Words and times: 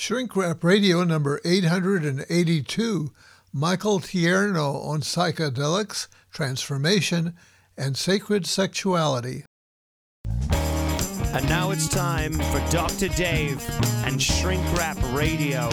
Shrink 0.00 0.36
Rap 0.36 0.62
Radio 0.62 1.02
number 1.02 1.40
882, 1.44 3.10
Michael 3.52 3.98
Tierno 3.98 4.86
on 4.86 5.00
psychedelics, 5.00 6.06
transformation, 6.30 7.34
and 7.76 7.96
sacred 7.96 8.46
sexuality. 8.46 9.44
And 10.24 11.48
now 11.48 11.72
it's 11.72 11.88
time 11.88 12.32
for 12.32 12.64
Dr. 12.70 13.08
Dave 13.08 13.60
and 14.04 14.22
Shrink 14.22 14.62
Rap 14.76 14.98
Radio. 15.12 15.68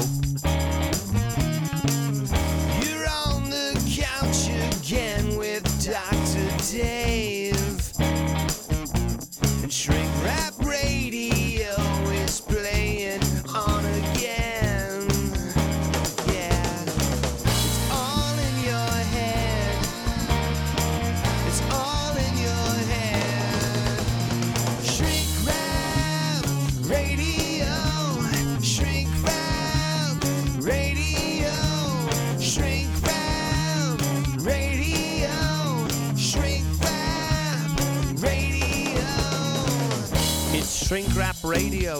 It's 40.98 41.08
Shrink 41.08 41.20
Rap 41.20 41.36
Radio. 41.44 41.98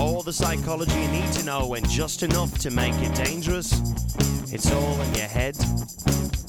All 0.00 0.22
the 0.22 0.32
psychology 0.32 0.98
you 0.98 1.08
need 1.08 1.30
to 1.32 1.44
know 1.44 1.74
and 1.74 1.86
just 1.90 2.22
enough 2.22 2.56
to 2.60 2.70
make 2.70 2.94
it 2.94 3.14
dangerous. 3.14 3.70
It's 4.50 4.72
all 4.72 4.98
in 5.02 5.14
your 5.14 5.26
head. 5.26 5.58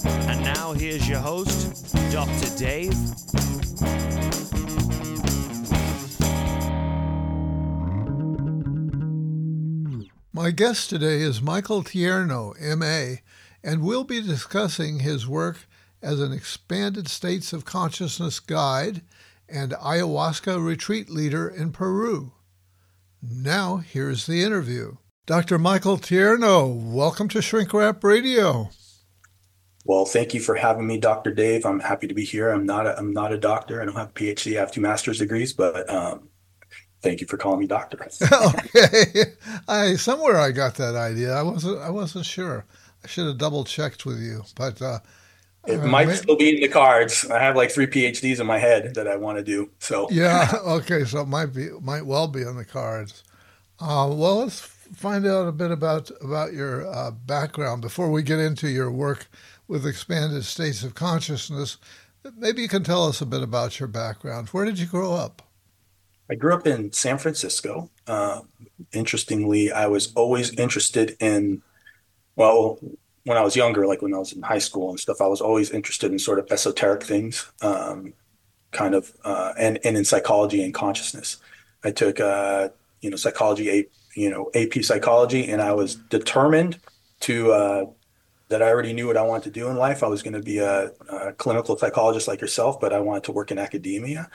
And 0.05 0.41
now 0.41 0.71
here's 0.71 1.09
your 1.09 1.19
host, 1.19 1.93
Dr. 2.13 2.57
Dave. 2.57 2.93
My 10.31 10.51
guest 10.51 10.89
today 10.89 11.19
is 11.19 11.41
Michael 11.41 11.83
Tierno, 11.83 12.53
MA, 12.77 13.17
and 13.61 13.81
we'll 13.81 14.05
be 14.05 14.21
discussing 14.21 14.99
his 14.99 15.27
work 15.27 15.67
as 16.01 16.21
an 16.21 16.31
expanded 16.31 17.09
states 17.09 17.51
of 17.51 17.65
consciousness 17.65 18.39
guide 18.39 19.01
and 19.53 19.73
ayahuasca 19.73 20.63
retreat 20.65 21.09
leader 21.11 21.47
in 21.47 21.71
Peru. 21.71 22.31
Now, 23.21 23.77
here's 23.77 24.25
the 24.25 24.43
interview. 24.43 24.97
Dr. 25.27 25.59
Michael 25.59 25.97
Tierno, 25.97 26.67
welcome 26.91 27.29
to 27.29 27.41
Shrink 27.41 27.71
Rap 27.71 28.03
Radio. 28.03 28.71
Well, 29.85 30.05
thank 30.05 30.33
you 30.33 30.39
for 30.39 30.55
having 30.55 30.87
me, 30.87 30.97
Dr. 30.97 31.31
Dave. 31.31 31.65
I'm 31.65 31.79
happy 31.79 32.07
to 32.07 32.13
be 32.13 32.25
here. 32.25 32.49
I'm 32.49 32.65
not 32.65 32.87
a, 32.87 32.97
I'm 32.97 33.13
not 33.13 33.31
a 33.31 33.37
doctor. 33.37 33.81
I 33.81 33.85
don't 33.85 33.95
have 33.95 34.09
a 34.09 34.13
PhD. 34.13 34.57
I 34.57 34.61
have 34.61 34.71
two 34.71 34.81
master's 34.81 35.19
degrees, 35.19 35.53
but 35.53 35.87
um, 35.89 36.29
thank 37.01 37.21
you 37.21 37.27
for 37.27 37.37
calling 37.37 37.59
me 37.59 37.67
doctor. 37.67 37.97
okay, 38.33 39.33
I 39.67 39.95
somewhere 39.95 40.37
I 40.37 40.51
got 40.51 40.75
that 40.75 40.95
idea. 40.95 41.33
I 41.33 41.43
wasn't 41.43 41.79
I 41.79 41.89
wasn't 41.89 42.25
sure. 42.25 42.65
I 43.03 43.07
should 43.07 43.27
have 43.27 43.37
double 43.37 43.65
checked 43.65 44.05
with 44.05 44.19
you, 44.19 44.43
but 44.55 44.81
uh, 44.81 44.99
It 45.65 45.79
uh, 45.79 45.87
might 45.87 46.11
still 46.11 46.35
be 46.35 46.55
in 46.55 46.61
the 46.61 46.67
cards. 46.67 47.29
I 47.29 47.39
have 47.39 47.55
like 47.55 47.71
three 47.71 47.87
PhDs 47.87 48.39
in 48.39 48.47
my 48.47 48.57
head 48.57 48.95
that 48.95 49.07
I 49.07 49.15
want 49.15 49.37
to 49.37 49.43
do. 49.43 49.69
So 49.79 50.09
yeah. 50.11 50.51
Okay, 50.65 51.05
so 51.05 51.21
it 51.21 51.27
might 51.27 51.53
be 51.53 51.69
might 51.81 52.05
well 52.05 52.27
be 52.27 52.43
on 52.43 52.57
the 52.57 52.65
cards. 52.65 53.23
Uh, 53.79 54.07
well, 54.11 54.39
let's 54.39 54.59
find 54.59 55.25
out 55.25 55.47
a 55.47 55.51
bit 55.51 55.71
about 55.71 56.11
about 56.21 56.53
your 56.53 56.85
uh, 56.87 57.11
background 57.11 57.81
before 57.81 58.11
we 58.11 58.23
get 58.23 58.39
into 58.39 58.67
your 58.67 58.91
work 58.91 59.27
with 59.67 59.85
expanded 59.85 60.43
states 60.45 60.83
of 60.83 60.95
consciousness. 60.95 61.77
Maybe 62.37 62.61
you 62.61 62.67
can 62.67 62.83
tell 62.83 63.05
us 63.05 63.21
a 63.21 63.25
bit 63.25 63.41
about 63.41 63.79
your 63.79 63.87
background. 63.87 64.49
Where 64.49 64.65
did 64.65 64.79
you 64.79 64.85
grow 64.85 65.13
up? 65.13 65.41
I 66.29 66.35
grew 66.35 66.53
up 66.53 66.65
in 66.65 66.91
San 66.93 67.17
Francisco. 67.17 67.89
Uh, 68.07 68.41
interestingly, 68.93 69.71
I 69.71 69.87
was 69.87 70.13
always 70.13 70.53
interested 70.57 71.17
in, 71.19 71.61
well, 72.35 72.79
when 73.25 73.37
I 73.37 73.41
was 73.41 73.55
younger, 73.55 73.87
like 73.87 74.01
when 74.01 74.13
I 74.13 74.17
was 74.17 74.33
in 74.33 74.41
high 74.41 74.59
school 74.59 74.89
and 74.89 74.99
stuff, 74.99 75.21
I 75.21 75.27
was 75.27 75.41
always 75.41 75.71
interested 75.71 76.11
in 76.11 76.19
sort 76.19 76.39
of 76.39 76.51
esoteric 76.51 77.03
things, 77.03 77.49
um, 77.61 78.13
kind 78.71 78.95
of, 78.95 79.13
uh, 79.23 79.53
and, 79.57 79.79
and 79.85 79.95
in 79.95 80.03
psychology 80.03 80.63
and 80.63 80.73
consciousness. 80.73 81.37
I 81.83 81.91
took, 81.91 82.19
uh, 82.19 82.69
you 83.01 83.09
know, 83.09 83.15
psychology, 83.15 83.69
A- 83.69 83.89
you 84.15 84.29
know, 84.29 84.51
AP 84.55 84.83
psychology, 84.83 85.49
and 85.49 85.61
I 85.61 85.73
was 85.73 85.95
determined 85.95 86.79
to, 87.21 87.51
uh, 87.51 87.85
that 88.49 88.61
I 88.61 88.69
already 88.69 88.93
knew 88.93 89.07
what 89.07 89.17
I 89.17 89.23
wanted 89.23 89.45
to 89.45 89.51
do 89.51 89.69
in 89.69 89.77
life. 89.77 90.03
I 90.03 90.07
was 90.07 90.21
going 90.21 90.33
to 90.33 90.41
be 90.41 90.59
a, 90.59 90.91
a 91.09 91.33
clinical 91.33 91.77
psychologist 91.77 92.27
like 92.27 92.41
yourself, 92.41 92.79
but 92.79 92.93
I 92.93 92.99
wanted 92.99 93.23
to 93.23 93.31
work 93.31 93.51
in 93.51 93.57
academia. 93.57 94.29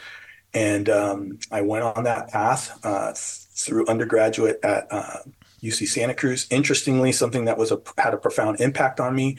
And 0.55 0.89
um, 0.89 1.39
I 1.53 1.61
went 1.61 1.85
on 1.85 2.05
that 2.05 2.29
path 2.29 2.79
uh, 2.83 3.13
th- 3.13 3.47
through 3.55 3.87
undergraduate 3.87 4.59
at 4.63 4.87
uh, 4.91 5.19
UC 5.63 5.89
Santa 5.89 6.15
Cruz. 6.15 6.47
Interestingly, 6.51 7.13
something 7.13 7.45
that 7.47 7.59
was 7.59 7.73
a, 7.73 7.81
had 7.97 8.15
a 8.15 8.19
profound 8.19 8.61
impact 8.61 9.01
on 9.01 9.15
me 9.15 9.39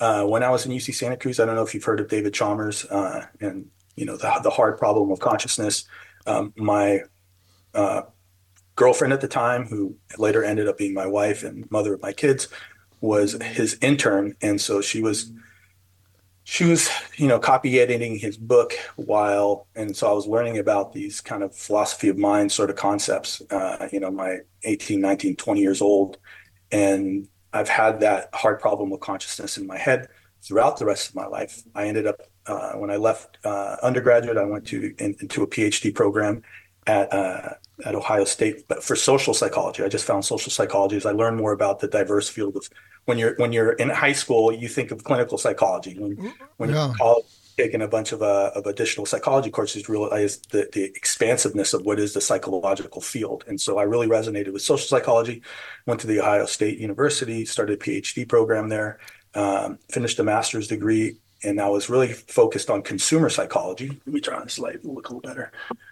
uh, 0.00 0.24
when 0.24 0.42
I 0.42 0.50
was 0.50 0.66
in 0.66 0.72
UC 0.72 0.94
Santa 0.94 1.16
Cruz. 1.16 1.40
I 1.40 1.46
don't 1.46 1.56
know 1.56 1.62
if 1.62 1.74
you've 1.74 1.84
heard 1.84 2.00
of 2.00 2.08
David 2.08 2.34
Chalmers 2.34 2.84
uh, 2.86 3.26
and 3.40 3.70
you 3.96 4.04
know 4.04 4.16
the, 4.16 4.40
the 4.42 4.50
hard 4.50 4.78
problem 4.78 5.10
of 5.10 5.18
consciousness. 5.18 5.84
Um, 6.26 6.52
my 6.56 7.00
uh, 7.74 8.02
girlfriend 8.76 9.12
at 9.12 9.20
the 9.20 9.28
time, 9.28 9.66
who 9.66 9.96
later 10.18 10.44
ended 10.44 10.68
up 10.68 10.78
being 10.78 10.94
my 10.94 11.06
wife 11.06 11.42
and 11.42 11.70
mother 11.70 11.94
of 11.94 12.02
my 12.02 12.12
kids, 12.12 12.48
was 13.00 13.40
his 13.42 13.76
intern, 13.80 14.36
and 14.40 14.60
so 14.60 14.80
she 14.80 15.02
was 15.02 15.32
she 16.50 16.64
was 16.64 16.88
you 17.18 17.28
know 17.28 17.38
copy 17.38 17.78
editing 17.78 18.18
his 18.18 18.38
book 18.38 18.72
while 18.96 19.66
and 19.76 19.94
so 19.94 20.08
i 20.08 20.12
was 20.12 20.26
learning 20.26 20.56
about 20.56 20.94
these 20.94 21.20
kind 21.20 21.42
of 21.42 21.54
philosophy 21.54 22.08
of 22.08 22.16
mind 22.16 22.50
sort 22.50 22.70
of 22.70 22.76
concepts 22.76 23.42
uh, 23.50 23.86
you 23.92 24.00
know 24.00 24.10
my 24.10 24.38
18 24.62 24.98
19 24.98 25.36
20 25.36 25.60
years 25.60 25.82
old. 25.82 26.16
And 26.72 27.28
i've 27.52 27.68
had 27.68 28.00
that 28.00 28.30
hard 28.32 28.60
problem 28.60 28.88
with 28.88 29.00
consciousness 29.00 29.58
in 29.58 29.66
my 29.66 29.76
head 29.76 30.08
throughout 30.40 30.78
the 30.78 30.86
rest 30.86 31.10
of 31.10 31.14
my 31.14 31.26
life. 31.26 31.62
I 31.74 31.86
ended 31.86 32.06
up 32.06 32.22
uh, 32.46 32.72
when 32.80 32.90
i 32.90 32.96
left 32.96 33.36
uh, 33.44 33.76
undergraduate 33.82 34.38
i 34.38 34.44
went 34.44 34.66
to 34.68 34.94
in, 34.98 35.16
into 35.20 35.42
a 35.42 35.46
phd 35.46 35.94
program 35.94 36.42
at 36.86 37.12
uh, 37.12 37.50
at 37.84 37.94
ohio 37.94 38.24
state 38.24 38.66
but 38.68 38.82
for 38.82 38.96
social 38.96 39.34
psychology. 39.34 39.84
I 39.84 39.88
just 39.88 40.06
found 40.06 40.24
social 40.24 40.50
psychology 40.50 40.96
as 40.96 41.04
i 41.04 41.12
learned 41.12 41.36
more 41.36 41.52
about 41.52 41.80
the 41.80 41.88
diverse 41.88 42.30
field 42.30 42.56
of 42.56 42.70
when 43.08 43.16
you're 43.16 43.34
when 43.36 43.54
you're 43.54 43.72
in 43.72 43.88
high 43.88 44.12
school 44.12 44.52
you 44.52 44.68
think 44.68 44.90
of 44.90 45.02
clinical 45.02 45.38
psychology. 45.38 45.94
When, 45.98 46.12
when 46.58 46.68
Yeah. 46.68 46.86
you're 46.88 46.94
college 46.96 47.24
taking 47.56 47.80
a 47.82 47.88
bunch 47.88 48.12
of 48.12 48.20
uh, 48.22 48.50
of 48.54 48.66
additional 48.66 49.06
psychology 49.06 49.50
courses 49.50 49.88
realize 49.88 50.32
the, 50.52 50.68
the 50.74 50.84
expansiveness 50.84 51.72
of 51.72 51.80
what 51.86 51.98
is 51.98 52.12
the 52.12 52.20
psychological 52.20 53.00
field. 53.00 53.44
And 53.48 53.58
so 53.58 53.78
i 53.78 53.84
really 53.92 54.06
resonated 54.16 54.52
with 54.52 54.60
social 54.62 54.86
psychology 54.94 55.40
went 55.86 56.00
to 56.02 56.06
the 56.06 56.20
ohio 56.20 56.44
state 56.44 56.78
university 56.78 57.46
started 57.46 57.80
a 57.80 57.82
phd 57.84 58.28
program 58.28 58.68
there 58.68 58.98
um, 59.34 59.78
finished 59.90 60.18
a 60.18 60.24
master's 60.24 60.68
degree 60.68 61.16
and 61.46 61.58
i 61.66 61.68
was 61.76 61.88
really 61.88 62.12
focused 62.40 62.68
on 62.74 62.82
consumer 62.82 63.30
psychology. 63.30 63.88
Let 64.06 64.14
me 64.16 64.20
turn 64.20 64.34
on 64.40 64.44
this 64.44 64.58
light 64.58 64.76
it'll 64.76 64.94
look 64.94 65.08
a 65.08 65.14
little 65.14 65.26
better. 65.30 65.46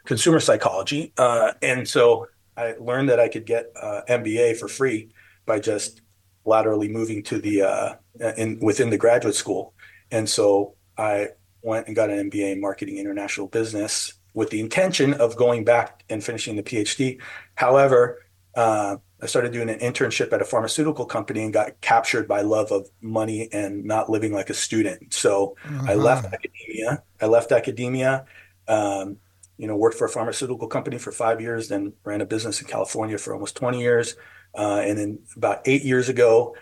Consumer 0.04 0.41
psychology 0.48 1.03
uh, 1.16 1.53
and 1.62 1.88
so 1.88 2.27
i 2.59 2.75
learned 2.88 3.09
that 3.09 3.21
i 3.27 3.28
could 3.34 3.47
get 3.54 3.65
uh, 3.87 4.03
mba 4.21 4.54
for 4.60 4.69
free 4.69 5.00
by 5.47 5.59
just 5.60 6.03
laterally 6.47 6.89
moving 6.89 7.23
to 7.23 7.39
the 7.39 7.62
uh, 7.62 7.95
in 8.37 8.59
within 8.61 8.91
the 8.91 8.99
graduate 8.99 9.34
school 9.34 9.75
and 10.11 10.29
so 10.29 10.75
i 10.97 11.29
went 11.67 11.89
and 11.89 11.97
got 11.97 12.11
an 12.11 12.31
MBA 12.31 12.53
in 12.53 12.61
marketing 12.61 12.99
international 12.99 13.49
business 13.49 14.15
with 14.34 14.51
the 14.51 14.61
intention 14.61 15.15
of 15.15 15.34
going 15.34 15.65
back 15.65 16.05
and 16.09 16.23
finishing 16.23 16.55
the 16.55 16.62
PhD. 16.62 17.21
However, 17.57 18.23
uh, 18.55 18.97
I 19.21 19.27
started 19.27 19.53
doing 19.53 19.69
an 19.69 19.81
internship 19.81 20.33
at 20.33 20.41
a 20.41 20.45
pharmaceutical 20.45 21.07
company 21.07 21.43
and 21.43 21.53
got 21.53 21.81
captured 21.81 22.28
by 22.28 22.43
love 22.43 22.71
of 22.71 22.89
money 23.01 23.49
and 23.53 23.84
not 23.84 24.09
living 24.09 24.33
like 24.33 24.49
a 24.49 24.54
student. 24.54 25.13
So 25.13 25.57
I 25.89 25.95
left 25.95 26.27
academia. 26.33 27.03
I 27.21 27.27
left 27.27 27.51
academia. 27.51 28.27
Um, 28.69 29.16
you 29.57 29.66
know, 29.66 29.75
worked 29.75 29.97
for 29.97 30.04
a 30.04 30.10
pharmaceutical 30.10 30.69
company 30.69 30.99
for 30.99 31.13
five 31.13 31.41
years, 31.41 31.69
then 31.69 31.95
ran 32.04 32.21
a 32.21 32.27
business 32.27 32.60
in 32.60 32.69
California 32.69 33.16
for 33.16 33.33
almost 33.33 33.57
20 33.57 33.81
years. 33.81 34.16
Uh, 34.56 34.80
and 34.84 34.98
then 34.98 35.18
about 35.36 35.60
eight 35.66 35.82
years 35.82 36.08
ago, 36.08 36.56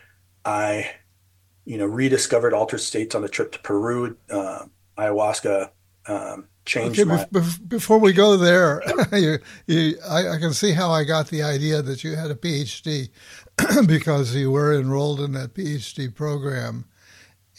I, 0.44 0.91
you 1.64 1.79
know, 1.79 1.87
rediscovered 1.87 2.52
altered 2.52 2.79
states 2.79 3.14
on 3.14 3.25
a 3.25 3.29
trip 3.29 3.52
to 3.52 3.58
Peru. 3.61 4.17
Uh, 4.29 4.64
ayahuasca 4.99 5.70
um, 6.06 6.49
changed 6.64 7.00
Okay, 7.00 7.08
my. 7.08 7.25
bef- 7.25 7.31
bef- 7.31 7.69
before 7.69 7.99
we 7.99 8.12
go 8.12 8.37
there, 8.37 8.82
you, 9.12 9.38
you, 9.67 9.96
I, 10.08 10.31
I 10.31 10.38
can 10.38 10.52
see 10.52 10.73
how 10.73 10.91
I 10.91 11.05
got 11.05 11.29
the 11.29 11.43
idea 11.43 11.82
that 11.82 12.05
you 12.05 12.17
had 12.17 12.31
a 12.31 12.35
PhD 12.35 13.11
because 13.87 14.35
you 14.35 14.50
were 14.50 14.75
enrolled 14.75 15.20
in 15.20 15.32
that 15.32 15.55
PhD 15.55 16.12
program. 16.14 16.87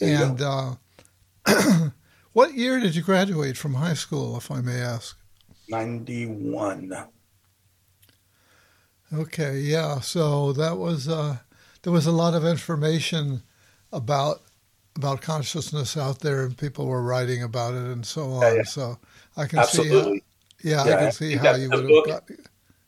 And 0.00 0.42
uh, 0.42 0.74
what 2.32 2.54
year 2.54 2.78
did 2.80 2.94
you 2.94 3.02
graduate 3.02 3.56
from 3.56 3.74
high 3.74 3.94
school, 3.94 4.36
if 4.36 4.50
I 4.50 4.60
may 4.60 4.80
ask? 4.80 5.16
91. 5.68 6.92
Okay, 9.12 9.58
yeah. 9.60 10.00
So 10.00 10.52
that 10.54 10.76
was 10.78 11.08
uh, 11.08 11.36
there 11.82 11.92
was 11.92 12.06
a 12.06 12.12
lot 12.12 12.34
of 12.34 12.44
information 12.44 13.42
about 13.92 14.42
about 14.96 15.20
consciousness 15.20 15.96
out 15.96 16.20
there, 16.20 16.44
and 16.44 16.56
people 16.56 16.86
were 16.86 17.02
writing 17.02 17.42
about 17.42 17.74
it 17.74 17.84
and 17.84 18.04
so 18.04 18.32
on. 18.32 18.42
Yeah, 18.42 18.54
yeah. 18.54 18.62
So 18.64 18.98
I 19.36 19.46
can 19.46 19.58
Absolutely. 19.60 20.22
see, 20.62 20.70
how, 20.72 20.84
yeah, 20.84 20.88
Yeah, 20.88 20.96
I 20.96 21.00
can 21.02 21.12
see 21.12 21.36
how 21.36 21.54
you 21.54 21.68
the 21.68 21.76
would 21.76 21.88
book- 21.88 22.08
have 22.08 22.26
got. 22.26 22.36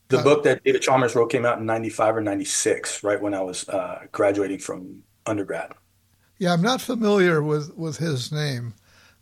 The 0.09 0.17
Got 0.17 0.25
book 0.25 0.45
that 0.45 0.65
David 0.65 0.81
Chalmers 0.81 1.15
wrote 1.15 1.27
came 1.31 1.45
out 1.45 1.59
in 1.59 1.67
95 1.67 2.17
or 2.17 2.21
96, 2.23 3.03
right 3.03 3.21
when 3.21 3.35
I 3.35 3.43
was 3.43 3.69
uh, 3.69 4.07
graduating 4.11 4.59
from 4.61 5.03
undergrad. 5.27 5.73
Yeah, 6.39 6.55
I'm 6.55 6.63
not 6.63 6.81
familiar 6.81 7.43
with 7.43 7.77
with 7.77 7.99
his 7.99 8.33
name, 8.33 8.73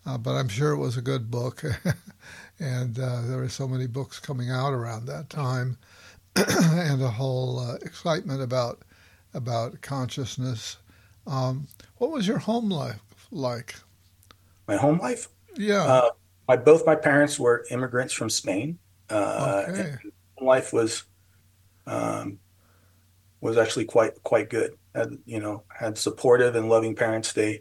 uh, 0.06 0.16
but 0.16 0.36
I'm 0.36 0.46
sure 0.48 0.70
it 0.70 0.78
was 0.78 0.96
a 0.96 1.02
good 1.02 1.28
book, 1.28 1.64
and 2.60 2.98
uh, 3.00 3.22
there 3.22 3.38
were 3.38 3.48
so 3.48 3.66
many 3.66 3.88
books 3.88 4.20
coming 4.20 4.48
out 4.48 4.72
around 4.72 5.06
that 5.06 5.28
time, 5.28 5.76
and 6.72 7.02
a 7.02 7.10
whole 7.10 7.58
uh, 7.58 7.74
excitement 7.76 8.42
about 8.42 8.82
about 9.34 9.80
consciousness. 9.82 10.78
Um, 11.26 11.66
what 11.96 12.10
was 12.10 12.26
your 12.26 12.38
home 12.38 12.70
life 12.70 13.00
like? 13.30 13.74
My 14.68 14.76
home 14.76 14.98
life, 14.98 15.28
Yeah. 15.56 15.84
uh, 15.84 16.10
my 16.48 16.56
both 16.56 16.86
my 16.86 16.94
parents 16.94 17.38
were 17.38 17.64
immigrants 17.70 18.12
from 18.12 18.30
Spain. 18.30 18.78
Uh, 19.10 19.64
okay. 19.68 19.94
life 20.40 20.72
was 20.72 21.04
um, 21.86 22.38
was 23.40 23.56
actually 23.56 23.84
quite 23.84 24.22
quite 24.22 24.50
good. 24.50 24.76
Had, 24.94 25.18
you 25.24 25.40
know, 25.40 25.62
had 25.68 25.98
supportive 25.98 26.54
and 26.56 26.68
loving 26.68 26.94
parents. 26.94 27.32
They 27.32 27.60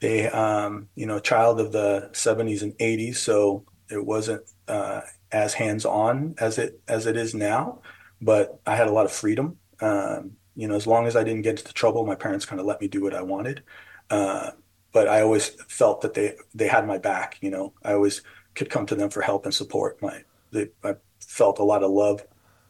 they 0.00 0.28
um, 0.28 0.88
you 0.96 1.06
know, 1.06 1.18
child 1.20 1.60
of 1.60 1.72
the 1.72 2.10
70s 2.12 2.62
and 2.62 2.72
80s, 2.78 3.16
so 3.16 3.64
it 3.90 4.04
wasn't 4.04 4.42
uh, 4.68 5.02
as 5.30 5.54
hands-on 5.54 6.34
as 6.38 6.58
it 6.58 6.80
as 6.88 7.06
it 7.06 7.16
is 7.16 7.34
now, 7.34 7.80
but 8.22 8.60
I 8.66 8.76
had 8.76 8.88
a 8.88 8.92
lot 8.92 9.06
of 9.06 9.12
freedom. 9.12 9.58
Um, 9.80 10.38
you 10.56 10.68
know, 10.68 10.76
as 10.76 10.86
long 10.86 11.06
as 11.08 11.16
I 11.16 11.24
didn't 11.24 11.42
get 11.42 11.60
into 11.60 11.74
trouble, 11.74 12.06
my 12.06 12.16
parents 12.16 12.46
kind 12.46 12.60
of 12.60 12.66
let 12.66 12.80
me 12.82 12.88
do 12.88 13.02
what 13.02 13.14
I 13.14 13.22
wanted. 13.22 13.64
Uh, 14.10 14.52
but 14.92 15.08
I 15.08 15.22
always 15.22 15.48
felt 15.68 16.02
that 16.02 16.14
they 16.14 16.36
they 16.54 16.68
had 16.68 16.86
my 16.86 16.98
back. 16.98 17.38
You 17.42 17.50
know, 17.50 17.74
I 17.84 17.94
always 17.94 18.22
could 18.54 18.70
come 18.70 18.86
to 18.86 18.96
them 18.96 19.10
for 19.10 19.22
help 19.22 19.46
and 19.46 19.54
support. 19.54 20.02
My 20.02 20.24
they, 20.52 20.70
I 20.84 20.96
felt 21.20 21.60
a 21.60 21.64
lot 21.64 21.84
of 21.84 21.90
love 21.92 22.22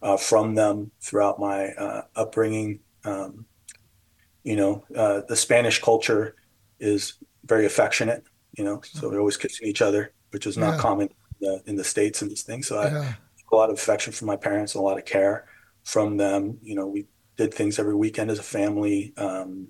uh, 0.02 0.18
from 0.18 0.54
them 0.56 0.92
throughout 1.02 1.40
my 1.40 1.70
uh, 1.72 2.02
upbringing. 2.16 2.80
Um, 3.04 3.46
you 4.44 4.56
know, 4.56 4.84
uh, 4.96 5.22
the 5.28 5.36
Spanish 5.36 5.80
culture 5.80 6.36
is 6.80 7.14
very 7.44 7.66
affectionate. 7.66 8.24
You 8.56 8.64
know, 8.64 8.82
so 8.82 9.10
they're 9.10 9.20
always 9.20 9.36
kissing 9.38 9.68
each 9.68 9.82
other, 9.82 10.14
which 10.30 10.46
is 10.46 10.58
not 10.58 10.76
Yeah. 10.76 10.78
common 10.78 11.08
in 11.08 11.48
the, 11.48 11.62
in 11.66 11.76
the 11.76 11.84
states 11.84 12.22
and 12.22 12.30
these 12.30 12.42
things. 12.42 12.66
So 12.68 12.78
I 12.80 12.92
yeah. 12.92 13.14
A 13.52 13.56
lot 13.56 13.70
of 13.70 13.74
affection 13.76 14.12
from 14.12 14.26
my 14.26 14.36
parents, 14.36 14.74
and 14.74 14.80
a 14.80 14.84
lot 14.84 14.98
of 14.98 15.04
care 15.04 15.46
from 15.84 16.16
them. 16.16 16.58
You 16.62 16.74
know, 16.74 16.86
we 16.86 17.06
did 17.36 17.52
things 17.54 17.78
every 17.78 17.94
weekend 17.94 18.30
as 18.30 18.38
a 18.38 18.42
family. 18.42 19.12
Um, 19.16 19.68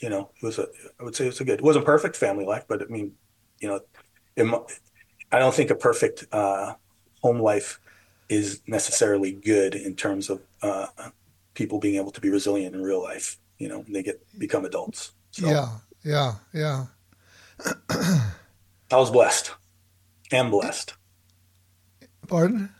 you 0.00 0.10
know, 0.10 0.30
it 0.36 0.44
was 0.44 0.58
a, 0.58 0.66
I 1.00 1.04
would 1.04 1.16
say 1.16 1.24
it 1.24 1.28
was 1.28 1.40
a 1.40 1.44
good, 1.44 1.60
it 1.60 1.64
wasn't 1.64 1.84
perfect 1.84 2.16
family 2.16 2.44
life, 2.44 2.64
but 2.68 2.82
I 2.82 2.86
mean, 2.86 3.12
you 3.60 3.68
know, 3.68 3.80
it, 4.36 4.80
I 5.32 5.38
don't 5.38 5.54
think 5.54 5.70
a 5.70 5.74
perfect 5.74 6.26
uh, 6.32 6.74
home 7.22 7.38
life 7.40 7.80
is 8.28 8.62
necessarily 8.66 9.32
good 9.32 9.74
in 9.74 9.94
terms 9.94 10.30
of 10.30 10.40
uh, 10.62 10.86
people 11.54 11.78
being 11.78 11.96
able 11.96 12.10
to 12.10 12.20
be 12.20 12.30
resilient 12.30 12.74
in 12.74 12.82
real 12.82 13.02
life. 13.02 13.38
You 13.58 13.68
know, 13.68 13.80
when 13.80 13.92
they 13.92 14.02
get 14.02 14.20
become 14.38 14.64
adults. 14.64 15.12
So 15.30 15.46
Yeah. 15.46 15.68
Yeah. 16.04 16.34
Yeah. 16.52 16.86
I 18.90 18.96
was 18.96 19.10
blessed, 19.10 19.52
am 20.32 20.50
blessed. 20.50 20.94
Pardon? 22.26 22.70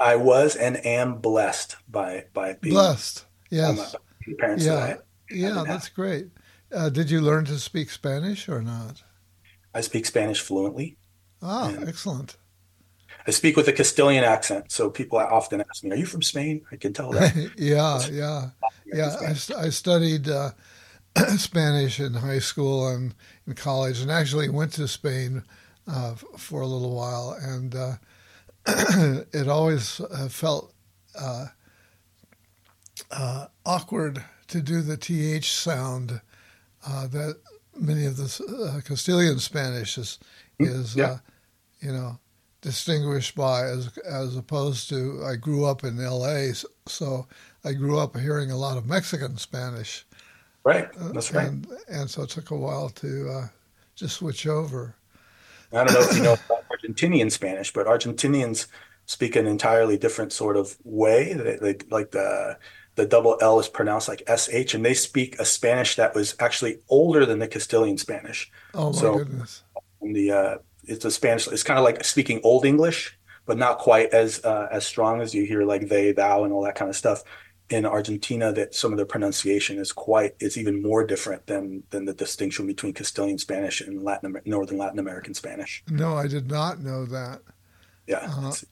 I 0.00 0.16
was 0.16 0.56
and 0.56 0.84
am 0.84 1.18
blessed 1.18 1.76
by 1.88 2.24
by 2.32 2.54
being 2.54 2.74
Blessed. 2.74 3.26
Yes. 3.50 3.96
my 4.26 4.34
parents 4.38 4.64
that 4.64 4.82
I 4.82 4.88
Yeah. 5.30 5.56
Yeah. 5.56 5.64
That's 5.66 5.88
great. 5.88 6.28
Uh, 6.72 6.88
did 6.88 7.10
you 7.10 7.20
learn 7.20 7.44
to 7.46 7.58
speak 7.58 7.90
Spanish 7.90 8.48
or 8.48 8.62
not? 8.62 9.02
I 9.74 9.82
speak 9.82 10.06
Spanish 10.06 10.40
fluently. 10.40 10.96
Ah, 11.42 11.74
excellent. 11.86 12.36
I 13.26 13.30
speak 13.30 13.56
with 13.56 13.68
a 13.68 13.72
Castilian 13.72 14.24
accent, 14.24 14.72
so 14.72 14.88
people 14.88 15.18
often 15.18 15.60
ask 15.60 15.84
me, 15.84 15.90
"Are 15.90 15.96
you 15.96 16.06
from 16.06 16.22
Spain?" 16.22 16.62
I 16.72 16.76
can 16.76 16.92
tell 16.92 17.10
that. 17.10 17.34
yeah, 17.58 18.00
yeah, 18.10 18.50
yeah. 18.86 19.16
I, 19.20 19.66
I 19.66 19.68
studied 19.68 20.28
uh, 20.28 20.50
Spanish 21.36 22.00
in 22.00 22.14
high 22.14 22.38
school 22.38 22.88
and 22.88 23.14
in 23.46 23.54
college, 23.54 24.00
and 24.00 24.10
actually 24.10 24.48
went 24.48 24.72
to 24.74 24.88
Spain 24.88 25.42
uh, 25.86 26.14
for 26.14 26.62
a 26.62 26.66
little 26.66 26.94
while, 26.96 27.36
and 27.40 27.74
uh, 27.74 27.92
it 29.32 29.48
always 29.48 30.00
uh, 30.00 30.28
felt 30.28 30.72
uh, 31.18 31.46
uh, 33.10 33.46
awkward 33.66 34.24
to 34.48 34.60
do 34.62 34.82
the 34.82 34.96
th 34.96 35.50
sound 35.50 36.20
uh, 36.86 37.06
that 37.08 37.36
many 37.76 38.06
of 38.06 38.16
the 38.16 38.74
uh, 38.76 38.80
Castilian 38.82 39.38
Spanish 39.38 39.98
is 39.98 40.18
is 40.60 40.96
yeah. 40.96 41.04
uh, 41.04 41.18
you 41.80 41.92
know 41.92 42.18
distinguished 42.62 43.34
by 43.34 43.64
as 43.64 43.98
as 44.06 44.36
opposed 44.36 44.88
to 44.90 45.22
I 45.24 45.36
grew 45.36 45.64
up 45.64 45.84
in 45.84 46.00
L.A. 46.00 46.52
so 46.86 47.26
I 47.64 47.72
grew 47.72 47.98
up 47.98 48.16
hearing 48.16 48.50
a 48.50 48.56
lot 48.56 48.76
of 48.78 48.86
Mexican 48.86 49.36
Spanish, 49.38 50.06
Right, 50.64 50.88
that's 51.12 51.32
right. 51.32 51.48
and 51.48 51.66
and 51.88 52.10
so 52.10 52.22
it 52.22 52.30
took 52.30 52.50
a 52.50 52.56
while 52.56 52.90
to 52.90 53.30
uh, 53.30 53.48
just 53.96 54.16
switch 54.16 54.46
over. 54.46 54.96
I 55.72 55.84
don't 55.84 55.94
know 55.94 56.00
if 56.00 56.16
you 56.16 56.22
know 56.22 56.32
about 56.34 56.64
Argentinian 56.68 57.30
Spanish, 57.30 57.72
but 57.72 57.86
Argentinians 57.86 58.66
speak 59.06 59.36
an 59.36 59.46
entirely 59.46 59.96
different 59.96 60.32
sort 60.32 60.56
of 60.56 60.76
way. 60.84 61.32
They, 61.32 61.56
they 61.56 61.76
like 61.90 62.10
the 62.10 62.58
the 62.96 63.06
double 63.06 63.38
L 63.40 63.58
is 63.60 63.68
pronounced 63.68 64.08
like 64.08 64.22
sh, 64.36 64.74
and 64.74 64.84
they 64.84 64.94
speak 64.94 65.38
a 65.38 65.44
Spanish 65.44 65.96
that 65.96 66.14
was 66.14 66.34
actually 66.40 66.80
older 66.88 67.24
than 67.24 67.38
the 67.38 67.48
Castilian 67.48 67.98
Spanish. 67.98 68.50
Oh 68.74 68.92
my 68.92 68.98
So- 68.98 69.18
goodness! 69.18 69.62
The 70.02 70.30
uh, 70.32 70.54
it's 70.84 71.04
a 71.04 71.10
Spanish. 71.10 71.46
It's 71.48 71.62
kind 71.62 71.78
of 71.78 71.84
like 71.84 72.02
speaking 72.04 72.40
Old 72.42 72.64
English, 72.64 73.16
but 73.46 73.58
not 73.58 73.78
quite 73.78 74.12
as 74.12 74.44
uh, 74.44 74.68
as 74.72 74.84
strong 74.86 75.20
as 75.20 75.34
you 75.34 75.44
hear 75.44 75.62
like 75.64 75.88
they, 75.88 76.12
thou, 76.12 76.44
and 76.44 76.52
all 76.52 76.64
that 76.64 76.74
kind 76.74 76.88
of 76.88 76.96
stuff. 76.96 77.22
In 77.70 77.86
Argentina, 77.86 78.52
that 78.52 78.74
some 78.74 78.92
of 78.92 78.98
the 78.98 79.06
pronunciation 79.06 79.78
is 79.78 79.92
quite 79.92 80.34
is 80.40 80.58
even 80.58 80.82
more 80.82 81.06
different 81.06 81.46
than 81.46 81.84
than 81.90 82.04
the 82.04 82.12
distinction 82.12 82.66
between 82.66 82.92
Castilian 82.92 83.38
Spanish 83.38 83.80
and 83.80 84.02
Latin 84.02 84.36
Northern 84.44 84.76
Latin 84.76 84.98
American 84.98 85.34
Spanish. 85.34 85.84
No, 85.88 86.16
I 86.16 86.26
did 86.26 86.50
not 86.50 86.80
know 86.80 87.06
that. 87.06 87.42
Yeah, 88.06 88.28
it's 88.48 88.64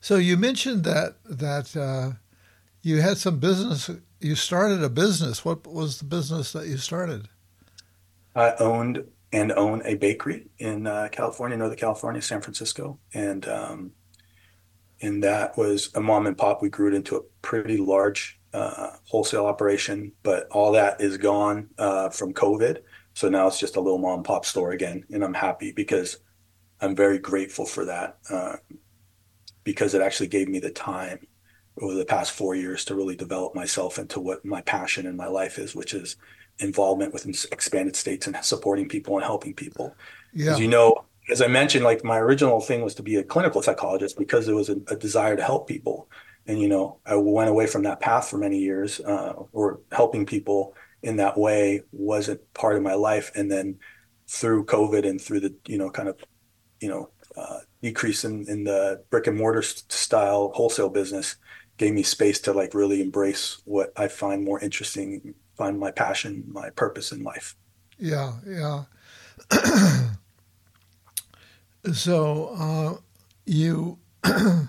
So 0.00 0.16
you 0.16 0.36
mentioned 0.36 0.84
that 0.84 1.14
that 1.24 1.74
uh, 1.74 2.18
you 2.82 3.00
had 3.00 3.16
some 3.16 3.38
business. 3.38 3.88
You 4.20 4.34
started 4.34 4.82
a 4.82 4.90
business. 4.90 5.46
What 5.46 5.66
was 5.66 5.98
the 5.98 6.04
business 6.04 6.52
that 6.52 6.66
you 6.66 6.76
started? 6.76 7.28
I 8.36 8.52
owned 8.60 9.04
and 9.32 9.50
own 9.52 9.80
a 9.86 9.94
bakery 9.94 10.48
in 10.58 10.86
uh, 10.86 11.08
California, 11.10 11.56
Northern 11.56 11.78
California, 11.78 12.20
San 12.20 12.42
Francisco, 12.42 12.98
and 13.14 13.48
um, 13.48 13.92
and 15.04 15.22
that 15.22 15.56
was 15.58 15.90
a 15.94 16.00
mom 16.00 16.26
and 16.26 16.36
pop. 16.36 16.62
We 16.62 16.70
grew 16.70 16.88
it 16.88 16.94
into 16.94 17.16
a 17.16 17.22
pretty 17.42 17.76
large 17.76 18.40
uh, 18.54 18.90
wholesale 19.04 19.44
operation, 19.44 20.12
but 20.22 20.48
all 20.50 20.72
that 20.72 21.00
is 21.00 21.18
gone 21.18 21.68
uh, 21.78 22.08
from 22.08 22.32
COVID. 22.32 22.78
So 23.12 23.28
now 23.28 23.46
it's 23.46 23.60
just 23.60 23.76
a 23.76 23.80
little 23.80 23.98
mom 23.98 24.16
and 24.16 24.24
pop 24.24 24.46
store 24.46 24.72
again, 24.72 25.04
and 25.10 25.22
I'm 25.22 25.34
happy 25.34 25.72
because 25.72 26.18
I'm 26.80 26.96
very 26.96 27.18
grateful 27.18 27.66
for 27.66 27.84
that 27.84 28.18
uh, 28.30 28.56
because 29.62 29.94
it 29.94 30.00
actually 30.00 30.28
gave 30.28 30.48
me 30.48 30.58
the 30.58 30.70
time 30.70 31.26
over 31.80 31.94
the 31.94 32.04
past 32.04 32.32
four 32.32 32.54
years 32.54 32.84
to 32.86 32.94
really 32.94 33.16
develop 33.16 33.54
myself 33.54 33.98
into 33.98 34.20
what 34.20 34.44
my 34.44 34.62
passion 34.62 35.06
in 35.06 35.16
my 35.16 35.26
life 35.26 35.58
is, 35.58 35.74
which 35.74 35.92
is 35.92 36.16
involvement 36.60 37.12
with 37.12 37.26
expanded 37.52 37.96
states 37.96 38.26
and 38.26 38.36
supporting 38.42 38.88
people 38.88 39.16
and 39.16 39.24
helping 39.24 39.54
people. 39.54 39.94
Yeah, 40.32 40.52
As 40.52 40.60
you 40.60 40.68
know, 40.68 41.04
as 41.30 41.40
I 41.40 41.46
mentioned, 41.46 41.84
like 41.84 42.04
my 42.04 42.18
original 42.18 42.60
thing 42.60 42.82
was 42.82 42.94
to 42.96 43.02
be 43.02 43.16
a 43.16 43.24
clinical 43.24 43.62
psychologist 43.62 44.18
because 44.18 44.46
there 44.46 44.54
was 44.54 44.68
a, 44.68 44.76
a 44.88 44.96
desire 44.96 45.36
to 45.36 45.42
help 45.42 45.66
people. 45.66 46.08
And, 46.46 46.60
you 46.60 46.68
know, 46.68 46.98
I 47.06 47.16
went 47.16 47.48
away 47.48 47.66
from 47.66 47.84
that 47.84 48.00
path 48.00 48.28
for 48.28 48.36
many 48.36 48.58
years, 48.58 49.00
uh, 49.00 49.32
or 49.52 49.80
helping 49.92 50.26
people 50.26 50.74
in 51.02 51.16
that 51.16 51.38
way 51.38 51.82
wasn't 51.92 52.40
part 52.52 52.76
of 52.76 52.82
my 52.82 52.94
life. 52.94 53.32
And 53.34 53.50
then 53.50 53.78
through 54.28 54.66
COVID 54.66 55.08
and 55.08 55.20
through 55.20 55.40
the, 55.40 55.54
you 55.66 55.78
know, 55.78 55.90
kind 55.90 56.08
of, 56.08 56.18
you 56.80 56.88
know, 56.88 57.10
uh, 57.36 57.60
decrease 57.82 58.24
in, 58.24 58.46
in 58.48 58.64
the 58.64 59.02
brick 59.10 59.26
and 59.26 59.36
mortar 59.36 59.62
style 59.62 60.52
wholesale 60.54 60.88
business 60.88 61.36
gave 61.76 61.92
me 61.92 62.02
space 62.02 62.40
to 62.40 62.52
like 62.52 62.74
really 62.74 63.00
embrace 63.00 63.60
what 63.64 63.92
I 63.96 64.08
find 64.08 64.44
more 64.44 64.60
interesting, 64.60 65.34
find 65.56 65.78
my 65.78 65.90
passion, 65.90 66.44
my 66.46 66.70
purpose 66.70 67.10
in 67.10 67.24
life. 67.24 67.56
yeah, 67.98 68.34
yeah. 68.46 68.84
so 71.92 72.54
uh, 72.58 72.94
you, 73.46 73.98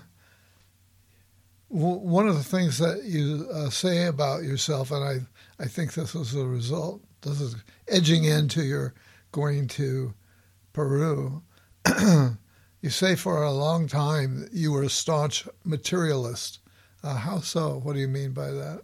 one 1.68 2.28
of 2.28 2.36
the 2.36 2.44
things 2.44 2.78
that 2.78 3.04
you 3.04 3.48
uh, 3.52 3.70
say 3.70 4.06
about 4.06 4.42
yourself, 4.42 4.90
and 4.90 5.04
I, 5.04 5.18
I 5.62 5.66
think 5.66 5.94
this 5.94 6.14
is 6.14 6.34
a 6.34 6.46
result. 6.46 7.02
This 7.22 7.40
is 7.40 7.56
edging 7.88 8.24
into 8.24 8.62
your 8.62 8.94
going 9.32 9.68
to 9.68 10.14
Peru. 10.72 11.42
you 12.82 12.90
say 12.90 13.16
for 13.16 13.42
a 13.42 13.50
long 13.50 13.88
time 13.88 14.48
you 14.52 14.72
were 14.72 14.82
a 14.82 14.90
staunch 14.90 15.48
materialist. 15.64 16.60
Uh, 17.02 17.14
how 17.14 17.40
so? 17.40 17.80
What 17.82 17.94
do 17.94 18.00
you 18.00 18.08
mean 18.08 18.32
by 18.32 18.50
that? 18.50 18.82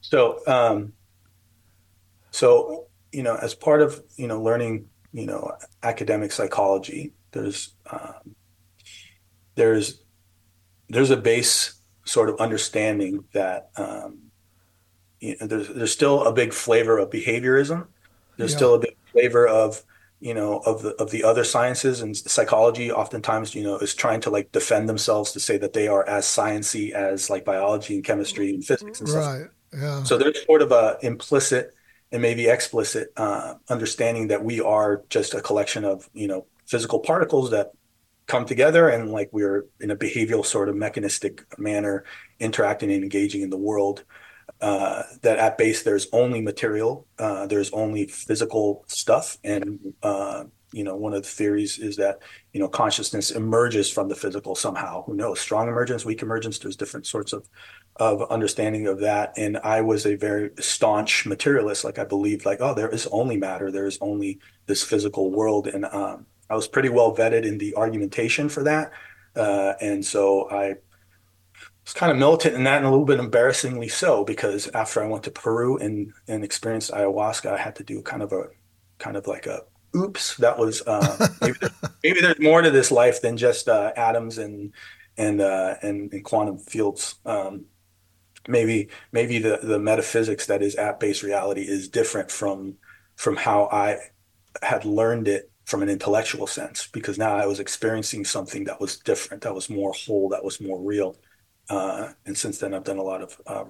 So, 0.00 0.40
um, 0.46 0.92
so 2.30 2.88
you 3.12 3.22
know, 3.22 3.36
as 3.36 3.54
part 3.54 3.80
of 3.80 4.02
you 4.16 4.26
know 4.26 4.42
learning 4.42 4.88
you 5.12 5.26
know 5.26 5.56
academic 5.82 6.32
psychology, 6.32 7.12
there's 7.34 7.74
um, 7.90 8.34
there's 9.54 10.02
there's 10.88 11.10
a 11.10 11.16
base 11.16 11.76
sort 12.06 12.28
of 12.30 12.40
understanding 12.40 13.24
that 13.34 13.70
um, 13.76 14.18
you 15.20 15.36
know, 15.40 15.46
there's 15.46 15.68
there's 15.68 15.92
still 15.92 16.24
a 16.24 16.32
big 16.32 16.52
flavor 16.52 16.98
of 16.98 17.10
behaviorism. 17.10 17.88
There's 18.38 18.52
Yeah. 18.52 18.56
still 18.58 18.74
a 18.74 18.78
big 18.80 18.96
flavor 19.12 19.46
of 19.48 19.82
you 20.20 20.34
know 20.34 20.58
of 20.60 20.82
the 20.82 20.90
of 20.96 21.10
the 21.10 21.24
other 21.24 21.44
sciences 21.44 22.00
and 22.02 22.16
psychology. 22.16 22.90
Oftentimes, 22.92 23.54
you 23.54 23.62
know, 23.62 23.78
is 23.78 23.94
trying 23.94 24.20
to 24.22 24.30
like 24.30 24.52
defend 24.52 24.88
themselves 24.88 25.32
to 25.32 25.40
say 25.40 25.58
that 25.58 25.72
they 25.72 25.88
are 25.88 26.06
as 26.08 26.26
sciency 26.26 26.92
as 26.92 27.30
like 27.30 27.44
biology 27.44 27.96
and 27.96 28.04
chemistry 28.04 28.50
and 28.50 28.64
physics 28.64 29.00
and 29.00 29.08
stuff. 29.08 29.24
Right. 29.24 29.46
Yeah. 29.72 30.02
So 30.04 30.18
there's 30.18 30.44
sort 30.44 30.62
of 30.62 30.72
a 30.72 30.98
implicit 31.02 31.74
and 32.12 32.22
maybe 32.22 32.46
explicit 32.46 33.08
uh, 33.16 33.54
understanding 33.68 34.28
that 34.28 34.44
we 34.44 34.60
are 34.60 35.02
just 35.08 35.34
a 35.34 35.40
collection 35.40 35.84
of 35.84 36.08
you 36.12 36.28
know 36.28 36.46
physical 36.66 36.98
particles 36.98 37.50
that 37.50 37.72
come 38.26 38.44
together 38.44 38.88
and 38.88 39.10
like 39.10 39.28
we're 39.32 39.66
in 39.80 39.90
a 39.90 39.96
behavioral 39.96 40.44
sort 40.44 40.68
of 40.68 40.76
mechanistic 40.76 41.44
manner 41.58 42.04
interacting 42.40 42.90
and 42.90 43.02
engaging 43.02 43.42
in 43.42 43.50
the 43.50 43.56
world. 43.56 44.04
Uh, 44.60 45.02
that 45.22 45.38
at 45.38 45.58
base 45.58 45.82
there's 45.82 46.06
only 46.12 46.40
material, 46.40 47.06
uh, 47.18 47.46
there's 47.46 47.70
only 47.72 48.06
physical 48.06 48.84
stuff, 48.86 49.36
and 49.42 49.78
uh, 50.02 50.44
you 50.72 50.84
know 50.84 50.96
one 50.96 51.12
of 51.14 51.22
the 51.22 51.28
theories 51.28 51.78
is 51.78 51.96
that 51.96 52.18
you 52.52 52.60
know 52.60 52.68
consciousness 52.68 53.30
emerges 53.30 53.90
from 53.90 54.08
the 54.08 54.14
physical 54.14 54.54
somehow. 54.54 55.02
Who 55.04 55.14
knows? 55.14 55.40
Strong 55.40 55.68
emergence, 55.68 56.04
weak 56.04 56.22
emergence. 56.22 56.58
There's 56.58 56.76
different 56.76 57.06
sorts 57.06 57.32
of 57.32 57.48
of 57.96 58.22
understanding 58.30 58.86
of 58.86 59.00
that. 59.00 59.32
And 59.36 59.56
I 59.58 59.80
was 59.80 60.04
a 60.06 60.14
very 60.14 60.50
staunch 60.60 61.26
materialist. 61.26 61.84
Like 61.84 61.98
I 61.98 62.04
believed, 62.04 62.44
like 62.44 62.60
oh, 62.60 62.74
there 62.74 62.90
is 62.90 63.06
only 63.08 63.36
matter. 63.36 63.70
There 63.70 63.86
is 63.86 63.98
only 64.00 64.40
this 64.66 64.82
physical 64.82 65.30
world, 65.30 65.66
and 65.66 65.84
um, 65.86 66.26
I 66.50 66.54
was 66.54 66.68
pretty 66.68 66.88
well 66.88 67.14
vetted 67.14 67.44
in 67.44 67.58
the 67.58 67.74
argumentation 67.76 68.48
for 68.48 68.62
that. 68.64 68.92
Uh, 69.34 69.74
and 69.80 70.04
so 70.04 70.48
I 70.50 70.74
was 71.84 71.94
kind 71.94 72.12
of 72.12 72.18
militant 72.18 72.54
in 72.54 72.64
that 72.64 72.78
and 72.78 72.86
a 72.86 72.90
little 72.90 73.04
bit 73.04 73.18
embarrassingly 73.18 73.88
so 73.88 74.24
because 74.24 74.68
after 74.68 75.02
I 75.02 75.08
went 75.08 75.24
to 75.24 75.30
Peru 75.30 75.78
and 75.78 76.12
and 76.28 76.44
experienced 76.44 76.92
ayahuasca, 76.92 77.52
I 77.52 77.58
had 77.58 77.76
to 77.76 77.84
do 77.84 78.02
kind 78.02 78.22
of 78.22 78.32
a 78.32 78.44
kind 78.98 79.16
of 79.16 79.26
like 79.26 79.46
a 79.46 79.62
oops, 79.96 80.36
that 80.38 80.58
was 80.58 80.82
uh, 80.86 81.28
maybe, 81.40 81.56
there, 81.60 81.70
maybe 82.02 82.20
there's 82.20 82.40
more 82.40 82.62
to 82.62 82.70
this 82.70 82.90
life 82.90 83.20
than 83.22 83.36
just 83.36 83.68
uh, 83.68 83.92
atoms 83.96 84.38
and 84.38 84.72
and 85.16 85.40
uh, 85.40 85.76
and, 85.82 86.12
and 86.12 86.24
quantum 86.24 86.58
fields. 86.58 87.16
Um, 87.24 87.66
maybe 88.48 88.88
maybe 89.12 89.38
the 89.38 89.60
the 89.62 89.78
metaphysics 89.78 90.46
that 90.46 90.62
is 90.62 90.74
at 90.74 91.00
base 91.00 91.22
reality 91.22 91.62
is 91.62 91.88
different 91.88 92.30
from 92.30 92.76
from 93.16 93.36
how 93.36 93.68
I 93.70 93.98
had 94.62 94.84
learned 94.84 95.28
it 95.28 95.50
from 95.64 95.82
an 95.82 95.88
intellectual 95.88 96.46
sense 96.46 96.88
because 96.92 97.18
now 97.18 97.36
I 97.36 97.46
was 97.46 97.60
experiencing 97.60 98.24
something 98.24 98.64
that 98.64 98.80
was 98.80 98.98
different, 98.98 99.42
that 99.44 99.54
was 99.54 99.70
more 99.70 99.92
whole, 99.92 100.28
that 100.30 100.44
was 100.44 100.60
more 100.60 100.80
real. 100.80 101.16
Uh, 101.70 102.12
and 102.26 102.36
since 102.36 102.58
then, 102.58 102.74
I've 102.74 102.84
done 102.84 102.98
a 102.98 103.02
lot 103.02 103.22
of 103.22 103.40
uh, 103.46 103.64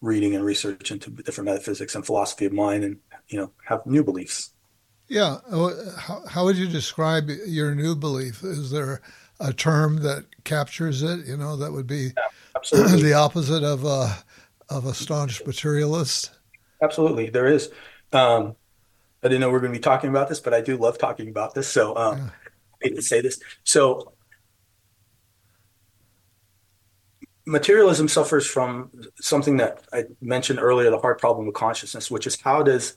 reading 0.00 0.34
and 0.34 0.44
research 0.44 0.90
into 0.90 1.10
different 1.10 1.46
metaphysics 1.46 1.94
and 1.94 2.06
philosophy 2.06 2.46
of 2.46 2.52
mind, 2.52 2.84
and 2.84 2.98
you 3.28 3.38
know, 3.38 3.52
have 3.66 3.84
new 3.86 4.04
beliefs. 4.04 4.52
Yeah. 5.08 5.38
Uh, 5.50 5.70
How, 5.96 6.22
how 6.26 6.44
would 6.44 6.56
you 6.56 6.68
describe 6.68 7.28
your 7.46 7.74
new 7.74 7.94
belief? 7.94 8.42
Is 8.44 8.70
there 8.70 9.00
a 9.40 9.52
term 9.52 9.98
that 10.02 10.26
captures 10.44 11.02
it? 11.02 11.26
You 11.26 11.36
know, 11.36 11.56
that 11.56 11.72
would 11.72 11.86
be 11.86 12.12
Absolutely, 12.54 13.02
the 13.02 13.14
opposite 13.14 13.64
of 13.64 13.84
a 13.84 14.24
of 14.70 14.86
a 14.86 14.94
staunch 14.94 15.44
materialist. 15.46 16.30
absolutely, 16.82 17.30
there 17.30 17.46
is. 17.46 17.70
Um, 18.12 18.56
I 19.22 19.28
didn't 19.28 19.40
know 19.40 19.48
we 19.48 19.54
were 19.54 19.60
going 19.60 19.72
to 19.72 19.78
be 19.78 19.82
talking 19.82 20.10
about 20.10 20.28
this, 20.28 20.40
but 20.40 20.54
I 20.54 20.60
do 20.60 20.76
love 20.76 20.98
talking 20.98 21.28
about 21.28 21.54
this. 21.54 21.68
So, 21.68 21.96
um, 21.96 22.18
Yeah. 22.18 22.24
I 22.24 22.88
hate 22.88 22.96
to 22.96 23.02
say 23.02 23.20
this. 23.20 23.40
So, 23.64 24.12
materialism 27.44 28.06
suffers 28.06 28.46
from 28.46 28.90
something 29.20 29.56
that 29.56 29.84
I 29.92 30.04
mentioned 30.20 30.60
earlier, 30.60 30.90
the 30.90 30.98
hard 30.98 31.18
problem 31.18 31.48
of 31.48 31.54
consciousness, 31.54 32.10
which 32.10 32.26
is 32.26 32.40
how 32.40 32.62
does 32.62 32.94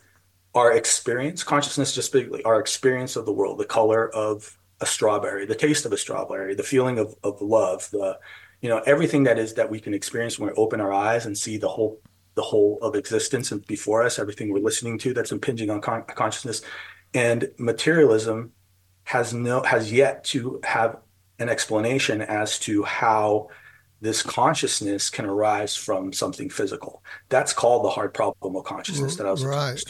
our 0.54 0.74
experience, 0.74 1.44
consciousness, 1.44 1.96
just 1.96 2.12
basically 2.12 2.44
our 2.44 2.60
experience 2.60 3.16
of 3.16 3.26
the 3.26 3.32
world, 3.32 3.58
the 3.58 3.66
color 3.66 4.14
of 4.14 4.58
a 4.82 4.86
strawberry, 4.86 5.46
the 5.46 5.56
taste 5.56 5.86
of 5.86 5.94
a 5.94 5.98
strawberry, 5.98 6.54
the 6.54 6.64
feeling 6.64 7.00
of, 7.00 7.16
of 7.24 7.42
love, 7.42 7.90
the, 7.92 8.20
you 8.62 8.68
know, 8.70 8.80
everything 8.80 9.24
that 9.24 9.40
is 9.40 9.54
that 9.54 9.70
we 9.70 9.80
can 9.80 9.94
experience 9.94 10.38
when 10.38 10.50
we 10.50 10.56
open 10.56 10.82
our 10.82 10.92
eyes 10.92 11.26
and 11.26 11.38
see 11.38 11.58
the 11.58 11.70
whole, 11.70 12.00
the 12.36 12.42
whole 12.42 12.80
of 12.82 12.96
existence 12.96 13.52
and 13.52 13.66
before 13.68 14.04
us, 14.04 14.20
everything 14.20 14.52
we're 14.52 14.60
listening 14.60 14.98
to 15.00 15.14
that's 15.14 15.32
impinging 15.32 15.70
on 15.70 15.82
con- 15.82 16.04
consciousness. 16.04 16.62
And 17.14 17.50
materialism 17.58 18.54
has 19.04 19.34
no, 19.34 19.64
has 19.64 19.92
yet 19.92 20.24
to 20.26 20.62
have 20.64 20.98
an 21.40 21.50
explanation 21.50 22.22
as 22.22 22.60
to 22.60 22.84
how 22.84 23.50
this 24.00 24.24
consciousness 24.24 25.10
can 25.10 25.26
arise 25.26 25.76
from 25.76 26.12
something 26.14 26.50
physical. 26.50 27.04
That's 27.30 27.54
called 27.54 27.86
the 27.86 27.90
hard 27.90 28.14
problem 28.14 28.56
of 28.56 28.64
consciousness 28.64 29.14
mm-hmm. 29.14 29.24
that 29.24 29.30
I 29.30 29.32
was 29.32 29.46
Right. 29.46 29.84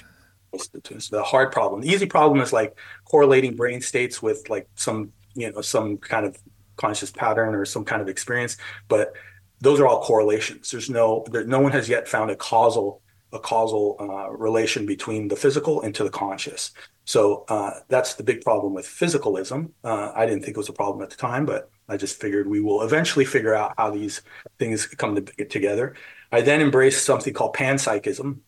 the 1.10 1.24
hard 1.24 1.52
problem. 1.52 1.82
The 1.82 1.90
easy 1.90 2.06
problem 2.06 2.42
is 2.42 2.52
like 2.52 2.78
correlating 3.06 3.56
brain 3.56 3.80
states 3.82 4.22
with 4.22 4.50
like 4.50 4.68
some, 4.76 5.14
you 5.34 5.50
know, 5.50 5.62
some 5.62 5.98
kind 5.98 6.26
of 6.26 6.38
conscious 6.76 7.12
pattern 7.12 7.56
or 7.56 7.64
some 7.64 7.86
kind 7.86 8.02
of 8.02 8.10
experience. 8.10 8.58
But 8.90 9.14
those 9.62 9.80
are 9.80 9.88
all 9.88 10.02
correlations. 10.04 10.72
There's 10.72 10.90
no, 10.90 11.26
there, 11.32 11.46
no 11.46 11.60
one 11.60 11.72
has 11.72 11.88
yet 11.88 12.08
found 12.08 12.32
a 12.32 12.36
causal, 12.36 13.02
a 13.32 13.40
causal 13.40 13.96
uh, 14.00 14.30
relation 14.32 14.86
between 14.86 15.28
the 15.28 15.36
physical 15.36 15.82
and 15.82 15.94
to 15.96 16.04
the 16.04 16.10
conscious. 16.10 16.72
So 17.06 17.46
uh, 17.48 17.72
that's 17.88 18.16
the 18.16 18.24
big 18.24 18.42
problem 18.42 18.74
with 18.74 18.86
physicalism. 18.86 19.72
Uh, 19.84 20.12
I 20.16 20.26
didn't 20.26 20.44
think 20.44 20.58
it 20.58 20.58
was 20.58 20.70
a 20.70 20.74
problem 20.74 21.02
at 21.04 21.10
the 21.10 21.16
time, 21.16 21.46
but 21.46 21.70
I 21.88 21.98
just 21.98 22.20
figured 22.20 22.48
we 22.48 22.62
will 22.62 22.84
eventually 22.84 23.26
figure 23.26 23.56
out 23.56 23.74
how 23.78 23.92
these 23.92 24.22
things 24.60 24.86
come 24.88 25.16
to, 25.16 25.46
together. 25.46 25.96
I 26.32 26.42
then 26.42 26.62
embraced 26.62 27.06
something 27.06 27.34
called 27.34 27.56
panpsychism, 27.56 28.40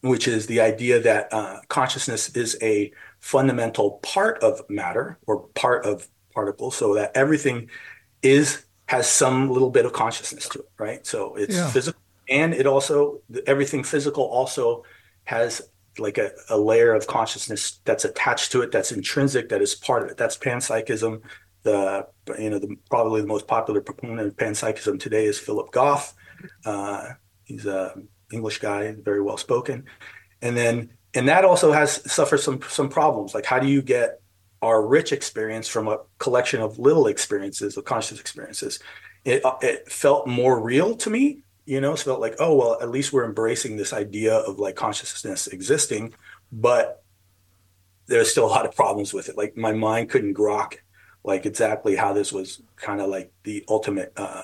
which 0.00 0.26
is 0.26 0.46
the 0.46 0.60
idea 0.60 1.00
that 1.00 1.32
uh, 1.32 1.60
consciousness 1.68 2.34
is 2.36 2.58
a 2.60 2.92
fundamental 3.20 4.00
part 4.02 4.42
of 4.42 4.68
matter 4.68 5.18
or 5.26 5.48
part 5.54 5.86
of 5.86 6.08
particles, 6.34 6.76
so 6.76 6.94
that 6.94 7.12
everything 7.14 7.70
is 8.22 8.64
has 8.94 9.08
some 9.08 9.50
little 9.50 9.70
bit 9.70 9.84
of 9.86 9.92
consciousness 9.92 10.48
to 10.50 10.58
it, 10.60 10.70
right? 10.78 11.06
So 11.06 11.34
it's 11.42 11.56
Yeah. 11.56 11.70
physical, 11.70 12.00
and 12.28 12.54
it 12.60 12.66
also 12.66 13.20
everything 13.46 13.82
physical 13.84 14.24
also 14.24 14.84
has 15.24 15.62
like 15.98 16.18
a, 16.18 16.28
a 16.48 16.58
layer 16.70 16.92
of 16.94 17.06
consciousness 17.06 17.80
that's 17.86 18.04
attached 18.04 18.52
to 18.52 18.62
it, 18.62 18.70
that's 18.70 18.92
intrinsic, 18.92 19.48
that 19.50 19.60
is 19.62 19.74
part 19.74 20.02
of 20.02 20.10
it. 20.10 20.16
That's 20.16 20.36
panpsychism. 20.38 21.22
The 21.62 22.06
you 22.38 22.50
know 22.50 22.58
the 22.58 22.76
probably 22.90 23.20
the 23.22 23.32
most 23.36 23.46
popular 23.46 23.80
proponent 23.80 24.26
of 24.28 24.36
panpsychism 24.36 24.98
today 25.00 25.24
is 25.32 25.38
Philip 25.38 25.70
Goff. 25.72 26.14
Uh, 26.64 27.02
he's 27.44 27.66
a 27.66 27.94
English 28.32 28.58
guy, 28.58 28.94
very 29.10 29.22
well 29.22 29.36
spoken, 29.38 29.84
and 30.42 30.54
then 30.56 30.74
and 31.14 31.28
that 31.28 31.44
also 31.44 31.72
has 31.72 31.90
suffers 32.12 32.42
some 32.42 32.58
some 32.68 32.88
problems. 32.88 33.32
Like 33.34 33.46
how 33.52 33.58
do 33.60 33.68
you 33.68 33.80
get 33.80 34.20
our 34.62 34.86
rich 34.86 35.12
experience 35.12 35.68
from 35.68 35.88
a 35.88 35.98
collection 36.18 36.62
of 36.62 36.78
little 36.78 37.08
experiences, 37.08 37.76
of 37.76 37.84
conscious 37.84 38.20
experiences? 38.20 38.78
It 39.24 39.42
it 39.60 39.90
felt 39.90 40.26
more 40.26 40.60
real 40.60 40.96
to 40.96 41.10
me. 41.10 41.42
You 41.66 41.80
know, 41.80 41.92
it 41.92 41.98
felt 41.98 42.20
like 42.20 42.36
oh 42.38 42.56
well, 42.56 42.78
at 42.80 42.90
least 42.90 43.12
we're 43.12 43.24
embracing 43.24 43.76
this 43.76 43.92
idea 43.92 44.34
of 44.34 44.58
like 44.58 44.76
consciousness 44.76 45.46
existing, 45.48 46.14
but 46.50 47.02
there's 48.06 48.30
still 48.30 48.46
a 48.46 48.48
lot 48.48 48.66
of 48.66 48.74
problems 48.74 49.12
with 49.12 49.28
it. 49.28 49.36
Like 49.36 49.56
my 49.56 49.72
mind 49.72 50.10
couldn't 50.10 50.34
grok 50.34 50.78
like 51.24 51.46
exactly 51.46 51.96
how 51.96 52.12
this 52.12 52.32
was 52.32 52.62
kind 52.76 53.00
of 53.00 53.08
like 53.08 53.32
the 53.44 53.64
ultimate 53.68 54.12
uh, 54.16 54.42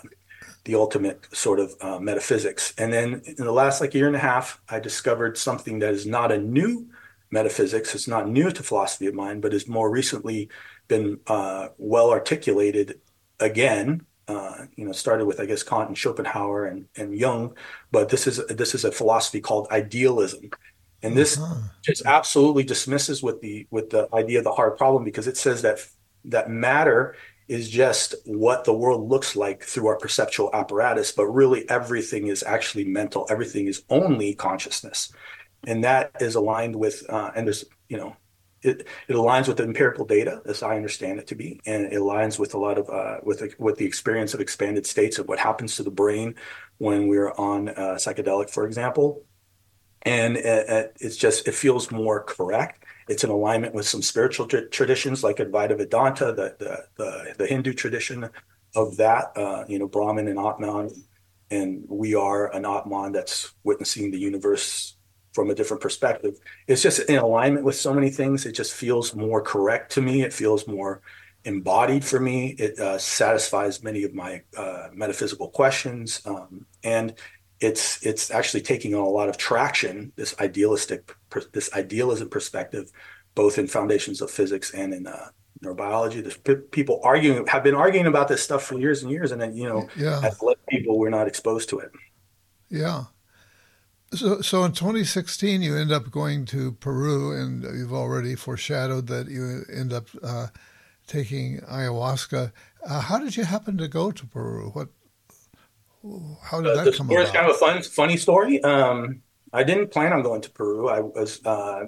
the 0.65 0.75
ultimate 0.75 1.27
sort 1.35 1.61
of 1.61 1.75
uh, 1.81 1.99
metaphysics. 1.99 2.75
And 2.79 2.93
then 2.93 3.23
in 3.27 3.45
the 3.45 3.53
last 3.53 3.81
like 3.81 3.95
year 3.95 4.07
and 4.07 4.17
a 4.17 4.21
half, 4.21 4.61
I 4.69 4.81
discovered 4.81 5.39
something 5.39 5.79
that 5.81 5.95
is 5.95 6.07
not 6.07 6.31
a 6.31 6.39
new 6.39 6.89
metaphysics. 7.31 7.95
It's 7.95 8.09
not 8.09 8.29
new 8.29 8.51
to 8.51 8.63
philosophy 8.63 9.07
of 9.07 9.15
mind, 9.15 9.43
but 9.43 9.53
has 9.53 9.69
more 9.69 9.91
recently 9.91 10.49
been 10.89 11.21
uh, 11.27 11.69
well 11.79 12.11
articulated 12.11 13.01
again. 13.41 14.05
Uh, 14.27 14.67
you 14.77 14.85
know, 14.85 14.93
started 14.93 15.25
with 15.25 15.41
I 15.41 15.47
guess 15.47 15.63
Kant 15.63 15.89
and 15.89 15.97
Schopenhauer 15.97 16.67
and, 16.67 16.87
and 16.97 17.17
Jung, 17.17 17.55
but 17.91 18.11
this 18.11 18.27
is 18.27 18.45
this 18.49 18.75
is 18.75 18.85
a 18.85 18.93
philosophy 18.93 19.41
called 19.41 19.69
idealism, 19.71 20.51
and 21.03 21.17
this 21.17 21.39
Uh-huh. 21.39 21.63
just 21.83 22.05
absolutely 22.07 22.65
dismisses 22.65 23.23
with 23.23 23.41
the 23.41 23.67
with 23.71 23.89
the 23.91 24.09
idea 24.15 24.39
of 24.39 24.45
the 24.45 24.53
hard 24.53 24.77
problem 24.77 25.05
because 25.05 25.29
it 25.29 25.37
says 25.39 25.63
that 25.63 25.79
that 26.25 26.51
matter 26.51 27.15
is 27.49 27.71
just 27.71 28.15
what 28.27 28.65
the 28.65 28.73
world 28.75 29.09
looks 29.09 29.35
like 29.35 29.65
through 29.65 29.87
our 29.87 29.97
perceptual 29.97 30.51
apparatus, 30.53 31.13
but 31.13 31.27
really 31.27 31.69
everything 31.71 32.27
is 32.27 32.43
actually 32.43 32.85
mental. 32.85 33.27
Everything 33.31 33.67
is 33.67 33.83
only 33.89 34.35
consciousness, 34.35 35.11
and 35.69 35.85
that 35.85 36.13
is 36.21 36.35
aligned 36.35 36.75
with. 36.75 37.05
Uh, 37.09 37.31
and 37.37 37.47
there's 37.47 37.65
you 37.89 37.97
know 37.97 38.17
it, 38.63 38.87
it 39.07 39.13
aligns 39.13 39.47
with 39.47 39.59
the 39.59 39.63
empirical 39.63 40.05
data 40.05 40.43
as 40.47 40.63
I 40.63 40.77
understand 40.77 41.21
it 41.21 41.29
to 41.29 41.35
be, 41.35 41.61
and 41.67 41.93
it 41.93 41.99
aligns 41.99 42.39
with 42.39 42.55
a 42.55 42.59
lot 42.59 42.79
of 42.79 42.89
uh, 42.89 43.19
with 43.23 43.41
the, 43.41 43.55
with 43.59 43.77
the 43.79 43.87
experience 43.87 44.35
of 44.35 44.41
expanded 44.41 44.87
states 44.87 45.19
of 45.19 45.29
what 45.29 45.39
happens 45.39 45.77
to 45.77 45.83
the 45.83 45.91
brain 45.91 46.35
when 46.79 47.07
we're 47.07 47.33
on 47.33 47.69
uh, 47.69 47.97
psychedelic, 47.97 48.51
for 48.51 48.67
example. 48.67 49.25
And 50.03 50.37
it, 50.37 50.97
it's 51.01 51.17
just 51.17 51.47
it 51.47 51.55
feels 51.55 51.91
more 51.91 52.23
correct. 52.23 52.85
It's 53.09 53.25
in 53.25 53.31
alignment 53.31 53.75
with 53.75 53.87
some 53.87 54.03
spiritual 54.03 54.47
tra- 54.47 54.69
traditions 54.69 55.25
like 55.25 55.37
Advaita 55.37 55.77
Vedanta, 55.77 56.33
the, 56.33 56.57
the 56.59 56.85
the 56.97 57.35
the 57.39 57.47
Hindu 57.47 57.75
tradition 57.75 58.29
of 58.75 58.97
that, 58.99 59.33
uh, 59.37 59.65
you 59.69 59.79
know, 59.79 59.89
Brahman 59.89 60.29
and 60.29 60.39
Atman, 60.39 60.91
and 61.51 61.85
we 61.89 62.15
are 62.15 62.53
an 62.55 62.67
Atman 62.67 63.13
that's 63.13 63.55
witnessing 63.65 64.11
the 64.11 64.19
universe 64.19 64.98
from 65.33 65.51
a 65.51 65.55
different 65.55 65.83
perspective. 65.83 66.39
It's 66.67 66.83
just 66.83 67.01
in 67.01 67.19
alignment 67.19 67.65
with 67.65 67.77
so 67.77 67.95
many 67.95 68.11
things. 68.11 68.47
It 68.47 68.53
just 68.53 68.73
feels 68.73 69.15
more 69.15 69.43
correct 69.43 69.93
to 69.93 70.03
me. 70.03 70.23
It 70.23 70.33
feels 70.33 70.67
more 70.67 71.03
embodied 71.45 72.05
for 72.05 72.21
me. 72.21 72.51
It 72.59 72.79
uh, 72.79 72.99
satisfies 72.99 73.83
many 73.83 74.05
of 74.05 74.15
my 74.15 74.43
uh, 74.57 74.89
metaphysical 74.93 75.49
questions, 75.49 76.23
um, 76.27 76.67
and 76.83 77.15
it's 77.61 78.05
it's 78.07 78.31
actually 78.31 78.63
taking 78.63 78.95
on 78.95 79.03
a 79.03 79.09
lot 79.09 79.29
of 79.29 79.37
traction. 79.37 80.13
This 80.17 80.35
idealistic, 80.41 81.15
this 81.53 81.73
idealism 81.75 82.29
perspective, 82.29 82.91
both 83.35 83.59
in 83.59 83.67
foundations 83.67 84.21
of 84.21 84.31
physics 84.31 84.73
and 84.73 84.95
in 84.95 85.07
uh, 85.07 85.29
neurobiology. 85.63 86.23
There's 86.23 86.37
p- 86.37 86.67
people 86.71 87.01
arguing 87.03 87.47
have 87.47 87.65
been 87.65 87.75
arguing 87.75 88.07
about 88.07 88.29
this 88.29 88.43
stuff 88.43 88.65
for 88.65 88.79
years 88.79 89.03
and 89.03 89.11
years, 89.11 89.33
and 89.33 89.41
then 89.41 89.57
you 89.57 89.69
know, 89.69 89.89
yeah. 89.97 90.21
as 90.23 90.41
people, 90.69 90.99
we're 90.99 91.11
not 91.11 91.27
exposed 91.29 91.69
to 91.71 91.79
it. 91.81 91.91
Yeah. 92.69 93.05
So, 94.15 94.41
so 94.41 94.65
in 94.65 94.73
2016, 94.73 95.61
you 95.61 95.77
end 95.77 95.93
up 95.93 96.11
going 96.11 96.47
to 96.47 96.73
Peru, 96.73 97.33
and 97.33 97.63
you've 97.63 97.93
already 97.93 98.35
foreshadowed 98.37 99.07
that 99.09 99.29
you 99.29 99.65
end 99.73 99.93
up 99.93 100.07
uh, 100.23 100.47
taking 101.07 101.59
ayahuasca. 101.61 102.53
Uh, 102.87 103.01
how 103.01 103.19
did 103.19 103.37
you 103.37 103.45
happen 103.45 103.77
to 103.79 103.89
go 103.89 104.11
to 104.11 104.27
Peru? 104.27 104.71
What? 104.71 104.89
How 106.43 106.63
did 106.63 106.73
uh, 106.73 106.77
that 106.77 106.85
the 106.85 106.97
come 106.97 107.07
story 107.07 107.23
about? 107.23 107.35
kind 107.35 107.51
of 107.51 107.57
a 107.57 107.59
fun, 107.59 107.83
funny 107.83 108.17
story. 108.17 108.63
Um, 108.63 109.23
I 109.53 109.63
didn't 109.63 109.91
plan 109.91 110.13
on 110.13 110.23
going 110.23 110.41
to 110.43 110.51
Peru. 110.51 110.89
I 110.89 111.01
was, 111.01 111.45
uh, 111.45 111.87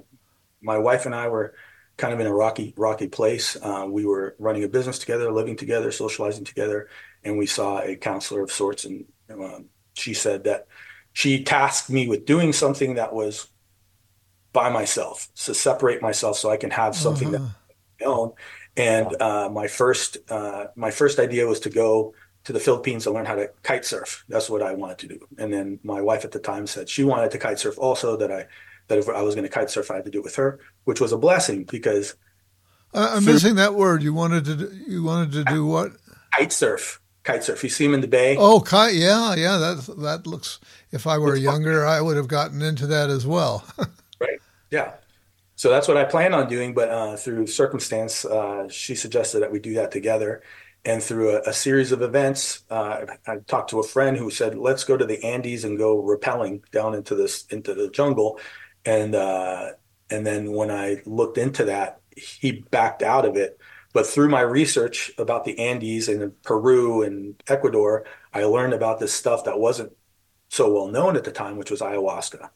my 0.60 0.76
wife 0.76 1.06
and 1.06 1.14
I 1.14 1.28
were 1.28 1.54
kind 1.96 2.12
of 2.12 2.20
in 2.20 2.26
a 2.26 2.34
rocky, 2.34 2.74
rocky 2.76 3.08
place. 3.08 3.56
Uh, 3.62 3.86
we 3.88 4.04
were 4.04 4.36
running 4.38 4.64
a 4.64 4.68
business 4.68 4.98
together, 4.98 5.32
living 5.32 5.56
together, 5.56 5.90
socializing 5.90 6.44
together, 6.44 6.88
and 7.24 7.38
we 7.38 7.46
saw 7.46 7.80
a 7.80 7.96
counselor 7.96 8.42
of 8.42 8.50
sorts, 8.52 8.84
and 8.84 9.06
um, 9.30 9.66
she 9.94 10.12
said 10.12 10.44
that 10.44 10.66
she 11.12 11.42
tasked 11.44 11.90
me 11.90 12.08
with 12.08 12.26
doing 12.26 12.52
something 12.52 12.94
that 12.94 13.12
was 13.12 13.48
by 14.52 14.70
myself 14.70 15.28
to 15.34 15.54
separate 15.54 16.02
myself 16.02 16.36
so 16.36 16.50
I 16.50 16.56
can 16.56 16.70
have 16.70 16.96
something 16.96 17.34
uh-huh. 17.34 17.46
that 17.98 18.04
I 18.04 18.08
own. 18.08 18.32
And 18.76 19.20
uh, 19.20 19.48
my 19.50 19.66
first 19.66 20.18
uh, 20.30 20.66
my 20.76 20.90
first 20.90 21.18
idea 21.18 21.46
was 21.46 21.60
to 21.60 21.70
go 21.70 22.14
to 22.44 22.52
the 22.52 22.60
Philippines 22.60 23.06
and 23.06 23.14
learn 23.14 23.26
how 23.26 23.34
to 23.34 23.50
kite 23.62 23.84
surf. 23.84 24.24
That's 24.28 24.48
what 24.48 24.62
I 24.62 24.72
wanted 24.74 24.98
to 24.98 25.08
do. 25.08 25.26
And 25.38 25.52
then 25.52 25.78
my 25.82 26.00
wife 26.00 26.24
at 26.24 26.32
the 26.32 26.38
time 26.38 26.66
said 26.66 26.88
she 26.88 27.04
wanted 27.04 27.30
to 27.32 27.38
kite 27.38 27.58
surf 27.58 27.78
also. 27.78 28.16
That 28.16 28.32
I 28.32 28.46
that 28.88 28.98
if 28.98 29.08
I 29.08 29.22
was 29.22 29.34
going 29.34 29.44
to 29.44 29.50
kite 29.50 29.70
surf, 29.70 29.90
I 29.90 29.96
had 29.96 30.04
to 30.04 30.10
do 30.10 30.18
it 30.18 30.24
with 30.24 30.36
her, 30.36 30.60
which 30.84 31.00
was 31.00 31.12
a 31.12 31.18
blessing 31.18 31.64
because 31.64 32.14
uh, 32.94 33.12
I'm 33.14 33.24
missing 33.24 33.56
that 33.56 33.74
word. 33.74 34.02
You 34.02 34.14
wanted 34.14 34.44
to 34.46 34.56
do, 34.56 34.70
you 34.86 35.02
wanted 35.02 35.32
to 35.32 35.44
do 35.44 35.66
what? 35.66 35.92
Kite 36.36 36.52
surf. 36.52 37.00
Kite 37.30 37.44
surf. 37.44 37.62
You 37.62 37.70
see 37.70 37.87
them 37.87 37.94
in 37.94 38.00
the 38.00 38.08
bay. 38.08 38.37
Oh, 38.38 38.60
kite. 38.60 38.94
Yeah, 38.94 39.34
yeah. 39.34 39.56
That 39.58 39.94
that 39.99 40.26
looks. 40.26 40.58
If 40.90 41.06
I 41.06 41.18
were 41.18 41.37
younger, 41.37 41.87
I 41.87 42.00
would 42.00 42.16
have 42.16 42.28
gotten 42.28 42.62
into 42.62 42.87
that 42.88 43.10
as 43.10 43.26
well. 43.26 43.64
right. 44.20 44.40
Yeah. 44.70 44.94
So 45.54 45.68
that's 45.68 45.87
what 45.87 45.96
I 45.96 46.04
plan 46.04 46.32
on 46.32 46.49
doing, 46.49 46.72
but 46.72 46.88
uh, 46.88 47.16
through 47.16 47.46
circumstance, 47.46 48.25
uh, 48.25 48.66
she 48.70 48.94
suggested 48.94 49.40
that 49.40 49.52
we 49.52 49.58
do 49.58 49.75
that 49.75 49.90
together. 49.90 50.42
And 50.87 51.02
through 51.02 51.37
a, 51.37 51.50
a 51.50 51.52
series 51.52 51.92
of 51.92 52.00
events, 52.00 52.62
uh, 52.70 53.04
I 53.26 53.37
talked 53.46 53.68
to 53.70 53.80
a 53.80 53.87
friend 53.87 54.16
who 54.16 54.30
said, 54.30 54.56
"Let's 54.56 54.84
go 54.84 54.96
to 54.96 55.04
the 55.04 55.22
Andes 55.22 55.64
and 55.64 55.76
go 55.76 56.02
rappelling 56.02 56.62
down 56.70 56.94
into 56.94 57.14
this 57.14 57.44
into 57.50 57.75
the 57.75 57.90
jungle." 57.90 58.40
And 58.84 59.14
uh, 59.14 59.73
and 60.08 60.26
then 60.26 60.52
when 60.52 60.71
I 60.71 61.02
looked 61.04 61.36
into 61.36 61.66
that, 61.66 62.00
he 62.16 62.64
backed 62.71 63.02
out 63.02 63.26
of 63.26 63.36
it. 63.36 63.58
But 63.92 64.06
through 64.06 64.28
my 64.28 64.40
research 64.40 65.10
about 65.18 65.44
the 65.44 65.58
Andes 65.58 66.08
and 66.08 66.40
Peru 66.42 67.02
and 67.02 67.40
Ecuador, 67.48 68.06
I 68.32 68.44
learned 68.44 68.74
about 68.74 69.00
this 69.00 69.12
stuff 69.12 69.44
that 69.44 69.58
wasn't 69.58 69.92
so 70.48 70.72
well 70.72 70.88
known 70.88 71.16
at 71.16 71.24
the 71.24 71.32
time, 71.32 71.56
which 71.56 71.70
was 71.70 71.80
ayahuasca. 71.80 72.50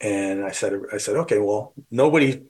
And 0.00 0.44
I 0.44 0.50
said, 0.50 0.74
I 0.92 0.98
said, 0.98 1.16
okay, 1.16 1.38
well, 1.38 1.72
nobody, 1.90 2.42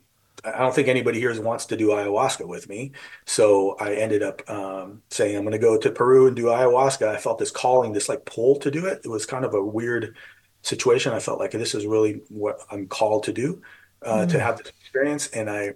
I 0.43 0.59
don't 0.59 0.75
think 0.75 0.87
anybody 0.87 1.19
here 1.19 1.39
wants 1.41 1.65
to 1.67 1.77
do 1.77 1.89
ayahuasca 1.89 2.47
with 2.47 2.67
me. 2.67 2.91
So 3.25 3.75
I 3.79 3.95
ended 3.95 4.21
up 4.21 4.47
um, 4.49 5.01
saying, 5.09 5.35
I'm 5.35 5.43
going 5.43 5.53
to 5.53 5.59
go 5.59 5.77
to 5.77 5.91
Peru 5.91 6.27
and 6.27 6.35
do 6.35 6.45
ayahuasca. 6.45 7.07
I 7.07 7.17
felt 7.17 7.39
this 7.39 7.51
calling, 7.51 7.93
this 7.93 8.09
like 8.09 8.25
pull 8.25 8.57
to 8.59 8.69
do 8.69 8.85
it. 8.85 9.01
It 9.03 9.09
was 9.09 9.25
kind 9.25 9.45
of 9.45 9.53
a 9.53 9.63
weird 9.63 10.15
situation. 10.61 11.13
I 11.13 11.19
felt 11.19 11.39
like 11.39 11.51
this 11.51 11.73
is 11.73 11.85
really 11.85 12.21
what 12.29 12.59
I'm 12.69 12.87
called 12.87 13.23
to 13.23 13.33
do, 13.33 13.61
uh, 14.03 14.25
mm. 14.25 14.31
to 14.31 14.39
have 14.39 14.57
this 14.57 14.67
experience. 14.67 15.27
And 15.27 15.49
I 15.49 15.75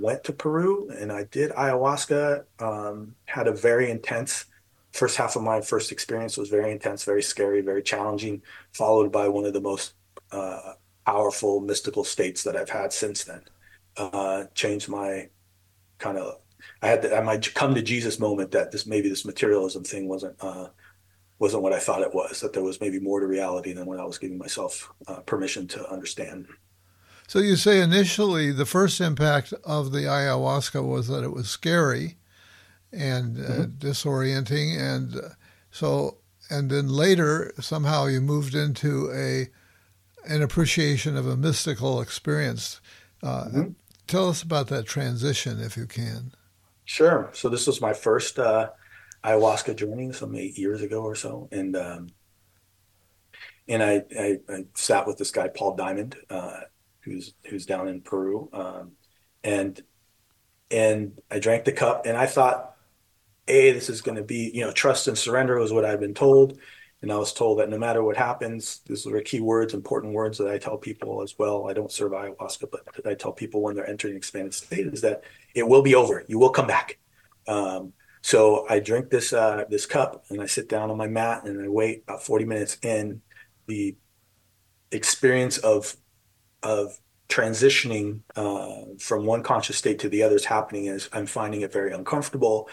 went 0.00 0.24
to 0.24 0.32
Peru 0.32 0.90
and 0.90 1.12
I 1.12 1.24
did 1.24 1.50
ayahuasca, 1.52 2.44
um, 2.58 3.14
had 3.26 3.46
a 3.46 3.52
very 3.52 3.90
intense 3.90 4.46
first 4.92 5.16
half 5.16 5.36
of 5.36 5.42
my 5.42 5.60
first 5.60 5.92
experience 5.92 6.36
was 6.36 6.48
very 6.48 6.72
intense, 6.72 7.04
very 7.04 7.22
scary, 7.22 7.60
very 7.60 7.82
challenging, 7.82 8.42
followed 8.72 9.12
by 9.12 9.28
one 9.28 9.44
of 9.44 9.52
the 9.52 9.60
most 9.60 9.94
uh, 10.32 10.74
powerful 11.06 11.60
mystical 11.60 12.04
states 12.04 12.42
that 12.42 12.56
I've 12.56 12.70
had 12.70 12.92
since 12.92 13.24
then. 13.24 13.42
Uh, 13.96 14.44
changed 14.54 14.88
my 14.88 15.28
kind 15.98 16.16
of 16.16 16.40
I 16.80 16.88
had 16.88 17.02
the, 17.02 17.22
my 17.22 17.38
come 17.38 17.74
to 17.74 17.82
Jesus 17.82 18.20
moment 18.20 18.52
that 18.52 18.70
this 18.70 18.86
maybe 18.86 19.08
this 19.08 19.24
materialism 19.24 19.82
thing 19.82 20.08
wasn't 20.08 20.36
uh, 20.40 20.68
wasn't 21.38 21.62
what 21.62 21.72
I 21.72 21.80
thought 21.80 22.02
it 22.02 22.14
was. 22.14 22.40
That 22.40 22.52
there 22.52 22.62
was 22.62 22.80
maybe 22.80 23.00
more 23.00 23.18
to 23.20 23.26
reality 23.26 23.72
than 23.72 23.86
what 23.86 23.98
I 23.98 24.04
was 24.04 24.18
giving 24.18 24.38
myself 24.38 24.90
uh, 25.08 25.20
permission 25.20 25.66
to 25.68 25.90
understand. 25.90 26.46
So 27.30 27.38
you 27.38 27.54
say 27.54 27.80
initially 27.80 28.50
the 28.50 28.66
first 28.66 29.00
impact 29.00 29.52
of 29.62 29.92
the 29.92 30.00
ayahuasca 30.00 30.84
was 30.84 31.06
that 31.06 31.22
it 31.22 31.30
was 31.32 31.48
scary 31.48 32.16
and 32.90 33.38
uh, 33.38 33.48
mm-hmm. 33.48 33.62
disorienting, 33.78 34.76
and 34.76 35.14
uh, 35.14 35.28
so 35.70 36.16
and 36.50 36.68
then 36.68 36.88
later 36.88 37.52
somehow 37.60 38.06
you 38.06 38.20
moved 38.20 38.56
into 38.56 39.12
a 39.12 39.46
an 40.28 40.42
appreciation 40.42 41.16
of 41.16 41.28
a 41.28 41.36
mystical 41.36 42.00
experience. 42.00 42.80
Uh, 43.22 43.44
mm-hmm. 43.44 43.68
Tell 44.08 44.28
us 44.28 44.42
about 44.42 44.66
that 44.66 44.86
transition, 44.86 45.60
if 45.60 45.76
you 45.76 45.86
can. 45.86 46.32
Sure. 46.84 47.30
So 47.32 47.48
this 47.48 47.68
was 47.68 47.80
my 47.80 47.92
first 47.92 48.40
uh, 48.40 48.70
ayahuasca 49.24 49.76
journey, 49.76 50.12
some 50.12 50.34
eight 50.34 50.58
years 50.58 50.82
ago 50.82 51.02
or 51.02 51.14
so, 51.14 51.48
and 51.52 51.76
um, 51.76 52.08
and 53.68 53.84
I, 53.84 54.02
I, 54.18 54.38
I, 54.48 54.64
sat 54.74 55.06
with 55.06 55.16
this 55.16 55.30
guy 55.30 55.46
Paul 55.46 55.76
Diamond, 55.76 56.16
uh, 56.28 56.62
who's 57.02 57.34
who's 57.46 57.66
down 57.66 57.88
in 57.88 58.00
Peru, 58.00 58.48
um, 58.52 58.92
and 59.44 59.80
and 60.70 61.20
I 61.30 61.38
drank 61.38 61.64
the 61.64 61.72
cup, 61.72 62.06
and 62.06 62.16
I 62.16 62.26
thought, 62.26 62.74
a 63.48 63.72
this 63.72 63.90
is 63.90 64.00
going 64.02 64.16
to 64.16 64.24
be 64.24 64.50
you 64.54 64.62
know 64.62 64.72
trust 64.72 65.08
and 65.08 65.18
surrender 65.18 65.58
was 65.58 65.72
what 65.72 65.84
I've 65.84 66.00
been 66.00 66.14
told 66.14 66.58
and 67.02 67.10
I 67.10 67.16
was 67.16 67.32
told 67.32 67.58
that 67.58 67.70
no 67.70 67.78
matter 67.78 68.02
what 68.02 68.16
happens, 68.16 68.80
these 68.86 69.06
are 69.06 69.20
key 69.22 69.40
words, 69.40 69.72
important 69.72 70.12
words 70.12 70.36
that 70.38 70.48
I 70.48 70.58
tell 70.58 70.76
people 70.76 71.22
as 71.22 71.38
well. 71.38 71.68
I 71.68 71.72
don't 71.72 71.90
serve 71.90 72.12
ayahuasca, 72.12 72.70
but 72.70 73.06
I 73.06 73.14
tell 73.14 73.32
people 73.32 73.62
when 73.62 73.74
they're 73.74 73.88
entering 73.88 74.16
expanded 74.16 74.52
state 74.54 74.86
is 74.86 75.00
that 75.00 75.22
it 75.54 75.66
will 75.66 75.82
be 75.82 75.94
over. 75.94 76.24
You 76.28 76.38
will 76.38 76.50
come 76.50 76.66
back. 76.66 76.98
Um, 77.48 77.94
so 78.22 78.66
I 78.68 78.80
drink 78.80 79.08
this 79.08 79.32
uh, 79.32 79.64
this 79.70 79.86
cup 79.86 80.26
and 80.28 80.42
I 80.42 80.46
sit 80.46 80.68
down 80.68 80.90
on 80.90 80.98
my 80.98 81.06
mat 81.06 81.44
and 81.44 81.64
I 81.64 81.68
wait 81.68 82.02
about 82.02 82.22
40 82.22 82.44
minutes 82.44 82.76
in. 82.82 83.22
The 83.66 83.96
experience 84.92 85.56
of 85.58 85.96
of 86.62 86.98
transitioning 87.28 88.20
uh, 88.36 88.96
from 88.98 89.24
one 89.24 89.42
conscious 89.42 89.76
state 89.76 90.00
to 90.00 90.08
the 90.08 90.22
other 90.22 90.34
is 90.34 90.44
happening 90.44 90.86
is 90.86 91.08
I'm 91.12 91.26
finding 91.26 91.62
it 91.62 91.72
very 91.72 91.92
uncomfortable. 91.92 92.68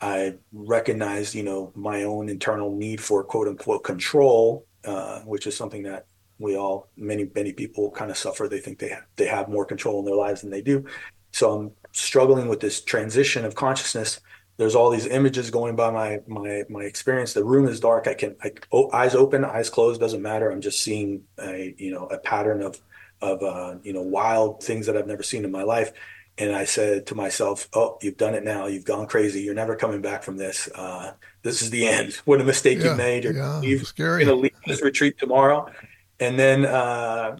I 0.00 0.34
recognized, 0.52 1.34
you 1.34 1.42
know, 1.42 1.72
my 1.74 2.04
own 2.04 2.28
internal 2.28 2.74
need 2.74 3.00
for 3.00 3.24
quote 3.24 3.48
unquote 3.48 3.84
control, 3.84 4.66
uh, 4.84 5.20
which 5.20 5.46
is 5.46 5.56
something 5.56 5.82
that 5.84 6.06
we 6.38 6.56
all, 6.56 6.88
many, 6.96 7.28
many 7.34 7.52
people 7.52 7.90
kind 7.90 8.10
of 8.10 8.16
suffer. 8.16 8.48
They 8.48 8.60
think 8.60 8.78
they 8.78 8.88
have, 8.90 9.04
they 9.16 9.26
have 9.26 9.48
more 9.48 9.64
control 9.64 9.98
in 9.98 10.04
their 10.04 10.14
lives 10.14 10.42
than 10.42 10.50
they 10.50 10.62
do. 10.62 10.86
So 11.32 11.52
I'm 11.52 11.72
struggling 11.92 12.48
with 12.48 12.60
this 12.60 12.80
transition 12.82 13.44
of 13.44 13.54
consciousness. 13.54 14.20
There's 14.56 14.74
all 14.74 14.90
these 14.90 15.06
images 15.06 15.50
going 15.50 15.74
by 15.74 15.90
my 15.90 16.20
my 16.26 16.64
my 16.68 16.82
experience. 16.82 17.32
The 17.32 17.44
room 17.44 17.66
is 17.66 17.80
dark. 17.80 18.06
I 18.06 18.14
can 18.14 18.36
I, 18.42 18.52
oh, 18.72 18.90
eyes 18.92 19.14
open, 19.14 19.42
eyes 19.42 19.70
closed 19.70 20.00
doesn't 20.00 20.20
matter. 20.20 20.50
I'm 20.50 20.60
just 20.60 20.82
seeing 20.82 21.22
a 21.38 21.74
you 21.78 21.92
know 21.92 22.06
a 22.06 22.18
pattern 22.18 22.62
of 22.62 22.78
of 23.20 23.42
uh, 23.42 23.76
you 23.82 23.92
know 23.92 24.02
wild 24.02 24.62
things 24.62 24.86
that 24.86 24.96
I've 24.96 25.06
never 25.06 25.22
seen 25.22 25.44
in 25.44 25.50
my 25.50 25.62
life 25.62 25.92
and 26.40 26.56
I 26.56 26.64
said 26.64 27.06
to 27.08 27.14
myself, 27.14 27.68
"Oh, 27.74 27.98
you've 28.00 28.16
done 28.16 28.34
it 28.34 28.44
now. 28.44 28.66
You've 28.66 28.84
gone 28.84 29.06
crazy. 29.06 29.42
You're 29.42 29.54
never 29.54 29.76
coming 29.76 30.00
back 30.00 30.22
from 30.22 30.38
this. 30.38 30.68
Uh, 30.74 31.12
this 31.42 31.60
is 31.60 31.70
the 31.70 31.86
end. 31.86 32.14
What 32.24 32.40
a 32.40 32.44
mistake 32.44 32.78
yeah, 32.78 32.84
you've 32.84 32.96
made. 32.96 33.24
You're 33.24 33.34
yeah, 33.34 33.60
going 33.60 34.26
to 34.26 34.34
leave 34.34 34.56
this 34.66 34.82
retreat 34.82 35.18
tomorrow." 35.18 35.70
And 36.18 36.38
then 36.38 36.64
uh, 36.64 37.36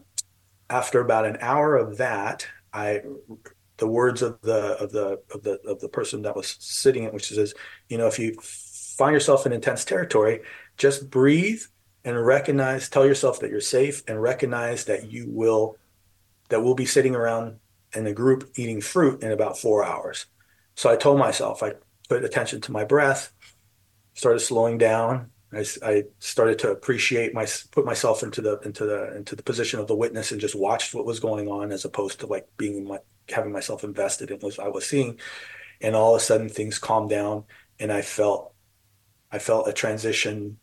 after 0.69 1.01
about 1.01 1.27
an 1.27 1.39
hour 1.41 1.77
of 1.77 1.97
that, 1.99 2.47
I 2.73 3.03
the 3.79 3.89
words 3.89 4.21
of 4.21 4.41
the 4.43 4.77
of 4.79 4.93
the 4.93 5.21
of 5.33 5.43
the 5.43 5.61
of 5.67 5.81
the 5.81 5.89
person 5.89 6.23
that 6.23 6.37
was 6.37 6.57
sitting 6.61 7.05
it, 7.05 7.15
which 7.15 7.29
says, 7.29 7.55
you 7.89 7.97
know, 7.97 8.07
if 8.07 8.19
you 8.19 8.35
find 8.43 9.15
yourself 9.15 9.47
in 9.47 9.53
intense 9.53 9.85
territory, 9.85 10.43
just 10.77 11.09
breathe 11.09 11.63
and 12.05 12.25
recognize, 12.25 12.89
tell 12.89 13.07
yourself 13.07 13.41
that 13.41 13.51
you're 13.51 13.61
safe 13.61 14.03
and 14.09 14.21
recognize 14.21 14.85
that 14.87 15.11
you 15.11 15.27
will 15.29 15.77
that 16.49 16.63
we'll 16.63 16.75
be 16.75 16.87
sitting 16.87 17.15
around 17.15 17.59
in 17.95 18.07
a 18.07 18.13
group 18.13 18.51
eating 18.57 18.81
fruit 18.81 19.23
in 19.23 19.31
about 19.31 19.59
four 19.59 19.85
hours. 19.85 20.27
So 20.75 20.91
I 20.91 20.97
told 20.97 21.19
myself, 21.19 21.63
I 21.63 21.75
put 22.09 22.25
attention 22.25 22.61
to 22.63 22.73
my 22.73 22.85
breath, 22.85 23.33
started 24.15 24.41
slowing 24.41 24.79
down. 24.79 25.31
I, 25.53 25.65
I 25.83 26.05
started 26.19 26.59
to 26.61 26.71
appreciate 26.71 27.35
my 27.35 27.47
put 27.73 27.85
myself 27.85 28.23
into 28.23 28.41
the 28.41 28.59
into 28.61 28.87
the 28.87 29.17
into 29.17 29.35
the 29.35 29.43
position 29.43 29.81
of 29.81 29.89
the 29.89 29.97
witness 29.97 30.31
and 30.31 30.41
just 30.41 30.55
watched 30.55 30.95
what 30.95 31.05
was 31.05 31.21
going 31.21 31.49
on 31.49 31.73
as 31.73 31.85
opposed 31.85 32.21
to 32.21 32.27
like 32.27 32.49
being 32.57 32.87
my 32.87 32.99
having 33.29 33.53
myself 33.53 33.85
invested 33.85 34.31
in 34.31 34.39
what 34.39 34.59
I 34.59 34.69
was 34.69 34.87
seeing. 34.87 35.19
And 35.81 35.97
all 35.97 36.15
of 36.15 36.21
a 36.21 36.25
sudden 36.25 36.49
things 36.49 36.79
calmed 36.79 37.11
down 37.11 37.45
and 37.81 37.93
I 37.93 38.03
felt 38.03 38.55
I 39.33 39.39
felt 39.39 39.69
a 39.69 39.73
transition 39.73 40.59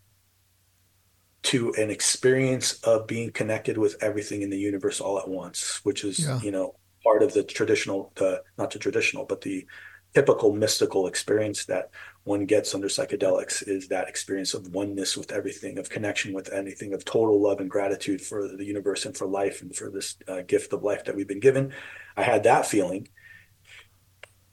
to 1.47 1.73
an 1.77 1.89
experience 1.89 2.73
of 2.83 3.07
being 3.07 3.31
connected 3.31 3.77
with 3.77 3.95
everything 4.01 4.41
in 4.41 4.49
the 4.49 4.59
universe 4.59 4.99
all 4.99 5.17
at 5.17 5.27
once, 5.27 5.79
which 5.83 6.03
is, 6.03 6.19
yeah. 6.19 6.39
you 6.41 6.51
know, 6.51 6.75
part 7.03 7.23
of 7.23 7.33
the 7.33 7.43
traditional, 7.43 8.11
the, 8.15 8.43
not 8.57 8.71
the 8.71 8.79
traditional, 8.79 9.25
but 9.25 9.41
the 9.41 9.65
typical 10.13 10.51
mystical 10.51 11.07
experience 11.07 11.65
that 11.65 11.89
one 12.25 12.45
gets 12.45 12.75
under 12.75 12.87
psychedelics 12.87 13.65
is 13.65 13.87
that 13.87 14.09
experience 14.09 14.53
of 14.53 14.67
oneness 14.73 15.15
with 15.15 15.31
everything, 15.31 15.77
of 15.77 15.89
connection 15.89 16.33
with 16.33 16.51
anything, 16.51 16.93
of 16.93 17.05
total 17.05 17.41
love 17.41 17.61
and 17.61 17.69
gratitude 17.69 18.21
for 18.21 18.47
the 18.47 18.65
universe 18.65 19.05
and 19.05 19.15
for 19.15 19.25
life 19.25 19.61
and 19.61 19.73
for 19.73 19.89
this 19.89 20.17
uh, 20.27 20.41
gift 20.41 20.73
of 20.73 20.83
life 20.83 21.05
that 21.05 21.15
we've 21.15 21.27
been 21.27 21.39
given. 21.39 21.71
I 22.17 22.23
had 22.23 22.43
that 22.43 22.65
feeling 22.65 23.07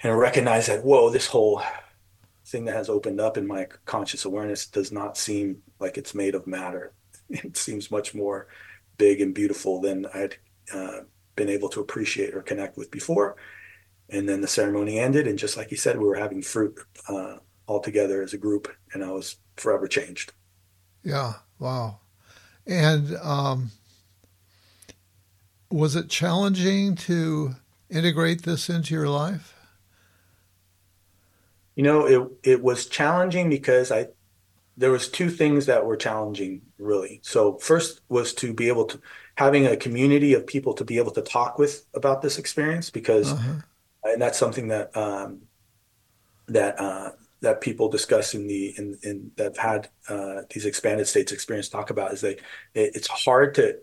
and 0.00 0.12
I 0.12 0.14
recognized 0.14 0.68
that, 0.68 0.84
whoa, 0.84 1.10
this 1.10 1.26
whole 1.26 1.62
thing 2.46 2.64
that 2.66 2.74
has 2.74 2.88
opened 2.88 3.20
up 3.20 3.36
in 3.36 3.46
my 3.46 3.66
conscious 3.86 4.24
awareness 4.24 4.66
does 4.66 4.92
not 4.92 5.16
seem 5.16 5.62
like 5.80 5.96
it's 5.96 6.14
made 6.14 6.34
of 6.34 6.46
matter. 6.46 6.92
It 7.30 7.56
seems 7.56 7.90
much 7.90 8.14
more 8.14 8.48
big 8.98 9.22
and 9.22 9.34
beautiful 9.34 9.80
than 9.80 10.06
I 10.06 10.18
had 10.18 10.36
uh, 10.72 11.00
been 11.36 11.48
able 11.48 11.70
to 11.70 11.80
appreciate 11.80 12.34
or 12.34 12.42
connect 12.42 12.76
with 12.76 12.90
before. 12.90 13.36
And 14.10 14.28
then 14.28 14.42
the 14.42 14.46
ceremony 14.46 14.98
ended, 14.98 15.26
and 15.26 15.38
just 15.38 15.56
like 15.56 15.70
he 15.70 15.76
said, 15.76 15.98
we 15.98 16.06
were 16.06 16.16
having 16.16 16.42
fruit 16.42 16.78
uh, 17.08 17.38
all 17.66 17.80
together 17.80 18.22
as 18.22 18.34
a 18.34 18.38
group, 18.38 18.68
and 18.92 19.02
I 19.02 19.10
was 19.10 19.36
forever 19.56 19.88
changed. 19.88 20.32
Yeah, 21.02 21.32
wow. 21.58 22.00
And 22.66 23.16
um, 23.16 23.70
was 25.70 25.96
it 25.96 26.10
challenging 26.10 26.94
to 26.96 27.56
integrate 27.90 28.42
this 28.42 28.68
into 28.68 28.94
your 28.94 29.08
life? 29.08 29.53
You 31.76 31.82
know, 31.82 32.06
it 32.06 32.30
it 32.42 32.62
was 32.62 32.86
challenging 32.86 33.50
because 33.50 33.90
I 33.90 34.08
there 34.76 34.90
was 34.90 35.08
two 35.08 35.30
things 35.30 35.66
that 35.66 35.84
were 35.84 35.96
challenging 35.96 36.62
really. 36.78 37.20
So 37.22 37.58
first 37.58 38.00
was 38.08 38.34
to 38.34 38.52
be 38.52 38.68
able 38.68 38.86
to 38.86 39.00
having 39.36 39.66
a 39.66 39.76
community 39.76 40.34
of 40.34 40.46
people 40.46 40.74
to 40.74 40.84
be 40.84 40.98
able 40.98 41.12
to 41.12 41.22
talk 41.22 41.58
with 41.58 41.86
about 41.94 42.22
this 42.22 42.38
experience 42.38 42.90
because 42.90 43.32
uh-huh. 43.32 43.60
and 44.04 44.22
that's 44.22 44.38
something 44.38 44.68
that 44.68 44.96
um, 44.96 45.42
that 46.48 46.80
uh, 46.80 47.10
that 47.40 47.60
people 47.60 47.88
discuss 47.88 48.34
in 48.34 48.46
the 48.46 48.74
in, 48.76 48.98
in 49.02 49.30
that 49.36 49.56
have 49.56 49.56
had 49.56 49.88
uh, 50.08 50.42
these 50.52 50.66
expanded 50.66 51.06
states 51.06 51.32
experience 51.32 51.68
talk 51.68 51.90
about 51.90 52.12
is 52.12 52.20
they 52.20 52.34
it, 52.74 52.94
it's 52.94 53.08
hard 53.08 53.54
to 53.54 53.78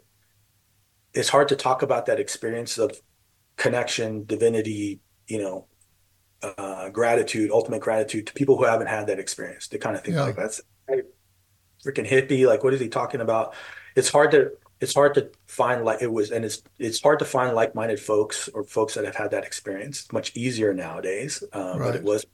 it's 1.13 1.29
hard 1.29 1.47
to 1.49 1.55
talk 1.55 1.81
about 1.81 2.05
that 2.05 2.19
experience 2.19 2.77
of 2.77 2.99
connection 3.57 4.25
divinity 4.25 4.99
you 5.27 5.41
know 5.41 5.67
uh, 6.43 6.89
gratitude, 6.89 7.51
ultimate 7.51 7.81
gratitude 7.81 8.27
to 8.27 8.33
people 8.33 8.57
who 8.57 8.65
haven't 8.65 8.87
had 8.87 9.07
that 9.07 9.19
experience. 9.19 9.67
They 9.67 9.77
kind 9.77 9.95
of 9.95 10.03
think 10.03 10.15
yeah. 10.15 10.23
like 10.23 10.35
that's 10.35 10.61
freaking 11.85 12.07
hippie. 12.07 12.45
Like, 12.45 12.63
what 12.63 12.73
is 12.73 12.79
he 12.79 12.89
talking 12.89 13.21
about? 13.21 13.53
It's 13.95 14.09
hard 14.09 14.31
to 14.31 14.51
it's 14.81 14.95
hard 14.95 15.13
to 15.13 15.29
find 15.45 15.85
like 15.85 16.01
it 16.01 16.11
was, 16.11 16.31
and 16.31 16.43
it's 16.43 16.63
it's 16.79 16.99
hard 17.01 17.19
to 17.19 17.25
find 17.25 17.55
like 17.55 17.75
minded 17.75 17.99
folks 17.99 18.49
or 18.49 18.63
folks 18.63 18.95
that 18.95 19.05
have 19.05 19.15
had 19.15 19.31
that 19.31 19.43
experience. 19.43 20.01
It's 20.01 20.11
much 20.11 20.35
easier 20.35 20.73
nowadays, 20.73 21.43
um, 21.53 21.77
right. 21.77 21.87
but 21.87 21.95
it 21.95 22.03
was, 22.03 22.25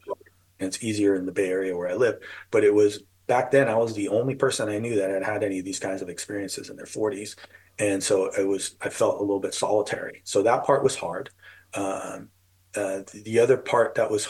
and 0.60 0.68
it's 0.68 0.82
easier 0.82 1.16
in 1.16 1.26
the 1.26 1.32
Bay 1.34 1.50
Area 1.50 1.76
where 1.76 1.90
I 1.90 1.96
live. 1.96 2.20
But 2.50 2.64
it 2.64 2.74
was 2.74 3.04
back 3.28 3.52
then. 3.52 3.68
I 3.68 3.76
was 3.76 3.94
the 3.94 4.08
only 4.08 4.36
person 4.36 4.70
I 4.70 4.80
knew 4.80 4.96
that 4.96 5.10
had 5.10 5.24
had 5.24 5.44
any 5.44 5.60
of 5.60 5.66
these 5.66 5.80
kinds 5.80 6.02
of 6.02 6.08
experiences 6.08 6.70
in 6.70 6.78
their 6.78 6.86
40s, 6.86 7.36
and 7.80 8.02
so 8.02 8.28
it 8.28 8.48
was. 8.48 8.78
I 8.82 8.90
felt 8.90 9.18
a 9.18 9.22
little 9.22 9.42
bit 9.42 9.54
solitary. 9.54 10.22
So 10.24 10.42
that 10.44 10.64
part 10.64 10.84
was 10.84 10.96
hard. 10.96 11.30
Um, 11.74 12.30
uh, 12.78 13.04
the 13.14 13.40
other 13.40 13.58
part 13.58 13.96
that 13.96 14.12
was 14.12 14.28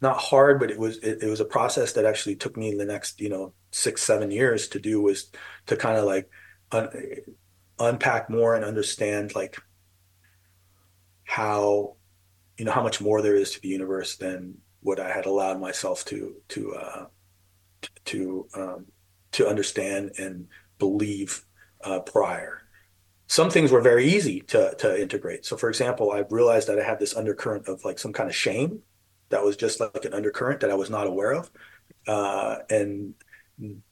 not 0.00 0.18
hard, 0.18 0.60
but 0.60 0.70
it 0.70 0.78
was 0.78 0.98
it, 0.98 1.22
it, 1.22 1.28
was 1.28 1.40
a 1.40 1.44
process 1.44 1.92
that 1.94 2.04
actually 2.04 2.36
took 2.36 2.56
me 2.56 2.74
the 2.74 2.84
next 2.84 3.20
you 3.20 3.28
know 3.28 3.52
six 3.70 4.02
seven 4.02 4.30
years 4.30 4.68
to 4.68 4.78
do 4.78 5.00
was 5.00 5.30
to 5.66 5.76
kind 5.76 5.96
of 5.98 6.04
like 6.04 6.30
un, 6.72 6.88
unpack 7.78 8.30
more 8.30 8.54
and 8.54 8.64
understand 8.64 9.34
like 9.34 9.56
how 11.24 11.96
you 12.56 12.64
know 12.64 12.72
how 12.72 12.82
much 12.82 13.00
more 13.00 13.22
there 13.22 13.36
is 13.36 13.52
to 13.52 13.60
the 13.60 13.68
universe 13.68 14.16
than 14.16 14.58
what 14.80 15.00
I 15.00 15.10
had 15.10 15.26
allowed 15.26 15.60
myself 15.60 16.04
to 16.06 16.36
to 16.48 16.74
uh, 16.74 17.06
to 18.06 18.48
um, 18.54 18.86
to 19.32 19.48
understand 19.48 20.12
and 20.18 20.48
believe 20.78 21.44
uh, 21.82 22.00
prior 22.00 22.62
some 23.28 23.50
things 23.50 23.70
were 23.70 23.82
very 23.82 24.06
easy 24.06 24.40
to 24.40 24.74
to 24.78 25.00
integrate. 25.00 25.44
So, 25.44 25.56
for 25.56 25.68
example, 25.68 26.10
I 26.10 26.24
realized 26.30 26.68
that 26.68 26.78
I 26.78 26.84
had 26.84 26.98
this 26.98 27.14
undercurrent 27.14 27.68
of 27.68 27.84
like 27.84 27.98
some 27.98 28.12
kind 28.12 28.28
of 28.28 28.34
shame 28.34 28.80
that 29.28 29.44
was 29.44 29.56
just 29.56 29.80
like 29.80 30.04
an 30.04 30.14
undercurrent 30.14 30.60
that 30.60 30.70
I 30.70 30.74
was 30.74 30.88
not 30.88 31.06
aware 31.06 31.34
of, 31.34 31.50
uh, 32.06 32.56
and 32.70 33.14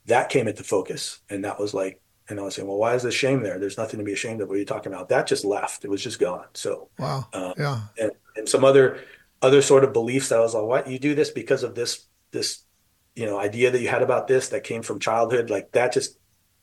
that 0.07 0.31
came 0.31 0.49
into 0.49 0.65
focus. 0.65 1.21
And 1.29 1.45
that 1.45 1.61
was 1.61 1.75
like, 1.75 2.01
and 2.31 2.41
I 2.41 2.45
was 2.45 2.55
saying, 2.55 2.67
well, 2.67 2.79
why 2.79 2.95
is 2.95 3.03
this 3.03 3.15
shame 3.15 3.43
there? 3.43 3.59
There's 3.59 3.77
nothing 3.77 3.99
to 3.99 4.05
be 4.05 4.15
ashamed 4.15 4.41
of. 4.41 4.49
What 4.49 4.55
are 4.55 4.59
you 4.59 4.65
talking 4.65 4.93
about? 4.93 5.11
That 5.11 5.27
just 5.27 5.45
left. 5.45 5.85
It 5.85 5.91
was 5.91 6.03
just 6.03 6.19
gone. 6.19 6.47
So, 6.55 6.89
wow, 6.99 7.27
uh, 7.35 7.53
yeah, 7.59 7.81
and, 7.99 8.13
and 8.37 8.49
some 8.49 8.65
other 8.65 9.01
other 9.43 9.61
sort 9.61 9.85
of 9.85 9.93
beliefs 9.93 10.31
that 10.31 10.39
I 10.39 10.43
was 10.43 10.55
like, 10.55 10.65
what 10.65 10.89
you 10.89 10.99
do 10.99 11.15
this 11.15 11.31
because 11.31 11.63
of 11.63 11.75
this 11.75 12.07
this 12.31 12.63
you 13.15 13.27
know 13.27 13.39
idea 13.39 13.71
that 13.71 13.83
you 13.83 13.89
had 13.89 14.03
about 14.03 14.29
this 14.29 14.49
that 14.49 14.65
came 14.65 14.83
from 14.83 14.99
childhood, 14.99 15.51
like 15.51 15.73
that 15.73 15.93
just 15.93 16.19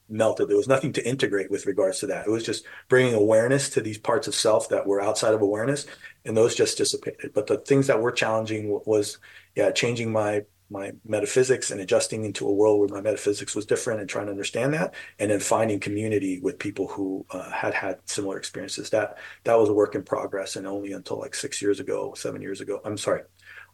melted. 0.09 0.47
There 0.47 0.57
was 0.57 0.67
nothing 0.67 0.93
to 0.93 1.07
integrate 1.07 1.51
with 1.51 1.65
regards 1.65 1.99
to 1.99 2.07
that. 2.07 2.27
It 2.27 2.31
was 2.31 2.43
just 2.43 2.65
bringing 2.89 3.13
awareness 3.13 3.69
to 3.71 3.81
these 3.81 3.97
parts 3.97 4.27
of 4.27 4.35
self 4.35 4.69
that 4.69 4.85
were 4.85 5.01
outside 5.01 5.33
of 5.33 5.41
awareness, 5.41 5.85
and 6.25 6.35
those 6.35 6.55
just 6.55 6.77
dissipated. 6.77 7.33
But 7.33 7.47
the 7.47 7.57
things 7.57 7.87
that 7.87 8.01
were 8.01 8.11
challenging 8.11 8.79
was, 8.85 9.17
yeah, 9.55 9.71
changing 9.71 10.11
my 10.11 10.43
my 10.69 10.91
metaphysics 11.05 11.69
and 11.69 11.81
adjusting 11.81 12.25
into 12.25 12.47
a 12.47 12.53
world 12.53 12.79
where 12.79 12.89
my 12.89 13.01
metaphysics 13.01 13.55
was 13.55 13.65
different 13.65 13.99
and 13.99 14.09
trying 14.09 14.25
to 14.25 14.31
understand 14.31 14.73
that, 14.73 14.95
and 15.19 15.29
then 15.29 15.39
finding 15.39 15.79
community 15.79 16.39
with 16.39 16.57
people 16.57 16.87
who 16.87 17.25
uh, 17.31 17.49
had 17.51 17.73
had 17.73 17.99
similar 18.05 18.37
experiences. 18.37 18.89
That 18.89 19.17
that 19.43 19.59
was 19.59 19.69
a 19.69 19.73
work 19.73 19.95
in 19.95 20.03
progress, 20.03 20.55
and 20.55 20.65
only 20.67 20.93
until 20.93 21.19
like 21.19 21.35
six 21.35 21.61
years 21.61 21.79
ago, 21.79 22.13
seven 22.15 22.41
years 22.41 22.61
ago. 22.61 22.81
I'm 22.83 22.97
sorry, 22.97 23.21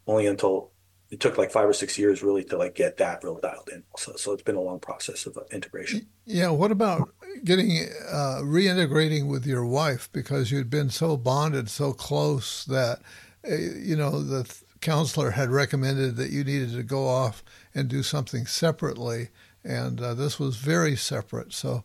only 0.06 0.26
until 0.26 0.72
it 1.10 1.18
took 1.18 1.36
like 1.36 1.50
five 1.50 1.68
or 1.68 1.72
six 1.72 1.98
years 1.98 2.22
really 2.22 2.44
to 2.44 2.56
like 2.56 2.74
get 2.74 2.96
that 2.98 3.24
real 3.24 3.38
dialed 3.38 3.68
in. 3.72 3.82
So, 3.96 4.12
so 4.16 4.32
it's 4.32 4.42
been 4.42 4.54
a 4.54 4.60
long 4.60 4.78
process 4.78 5.26
of 5.26 5.36
uh, 5.36 5.42
integration. 5.50 6.06
Yeah. 6.24 6.50
What 6.50 6.70
about 6.70 7.10
getting 7.44 7.86
uh, 8.08 8.40
reintegrating 8.42 9.28
with 9.28 9.44
your 9.44 9.66
wife 9.66 10.08
because 10.12 10.52
you'd 10.52 10.70
been 10.70 10.90
so 10.90 11.16
bonded, 11.16 11.68
so 11.68 11.92
close 11.92 12.64
that 12.66 13.00
uh, 13.48 13.54
you 13.54 13.96
know 13.96 14.22
the 14.22 14.52
counselor 14.80 15.32
had 15.32 15.50
recommended 15.50 16.16
that 16.16 16.30
you 16.30 16.44
needed 16.44 16.72
to 16.72 16.82
go 16.82 17.06
off 17.06 17.42
and 17.74 17.88
do 17.88 18.02
something 18.02 18.46
separately, 18.46 19.28
and 19.64 20.00
uh, 20.00 20.14
this 20.14 20.38
was 20.38 20.56
very 20.56 20.96
separate. 20.96 21.52
So, 21.52 21.82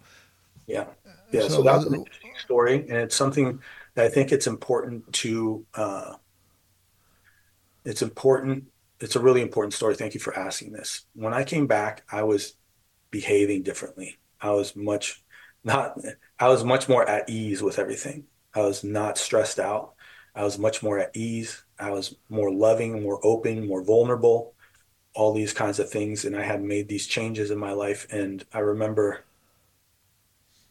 yeah, 0.67 0.85
yeah. 1.31 1.41
So, 1.41 1.47
so 1.47 1.61
that's 1.63 1.85
an 1.85 1.95
interesting 1.95 2.33
story, 2.37 2.75
and 2.81 2.97
it's 2.97 3.15
something 3.15 3.59
that 3.95 4.05
I 4.05 4.09
think 4.09 4.31
it's 4.31 4.47
important 4.47 5.11
to. 5.13 5.65
Uh, 5.73 6.13
it's 7.83 8.01
important 8.01 8.65
it's 8.99 9.15
a 9.15 9.19
really 9.21 9.41
important 9.41 9.73
story. 9.73 9.95
Thank 9.95 10.13
you 10.13 10.19
for 10.19 10.37
asking 10.37 10.71
this. 10.71 11.05
When 11.13 11.33
I 11.33 11.43
came 11.43 11.67
back, 11.67 12.03
I 12.11 12.23
was 12.23 12.55
behaving 13.11 13.63
differently. 13.63 14.17
I 14.41 14.51
was 14.51 14.75
much 14.75 15.23
not 15.63 15.97
I 16.39 16.47
was 16.47 16.63
much 16.63 16.87
more 16.87 17.07
at 17.07 17.29
ease 17.29 17.61
with 17.61 17.79
everything. 17.79 18.25
I 18.53 18.61
was 18.61 18.83
not 18.83 19.17
stressed 19.17 19.59
out. 19.59 19.93
I 20.33 20.43
was 20.43 20.59
much 20.59 20.83
more 20.83 20.99
at 20.99 21.15
ease. 21.15 21.63
I 21.79 21.91
was 21.91 22.15
more 22.29 22.51
loving, 22.51 23.01
more 23.01 23.19
open, 23.23 23.67
more 23.67 23.83
vulnerable, 23.83 24.53
all 25.13 25.33
these 25.33 25.53
kinds 25.53 25.79
of 25.79 25.89
things. 25.89 26.25
And 26.25 26.35
I 26.35 26.43
had 26.43 26.61
made 26.61 26.87
these 26.87 27.07
changes 27.07 27.51
in 27.51 27.57
my 27.57 27.71
life. 27.71 28.05
And 28.11 28.45
I 28.53 28.59
remember 28.59 29.25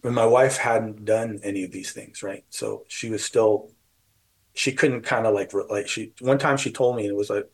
when 0.03 0.15
my 0.15 0.27
wife 0.27 0.59
hadn't 0.59 1.05
done 1.05 1.41
any 1.43 1.65
of 1.65 1.73
these 1.73 1.93
things, 1.93 2.23
right? 2.23 2.45
So 2.51 2.85
she 2.89 3.11
was 3.11 3.25
still, 3.25 3.71
she 4.55 4.73
couldn't 4.73 5.03
kind 5.03 5.27
of 5.27 5.35
like, 5.35 5.53
like 5.71 5.89
she, 5.89 6.13
one 6.21 6.39
time 6.39 6.59
she 6.59 6.71
told 6.71 6.97
me, 6.97 7.05
and 7.05 7.11
it 7.11 7.17
was 7.17 7.31
like, 7.31 7.51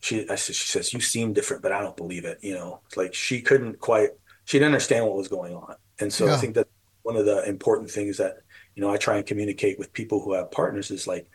she 0.00 0.28
I 0.28 0.36
said 0.36 0.54
she 0.54 0.68
says 0.68 0.92
you 0.92 1.00
seem 1.00 1.32
different, 1.32 1.62
but 1.62 1.72
I 1.72 1.80
don't 1.80 1.96
believe 1.96 2.24
it. 2.24 2.38
You 2.42 2.54
know, 2.54 2.80
like 2.96 3.14
she 3.14 3.40
couldn't 3.40 3.78
quite 3.80 4.10
she 4.44 4.58
didn't 4.58 4.72
understand 4.72 5.06
what 5.06 5.16
was 5.16 5.28
going 5.28 5.54
on, 5.54 5.74
and 6.00 6.12
so 6.12 6.26
yeah. 6.26 6.34
I 6.34 6.36
think 6.36 6.54
that 6.54 6.68
one 7.02 7.16
of 7.16 7.26
the 7.26 7.48
important 7.48 7.90
things 7.90 8.18
that 8.18 8.38
you 8.74 8.82
know 8.82 8.90
I 8.90 8.96
try 8.96 9.16
and 9.16 9.26
communicate 9.26 9.78
with 9.78 9.92
people 9.92 10.20
who 10.20 10.34
have 10.34 10.50
partners 10.50 10.90
is 10.90 11.06
like 11.06 11.28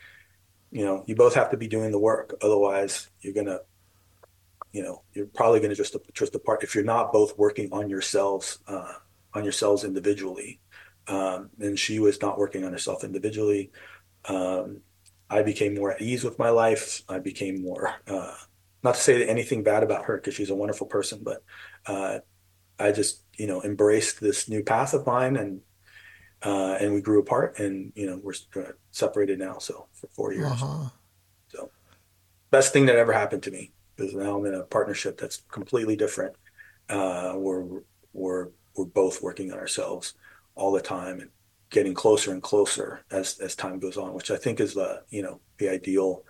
you 0.73 0.83
know, 0.83 1.03
you 1.05 1.15
both 1.15 1.35
have 1.35 1.51
to 1.51 1.57
be 1.57 1.67
doing 1.67 1.91
the 1.91 1.99
work. 1.99 2.35
Otherwise, 2.41 3.11
you're 3.21 3.33
gonna, 3.33 3.59
you 4.71 4.81
know, 4.81 5.03
you're 5.13 5.27
probably 5.27 5.59
gonna 5.59 5.75
just 5.75 5.95
drift 6.13 6.33
apart 6.33 6.63
if 6.63 6.73
you're 6.73 6.83
not 6.83 7.13
both 7.13 7.37
working 7.37 7.69
on 7.71 7.91
yourselves, 7.91 8.57
uh, 8.67 8.93
on 9.35 9.43
yourselves 9.43 9.83
individually. 9.83 10.59
Um, 11.07 11.51
and 11.59 11.77
she 11.77 11.99
was 11.99 12.19
not 12.21 12.39
working 12.39 12.65
on 12.65 12.71
herself 12.71 13.03
individually. 13.03 13.71
Um, 14.25 14.81
I 15.29 15.43
became 15.43 15.75
more 15.75 15.91
at 15.91 16.01
ease 16.01 16.23
with 16.23 16.39
my 16.39 16.49
life. 16.49 17.03
I 17.07 17.19
became 17.19 17.61
more, 17.61 17.93
uh, 18.07 18.33
not 18.83 18.95
to 18.95 19.01
say 19.01 19.27
anything 19.27 19.63
bad 19.63 19.83
about 19.83 20.05
her 20.05 20.17
because 20.17 20.33
she's 20.33 20.49
a 20.49 20.55
wonderful 20.55 20.87
person, 20.87 21.19
but 21.23 21.43
uh, 21.85 22.19
I 22.79 22.91
just, 22.91 23.23
you 23.37 23.47
know, 23.47 23.63
embraced 23.63 24.19
this 24.19 24.49
new 24.49 24.63
path 24.63 24.93
of 24.93 25.05
mine 25.05 25.35
and 25.37 25.61
uh, 26.41 26.77
and 26.81 26.93
we 26.93 27.01
grew 27.01 27.21
apart 27.21 27.57
and 27.59 27.93
you 27.95 28.05
know 28.05 28.19
we're 28.21 28.33
separated 28.91 29.39
now 29.39 29.57
so 29.59 29.87
for 29.93 30.07
four 30.07 30.33
years 30.33 30.51
uh-huh. 30.51 30.89
so 31.47 31.71
best 32.51 32.73
thing 32.73 32.85
that 32.85 32.97
ever 32.97 33.13
happened 33.13 33.41
to 33.41 33.49
me 33.49 33.71
because 33.95 34.13
now 34.13 34.37
i'm 34.37 34.45
in 34.45 34.53
a 34.53 34.63
partnership 34.63 35.17
that's 35.17 35.43
completely 35.49 35.95
different 35.95 36.35
uh, 36.89 37.31
we're 37.37 37.63
we're 38.11 38.49
we're 38.75 38.83
both 38.83 39.21
working 39.21 39.53
on 39.53 39.57
ourselves 39.57 40.15
all 40.55 40.71
the 40.71 40.81
time 40.81 41.19
and 41.19 41.29
getting 41.69 41.93
closer 41.93 42.31
and 42.31 42.41
closer 42.41 43.03
as 43.11 43.39
as 43.39 43.55
time 43.55 43.79
goes 43.79 43.97
on, 43.97 44.13
which 44.13 44.31
I 44.31 44.37
think 44.37 44.59
is 44.59 44.73
the 44.73 45.03
you 45.09 45.21
know 45.21 45.39
the 45.57 45.69
ideal 45.69 46.23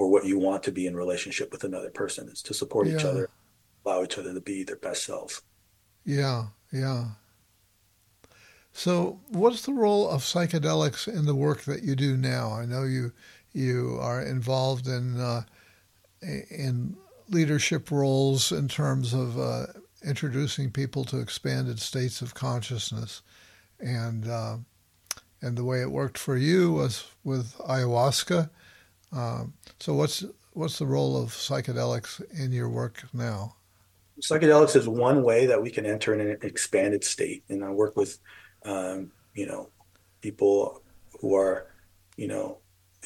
or 0.00 0.08
what 0.08 0.24
you 0.24 0.38
want 0.38 0.62
to 0.62 0.72
be 0.72 0.86
in 0.86 0.96
relationship 0.96 1.52
with 1.52 1.62
another 1.62 1.90
person 1.90 2.26
is 2.30 2.40
to 2.40 2.54
support 2.54 2.86
yeah. 2.86 2.96
each 2.96 3.04
other, 3.04 3.28
allow 3.84 4.02
each 4.02 4.16
other 4.16 4.32
to 4.32 4.40
be 4.40 4.64
their 4.64 4.76
best 4.76 5.04
selves. 5.04 5.42
Yeah, 6.06 6.46
yeah. 6.72 7.04
So, 8.72 9.20
what's 9.28 9.60
the 9.60 9.74
role 9.74 10.08
of 10.08 10.22
psychedelics 10.22 11.06
in 11.06 11.26
the 11.26 11.34
work 11.34 11.64
that 11.64 11.82
you 11.82 11.94
do 11.94 12.16
now? 12.16 12.50
I 12.50 12.64
know 12.64 12.84
you 12.84 13.12
you 13.52 13.98
are 14.00 14.22
involved 14.22 14.86
in 14.86 15.20
uh, 15.20 15.42
in 16.22 16.96
leadership 17.28 17.90
roles 17.90 18.52
in 18.52 18.68
terms 18.68 19.12
of 19.12 19.38
uh, 19.38 19.66
introducing 20.02 20.70
people 20.70 21.04
to 21.04 21.18
expanded 21.18 21.78
states 21.78 22.22
of 22.22 22.32
consciousness, 22.32 23.20
and 23.78 24.26
uh, 24.26 24.56
and 25.42 25.58
the 25.58 25.64
way 25.64 25.82
it 25.82 25.90
worked 25.90 26.16
for 26.16 26.38
you 26.38 26.72
was 26.72 27.04
with 27.22 27.58
ayahuasca. 27.58 28.48
Um, 29.12 29.54
so 29.78 29.94
what's 29.94 30.24
what's 30.52 30.78
the 30.78 30.86
role 30.86 31.20
of 31.20 31.30
psychedelics 31.30 32.22
in 32.38 32.52
your 32.52 32.68
work 32.68 33.02
now? 33.12 33.56
Psychedelics 34.20 34.76
is 34.76 34.88
one 34.88 35.22
way 35.22 35.46
that 35.46 35.60
we 35.60 35.70
can 35.70 35.86
enter 35.86 36.12
in 36.14 36.20
an 36.20 36.38
expanded 36.42 37.02
state, 37.02 37.42
and 37.48 37.64
I 37.64 37.70
work 37.70 37.96
with, 37.96 38.18
um, 38.64 39.10
you 39.34 39.46
know, 39.46 39.70
people 40.20 40.82
who 41.20 41.34
are, 41.34 41.68
you 42.16 42.28
know, 42.28 42.58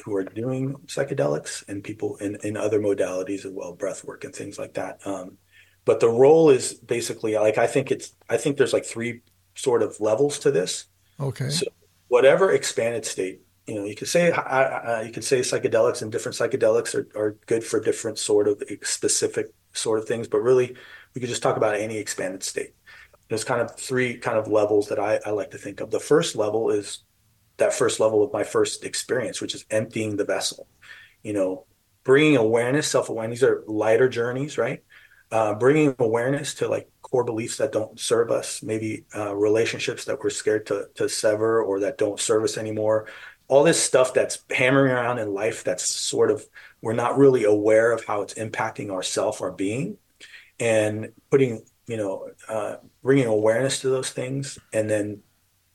who 0.04 0.16
are 0.16 0.24
doing 0.24 0.74
psychedelics 0.86 1.66
and 1.68 1.84
people 1.84 2.16
in, 2.16 2.36
in 2.42 2.56
other 2.56 2.80
modalities 2.80 3.44
as 3.44 3.52
well, 3.52 3.72
breath 3.72 4.04
work 4.04 4.24
and 4.24 4.34
things 4.34 4.58
like 4.58 4.74
that. 4.74 4.98
Um, 5.06 5.38
but 5.84 6.00
the 6.00 6.08
role 6.08 6.50
is 6.50 6.74
basically 6.74 7.34
like 7.34 7.58
I 7.58 7.66
think 7.66 7.90
it's 7.90 8.14
I 8.28 8.36
think 8.36 8.56
there's 8.56 8.72
like 8.72 8.84
three 8.84 9.20
sort 9.54 9.82
of 9.82 10.00
levels 10.00 10.38
to 10.40 10.50
this. 10.50 10.86
Okay. 11.20 11.48
So 11.50 11.66
whatever 12.08 12.52
expanded 12.52 13.04
state 13.04 13.42
you 13.66 13.74
know 13.74 13.84
you 13.84 13.94
could 13.94 14.08
say 14.08 14.30
uh, 14.30 15.00
you 15.00 15.12
could 15.12 15.24
say 15.24 15.40
psychedelics 15.40 16.02
and 16.02 16.12
different 16.12 16.36
psychedelics 16.36 16.94
are, 16.94 17.08
are 17.18 17.36
good 17.46 17.64
for 17.64 17.80
different 17.80 18.18
sort 18.18 18.46
of 18.48 18.62
specific 18.82 19.52
sort 19.72 19.98
of 19.98 20.06
things 20.06 20.28
but 20.28 20.38
really 20.38 20.76
we 21.14 21.20
could 21.20 21.30
just 21.30 21.42
talk 21.42 21.56
about 21.56 21.76
any 21.76 21.96
expanded 21.96 22.42
state. 22.42 22.74
There's 23.28 23.44
kind 23.44 23.60
of 23.60 23.76
three 23.76 24.18
kind 24.18 24.36
of 24.36 24.48
levels 24.48 24.88
that 24.88 24.98
I, 24.98 25.20
I 25.24 25.30
like 25.30 25.52
to 25.52 25.58
think 25.58 25.80
of. 25.80 25.90
The 25.90 26.00
first 26.00 26.36
level 26.36 26.70
is 26.70 27.04
that 27.56 27.72
first 27.72 28.00
level 28.00 28.22
of 28.22 28.32
my 28.32 28.44
first 28.44 28.84
experience 28.84 29.40
which 29.40 29.54
is 29.54 29.64
emptying 29.70 30.16
the 30.16 30.24
vessel. 30.24 30.66
You 31.22 31.32
know 31.32 31.66
bringing 32.04 32.36
awareness 32.36 32.86
self-awareness 32.86 33.40
these 33.40 33.48
are 33.48 33.64
lighter 33.66 34.08
journeys 34.08 34.58
right? 34.58 34.82
Uh, 35.30 35.54
bringing 35.54 35.94
awareness 35.98 36.54
to 36.54 36.68
like 36.68 36.88
core 37.02 37.24
beliefs 37.24 37.56
that 37.56 37.72
don't 37.72 37.98
serve 37.98 38.30
us, 38.30 38.62
maybe 38.62 39.04
uh, 39.16 39.34
relationships 39.34 40.04
that 40.04 40.18
we're 40.22 40.30
scared 40.30 40.66
to 40.66 40.86
to 40.94 41.08
sever 41.08 41.62
or 41.62 41.80
that 41.80 41.98
don't 41.98 42.20
serve 42.20 42.44
us 42.44 42.58
anymore. 42.58 43.08
All 43.54 43.62
this 43.62 43.82
stuff 43.82 44.14
that's 44.14 44.44
hammering 44.50 44.92
around 44.92 45.18
in 45.18 45.32
life 45.32 45.64
that's 45.64 45.88
sort 45.88 46.30
of 46.30 46.44
we're 46.82 46.92
not 46.92 47.16
really 47.16 47.44
aware 47.44 47.92
of 47.92 48.04
how 48.04 48.22
it's 48.22 48.34
impacting 48.34 48.92
our 48.92 49.02
self, 49.02 49.40
our 49.40 49.52
being, 49.52 49.96
and 50.58 51.12
putting 51.30 51.64
you 51.86 51.96
know 51.96 52.30
uh, 52.48 52.76
bringing 53.02 53.26
awareness 53.26 53.80
to 53.80 53.88
those 53.88 54.10
things 54.10 54.58
and 54.72 54.90
then 54.90 55.22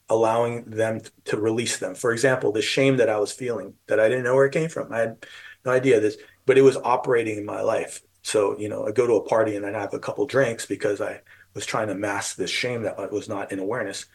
allowing 0.09 0.65
them 0.65 1.01
to 1.25 1.37
release 1.37 1.77
them. 1.77 1.95
For 1.95 2.11
example, 2.11 2.51
the 2.51 2.61
shame 2.61 2.97
that 2.97 3.09
I 3.09 3.19
was 3.19 3.31
feeling 3.31 3.75
that 3.87 3.99
I 3.99 4.09
didn't 4.09 4.23
know 4.23 4.35
where 4.35 4.47
it 4.47 4.53
came 4.53 4.69
from. 4.69 4.91
I 4.91 4.99
had 4.99 5.25
no 5.63 5.71
idea 5.71 5.99
this, 5.99 6.17
but 6.45 6.57
it 6.57 6.63
was 6.63 6.77
operating 6.77 7.37
in 7.37 7.45
my 7.45 7.61
life 7.61 8.01
so, 8.21 8.57
you 8.59 8.69
know, 8.69 8.85
I 8.85 8.91
go 8.91 9.07
to 9.07 9.13
a 9.13 9.27
party 9.27 9.55
and 9.55 9.65
then 9.65 9.73
have 9.73 9.93
a 9.93 9.99
couple 9.99 10.25
drinks 10.25 10.65
because 10.65 11.01
I 11.01 11.21
was 11.53 11.65
trying 11.65 11.87
to 11.87 11.95
mask 11.95 12.35
this 12.35 12.51
shame 12.51 12.83
that 12.83 13.11
was 13.11 13.29
not 13.29 13.51
in 13.51 13.59
awareness. 13.59 14.05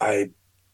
I 0.00 0.30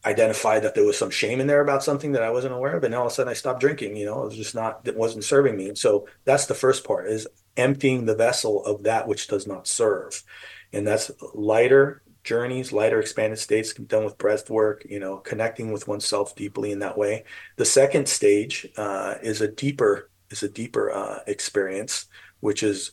identified 0.07 0.63
that 0.63 0.73
there 0.73 0.85
was 0.85 0.97
some 0.97 1.09
shame 1.09 1.39
in 1.39 1.47
there 1.47 1.61
about 1.61 1.83
something 1.83 2.13
that 2.13 2.23
I 2.23 2.31
wasn't 2.31 2.53
aware 2.53 2.75
of. 2.75 2.83
And 2.83 2.95
all 2.95 3.05
of 3.05 3.11
a 3.11 3.15
sudden 3.15 3.29
I 3.29 3.35
stopped 3.35 3.59
drinking, 3.59 3.95
you 3.95 4.05
know, 4.05 4.21
it 4.23 4.25
was 4.25 4.37
just 4.37 4.55
not, 4.55 4.81
it 4.85 4.95
wasn't 4.95 5.23
serving 5.23 5.55
me. 5.55 5.67
And 5.67 5.77
so 5.77 6.07
that's 6.25 6.45
the 6.45 6.55
first 6.55 6.83
part 6.83 7.07
is 7.07 7.27
emptying 7.57 8.05
the 8.05 8.15
vessel 8.15 8.63
of 8.65 8.83
that 8.83 9.07
which 9.07 9.27
does 9.27 9.45
not 9.45 9.67
serve. 9.67 10.23
And 10.71 10.87
that's 10.87 11.11
lighter 11.33 12.01
journeys, 12.23 12.73
lighter 12.73 12.99
expanded 12.99 13.39
states 13.39 13.73
done 13.73 14.03
with 14.03 14.17
breath 14.17 14.49
work, 14.49 14.85
you 14.87 14.99
know, 14.99 15.17
connecting 15.17 15.71
with 15.71 15.87
oneself 15.87 16.35
deeply 16.35 16.71
in 16.71 16.79
that 16.79 16.97
way. 16.97 17.23
The 17.55 17.65
second 17.65 18.07
stage 18.07 18.67
uh, 18.77 19.15
is 19.21 19.41
a 19.41 19.47
deeper 19.47 20.09
is 20.29 20.43
a 20.43 20.49
deeper 20.49 20.91
uh, 20.91 21.19
experience, 21.25 22.07
which 22.41 22.63
is 22.63 22.91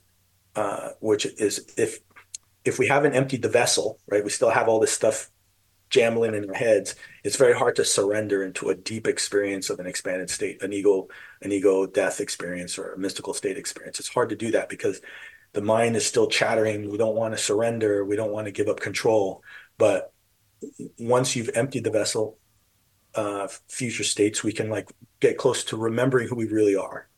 uh, 0.55 0.91
which 1.01 1.27
is 1.27 1.73
if 1.77 1.99
if 2.65 2.79
we 2.79 2.87
haven't 2.87 3.15
emptied 3.15 3.43
the 3.43 3.49
vessel, 3.49 3.99
right? 4.07 4.25
We 4.25 4.31
still 4.31 4.51
have 4.51 4.69
all 4.69 4.81
this 4.81 4.93
stuff 4.93 5.31
jambling 5.95 6.35
in 6.35 6.49
our 6.49 6.55
heads. 6.55 6.95
It's 7.23 7.37
very 7.37 7.55
hard 7.55 7.77
to 7.77 7.85
surrender 7.85 8.45
into 8.45 8.71
a 8.71 8.75
deep 8.75 9.07
experience 9.07 9.71
of 9.71 9.79
an 9.81 9.87
expanded 9.87 10.31
state, 10.31 10.63
an 10.63 10.73
ego, 10.73 11.09
an 11.43 11.53
ego 11.53 11.87
death 11.87 12.21
experience 12.21 12.79
or 12.79 12.93
a 12.93 12.99
mystical 12.99 13.35
state 13.35 13.57
experience. 13.57 14.01
It's 14.01 14.09
hard 14.09 14.31
to 14.31 14.37
do 14.37 14.51
that 14.53 14.69
because 14.69 15.01
the 15.53 15.63
mind 15.63 15.97
is 15.97 16.05
still 16.07 16.27
chattering. 16.27 16.91
We 16.91 16.99
don't 16.99 17.17
want 17.17 17.35
to 17.35 17.39
surrender. 17.39 18.05
We 18.05 18.17
don't 18.17 18.33
want 18.33 18.47
to 18.47 18.53
give 18.53 18.69
up 18.69 18.81
control. 18.81 19.43
But 19.79 20.13
once 20.99 21.37
you've 21.37 21.51
emptied 21.55 21.85
the 21.85 21.91
vessel, 21.91 22.39
uh, 23.15 23.49
future 23.69 24.05
states, 24.05 24.43
we 24.43 24.53
can 24.53 24.71
like 24.71 24.91
get 25.21 25.39
close 25.39 25.65
to 25.65 25.77
remembering 25.77 26.29
who 26.29 26.35
we 26.35 26.47
really 26.47 26.77
are 26.77 27.09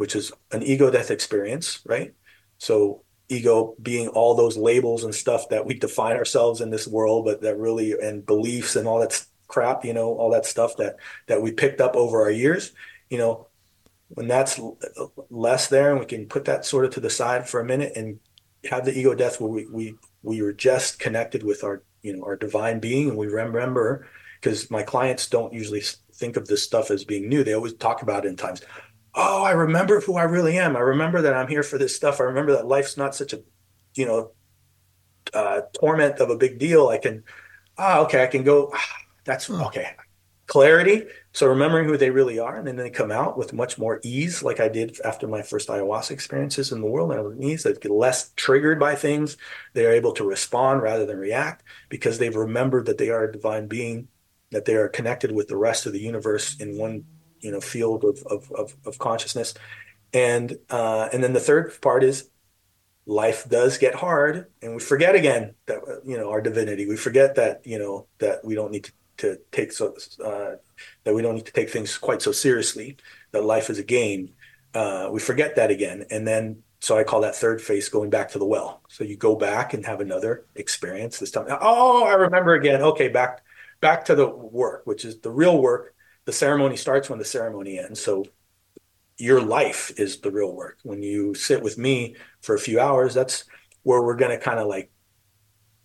which 0.00 0.16
is 0.16 0.32
an 0.50 0.62
ego 0.62 0.90
death 0.90 1.10
experience, 1.10 1.82
right? 1.84 2.14
So 2.56 3.04
ego 3.30 3.74
being 3.80 4.08
all 4.08 4.34
those 4.34 4.56
labels 4.56 5.04
and 5.04 5.14
stuff 5.14 5.48
that 5.48 5.64
we 5.64 5.74
define 5.74 6.16
ourselves 6.16 6.60
in 6.60 6.70
this 6.70 6.86
world, 6.86 7.24
but 7.24 7.40
that 7.42 7.58
really 7.58 7.92
and 7.92 8.26
beliefs 8.26 8.76
and 8.76 8.86
all 8.86 9.00
that 9.00 9.24
crap, 9.48 9.84
you 9.84 9.94
know, 9.94 10.14
all 10.14 10.30
that 10.30 10.46
stuff 10.46 10.76
that 10.76 10.96
that 11.26 11.40
we 11.40 11.52
picked 11.52 11.80
up 11.80 11.96
over 11.96 12.20
our 12.22 12.30
years, 12.30 12.72
you 13.08 13.18
know, 13.18 13.46
when 14.08 14.28
that's 14.28 14.60
less 15.30 15.68
there 15.68 15.90
and 15.90 16.00
we 16.00 16.06
can 16.06 16.26
put 16.26 16.44
that 16.44 16.64
sort 16.64 16.84
of 16.84 16.92
to 16.92 17.00
the 17.00 17.10
side 17.10 17.48
for 17.48 17.60
a 17.60 17.64
minute 17.64 17.92
and 17.96 18.18
have 18.68 18.84
the 18.84 18.96
ego 18.96 19.14
death 19.14 19.40
where 19.40 19.50
we 19.50 19.66
we 19.66 19.94
we 20.22 20.42
were 20.42 20.52
just 20.52 20.98
connected 20.98 21.42
with 21.42 21.64
our 21.64 21.82
you 22.02 22.14
know 22.14 22.22
our 22.24 22.36
divine 22.36 22.80
being 22.80 23.08
and 23.08 23.16
we 23.16 23.26
remember 23.26 24.06
because 24.40 24.70
my 24.70 24.82
clients 24.82 25.28
don't 25.28 25.52
usually 25.52 25.82
think 26.14 26.36
of 26.36 26.46
this 26.46 26.62
stuff 26.62 26.90
as 26.90 27.04
being 27.04 27.28
new. 27.28 27.44
They 27.44 27.54
always 27.54 27.74
talk 27.74 28.02
about 28.02 28.24
it 28.24 28.28
in 28.28 28.36
times 28.36 28.62
oh, 29.20 29.44
I 29.44 29.52
remember 29.52 30.00
who 30.00 30.16
I 30.16 30.24
really 30.24 30.58
am. 30.58 30.76
I 30.76 30.80
remember 30.80 31.22
that 31.22 31.34
I'm 31.34 31.48
here 31.48 31.62
for 31.62 31.78
this 31.78 31.94
stuff. 31.94 32.20
I 32.20 32.24
remember 32.24 32.52
that 32.52 32.66
life's 32.66 32.96
not 32.96 33.14
such 33.14 33.32
a, 33.32 33.42
you 33.94 34.06
know, 34.06 34.32
uh, 35.34 35.62
torment 35.78 36.18
of 36.18 36.30
a 36.30 36.36
big 36.36 36.58
deal. 36.58 36.88
I 36.88 36.98
can, 36.98 37.24
ah, 37.78 38.00
okay, 38.00 38.22
I 38.22 38.26
can 38.26 38.42
go. 38.42 38.70
Ah, 38.74 38.96
that's 39.24 39.46
hmm. 39.46 39.60
okay. 39.62 39.94
Clarity. 40.46 41.04
So 41.32 41.46
remembering 41.46 41.86
who 41.86 41.96
they 41.96 42.10
really 42.10 42.40
are, 42.40 42.56
and 42.56 42.66
then 42.66 42.74
they 42.74 42.90
come 42.90 43.12
out 43.12 43.38
with 43.38 43.52
much 43.52 43.78
more 43.78 44.00
ease, 44.02 44.42
like 44.42 44.58
I 44.58 44.68
did 44.68 45.00
after 45.04 45.28
my 45.28 45.42
first 45.42 45.68
ayahuasca 45.68 46.10
experiences 46.10 46.72
in 46.72 46.80
the 46.80 46.88
world. 46.88 47.12
And 47.12 47.24
with 47.24 47.40
ease, 47.40 47.62
they 47.62 47.72
get 47.74 47.92
less 47.92 48.32
triggered 48.34 48.80
by 48.80 48.96
things. 48.96 49.36
They 49.74 49.86
are 49.86 49.92
able 49.92 50.12
to 50.14 50.24
respond 50.24 50.82
rather 50.82 51.06
than 51.06 51.18
react 51.18 51.62
because 51.88 52.18
they've 52.18 52.34
remembered 52.34 52.86
that 52.86 52.98
they 52.98 53.10
are 53.10 53.24
a 53.24 53.32
divine 53.32 53.68
being, 53.68 54.08
that 54.50 54.64
they 54.64 54.74
are 54.74 54.88
connected 54.88 55.30
with 55.30 55.46
the 55.46 55.56
rest 55.56 55.86
of 55.86 55.92
the 55.92 56.00
universe 56.00 56.58
in 56.58 56.76
one 56.76 57.04
you 57.40 57.50
know 57.50 57.60
field 57.60 58.04
of 58.04 58.22
of 58.26 58.50
of, 58.52 58.76
of 58.84 58.98
consciousness. 58.98 59.54
And 60.12 60.58
uh, 60.70 61.08
and 61.12 61.22
then 61.22 61.32
the 61.32 61.40
third 61.40 61.80
part 61.80 62.02
is 62.02 62.28
life 63.06 63.48
does 63.48 63.76
get 63.76 63.94
hard 63.94 64.46
and 64.62 64.74
we 64.74 64.78
forget 64.78 65.16
again 65.16 65.54
that 65.66 65.80
you 66.04 66.16
know 66.16 66.30
our 66.30 66.40
divinity. 66.40 66.86
We 66.86 66.96
forget 66.96 67.34
that 67.36 67.60
you 67.64 67.78
know 67.78 68.06
that 68.18 68.44
we 68.44 68.54
don't 68.54 68.70
need 68.70 68.84
to, 68.84 68.92
to 69.18 69.38
take 69.52 69.72
so 69.72 69.96
uh, 70.24 70.56
that 71.04 71.14
we 71.14 71.22
don't 71.22 71.34
need 71.34 71.46
to 71.46 71.52
take 71.52 71.70
things 71.70 71.98
quite 71.98 72.22
so 72.22 72.32
seriously 72.32 72.96
that 73.32 73.44
life 73.44 73.70
is 73.70 73.78
a 73.78 73.84
game. 73.84 74.30
Uh, 74.74 75.08
we 75.10 75.18
forget 75.20 75.56
that 75.56 75.70
again. 75.70 76.06
And 76.10 76.26
then 76.26 76.62
so 76.82 76.96
i 76.96 77.04
call 77.04 77.20
that 77.20 77.34
third 77.34 77.60
phase 77.60 77.88
going 77.88 78.10
back 78.10 78.30
to 78.30 78.38
the 78.38 78.46
well. 78.46 78.80
So 78.88 79.04
you 79.04 79.16
go 79.16 79.36
back 79.36 79.74
and 79.74 79.84
have 79.84 80.00
another 80.00 80.46
experience 80.54 81.18
this 81.18 81.30
time. 81.30 81.46
Oh 81.60 82.04
i 82.04 82.14
remember 82.14 82.54
again. 82.54 82.82
Okay 82.82 83.08
back 83.08 83.42
back 83.80 84.04
to 84.04 84.14
the 84.14 84.28
work 84.28 84.82
which 84.84 85.04
is 85.04 85.18
the 85.20 85.30
real 85.30 85.60
work 85.60 85.94
the 86.24 86.32
ceremony 86.32 86.76
starts 86.76 87.08
when 87.08 87.18
the 87.18 87.24
ceremony 87.24 87.78
ends. 87.78 88.00
So 88.00 88.24
your 89.18 89.40
life 89.40 89.92
is 89.96 90.20
the 90.20 90.30
real 90.30 90.54
work. 90.54 90.78
When 90.82 91.02
you 91.02 91.34
sit 91.34 91.62
with 91.62 91.76
me 91.78 92.16
for 92.40 92.54
a 92.54 92.58
few 92.58 92.80
hours, 92.80 93.14
that's 93.14 93.44
where 93.82 94.02
we're 94.02 94.16
going 94.16 94.30
to 94.30 94.38
kind 94.38 94.58
of 94.58 94.66
like 94.66 94.90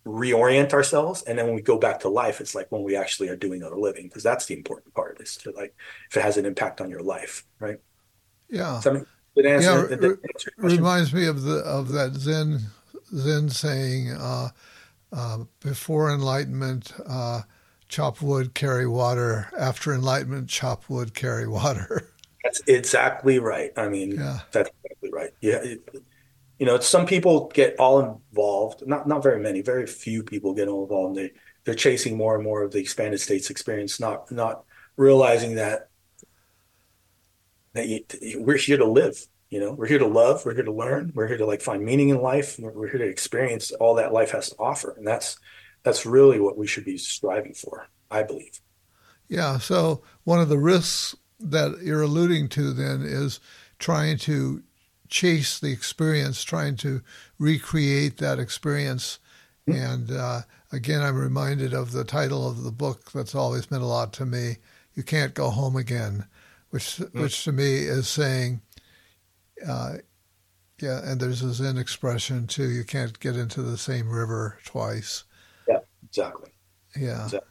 reorient 0.05 0.73
ourselves. 0.73 1.23
And 1.23 1.37
then 1.37 1.45
when 1.47 1.55
we 1.55 1.61
go 1.61 1.77
back 1.77 1.99
to 2.01 2.09
life, 2.09 2.39
it's 2.39 2.55
like 2.55 2.71
when 2.71 2.83
we 2.83 2.95
actually 2.95 3.29
are 3.29 3.35
doing 3.35 3.63
other 3.63 3.77
living, 3.77 4.07
because 4.07 4.23
that's 4.23 4.45
the 4.45 4.55
important 4.55 4.93
part 4.93 5.19
is 5.19 5.35
to 5.37 5.51
like, 5.51 5.75
if 6.09 6.17
it 6.17 6.21
has 6.21 6.37
an 6.37 6.45
impact 6.45 6.79
on 6.79 6.89
your 6.89 7.01
life, 7.01 7.45
right? 7.59 7.77
Yeah. 8.49 8.79
So, 8.79 8.91
I 8.91 8.93
mean, 8.93 9.05
yeah, 9.35 9.51
answer 9.51 10.17
reminds 10.57 11.13
me 11.13 11.25
of 11.25 11.41
the 11.41 11.57
of 11.57 11.91
that 11.91 12.13
Zen 12.13 12.59
Zen 13.13 13.49
saying, 13.49 14.11
uh, 14.11 14.49
uh, 15.11 15.39
before 15.59 16.13
enlightenment, 16.13 16.93
uh, 17.05 17.41
chop 17.95 18.21
wood, 18.21 18.53
carry 18.53 18.85
water. 18.85 19.49
After 19.57 19.93
enlightenment, 19.93 20.49
chop 20.49 20.89
wood, 20.89 21.13
carry 21.13 21.47
water. 21.47 22.09
That's 22.43 22.61
exactly 22.67 23.39
right. 23.39 23.71
I 23.77 23.87
mean, 23.87 24.11
Yeah. 24.11 24.39
that's 24.51 24.69
exactly 24.83 25.11
right. 25.11 25.31
Yeah. 25.41 25.63
it- 25.63 25.89
you 26.59 26.65
know, 26.65 26.79
some 26.79 27.05
people 27.05 27.51
get 27.53 27.77
all 27.79 27.99
involved, 27.99 28.85
not 28.87 29.07
not 29.09 29.21
very 29.23 29.41
many, 29.41 29.61
very 29.61 29.85
few 29.87 30.23
people 30.23 30.53
get 30.53 30.69
all 30.69 30.83
involved. 30.83 31.17
And 31.17 31.25
They 31.27 31.33
they're 31.65 31.73
chasing 31.75 32.15
more 32.15 32.35
and 32.35 32.43
more 32.43 32.61
of 32.63 32.71
the 32.71 32.79
expanded 32.79 33.19
states 33.19 33.49
experience, 33.49 33.99
not 33.99 34.31
not 34.31 34.63
realizing 34.95 35.55
that 35.55 35.89
that 37.73 37.87
you, 37.89 38.05
we're 38.41 38.55
here 38.57 38.77
to 38.77 38.85
live. 38.85 39.17
You 39.49 39.59
know, 39.59 39.73
we're 39.73 39.87
here 39.87 39.99
to 39.99 40.07
love, 40.07 40.45
we're 40.45 40.53
here 40.55 40.63
to 40.63 40.71
learn, 40.71 41.11
we're 41.13 41.27
here 41.27 41.37
to 41.37 41.45
like 41.45 41.61
find 41.61 41.83
meaning 41.83 42.07
in 42.09 42.21
life, 42.21 42.57
we're, 42.57 42.71
we're 42.71 42.87
here 42.89 42.99
to 42.99 43.07
experience 43.09 43.71
all 43.71 43.95
that 43.95 44.13
life 44.13 44.31
has 44.31 44.49
to 44.51 44.55
offer, 44.57 44.93
and 44.97 45.05
that's 45.05 45.37
that's 45.85 46.05
really 46.05 46.39
what 46.39 46.57
we 46.57 46.65
should 46.65 46.83
be 46.83 46.97
striving 46.97 47.53
for, 47.53 47.87
I 48.09 48.23
believe. 48.23 48.59
Yeah. 49.29 49.59
So 49.59 50.01
one 50.23 50.41
of 50.41 50.49
the 50.49 50.57
risks 50.57 51.15
that 51.39 51.79
you're 51.83 52.01
alluding 52.01 52.49
to 52.49 52.73
then 52.73 53.03
is 53.03 53.39
trying 53.77 54.17
to 54.17 54.63
chase 55.07 55.59
the 55.59 55.71
experience, 55.71 56.43
trying 56.43 56.75
to 56.77 57.01
recreate 57.37 58.17
that 58.17 58.39
experience. 58.39 59.19
And 59.67 60.11
uh, 60.11 60.41
again, 60.71 61.01
I'm 61.01 61.15
reminded 61.15 61.73
of 61.73 61.91
the 61.91 62.03
title 62.03 62.47
of 62.47 62.63
the 62.63 62.71
book 62.71 63.11
that's 63.11 63.35
always 63.35 63.69
meant 63.69 63.83
a 63.83 63.87
lot 63.87 64.11
to 64.13 64.25
me. 64.25 64.57
You 64.95 65.03
can't 65.03 65.33
go 65.33 65.49
home 65.49 65.75
again, 65.75 66.25
which 66.69 66.97
which 67.13 67.43
to 67.43 67.51
me 67.51 67.79
is 67.79 68.07
saying, 68.07 68.61
uh, 69.67 69.97
yeah. 70.79 71.01
And 71.03 71.19
there's 71.19 71.41
a 71.41 71.53
Zen 71.53 71.77
expression 71.77 72.47
too. 72.47 72.69
You 72.69 72.83
can't 72.83 73.19
get 73.19 73.35
into 73.35 73.61
the 73.61 73.77
same 73.77 74.09
river 74.09 74.59
twice. 74.65 75.23
Yeah, 76.17 76.27
exactly. 76.27 76.51
Yeah. 76.95 77.23
Exactly. 77.25 77.49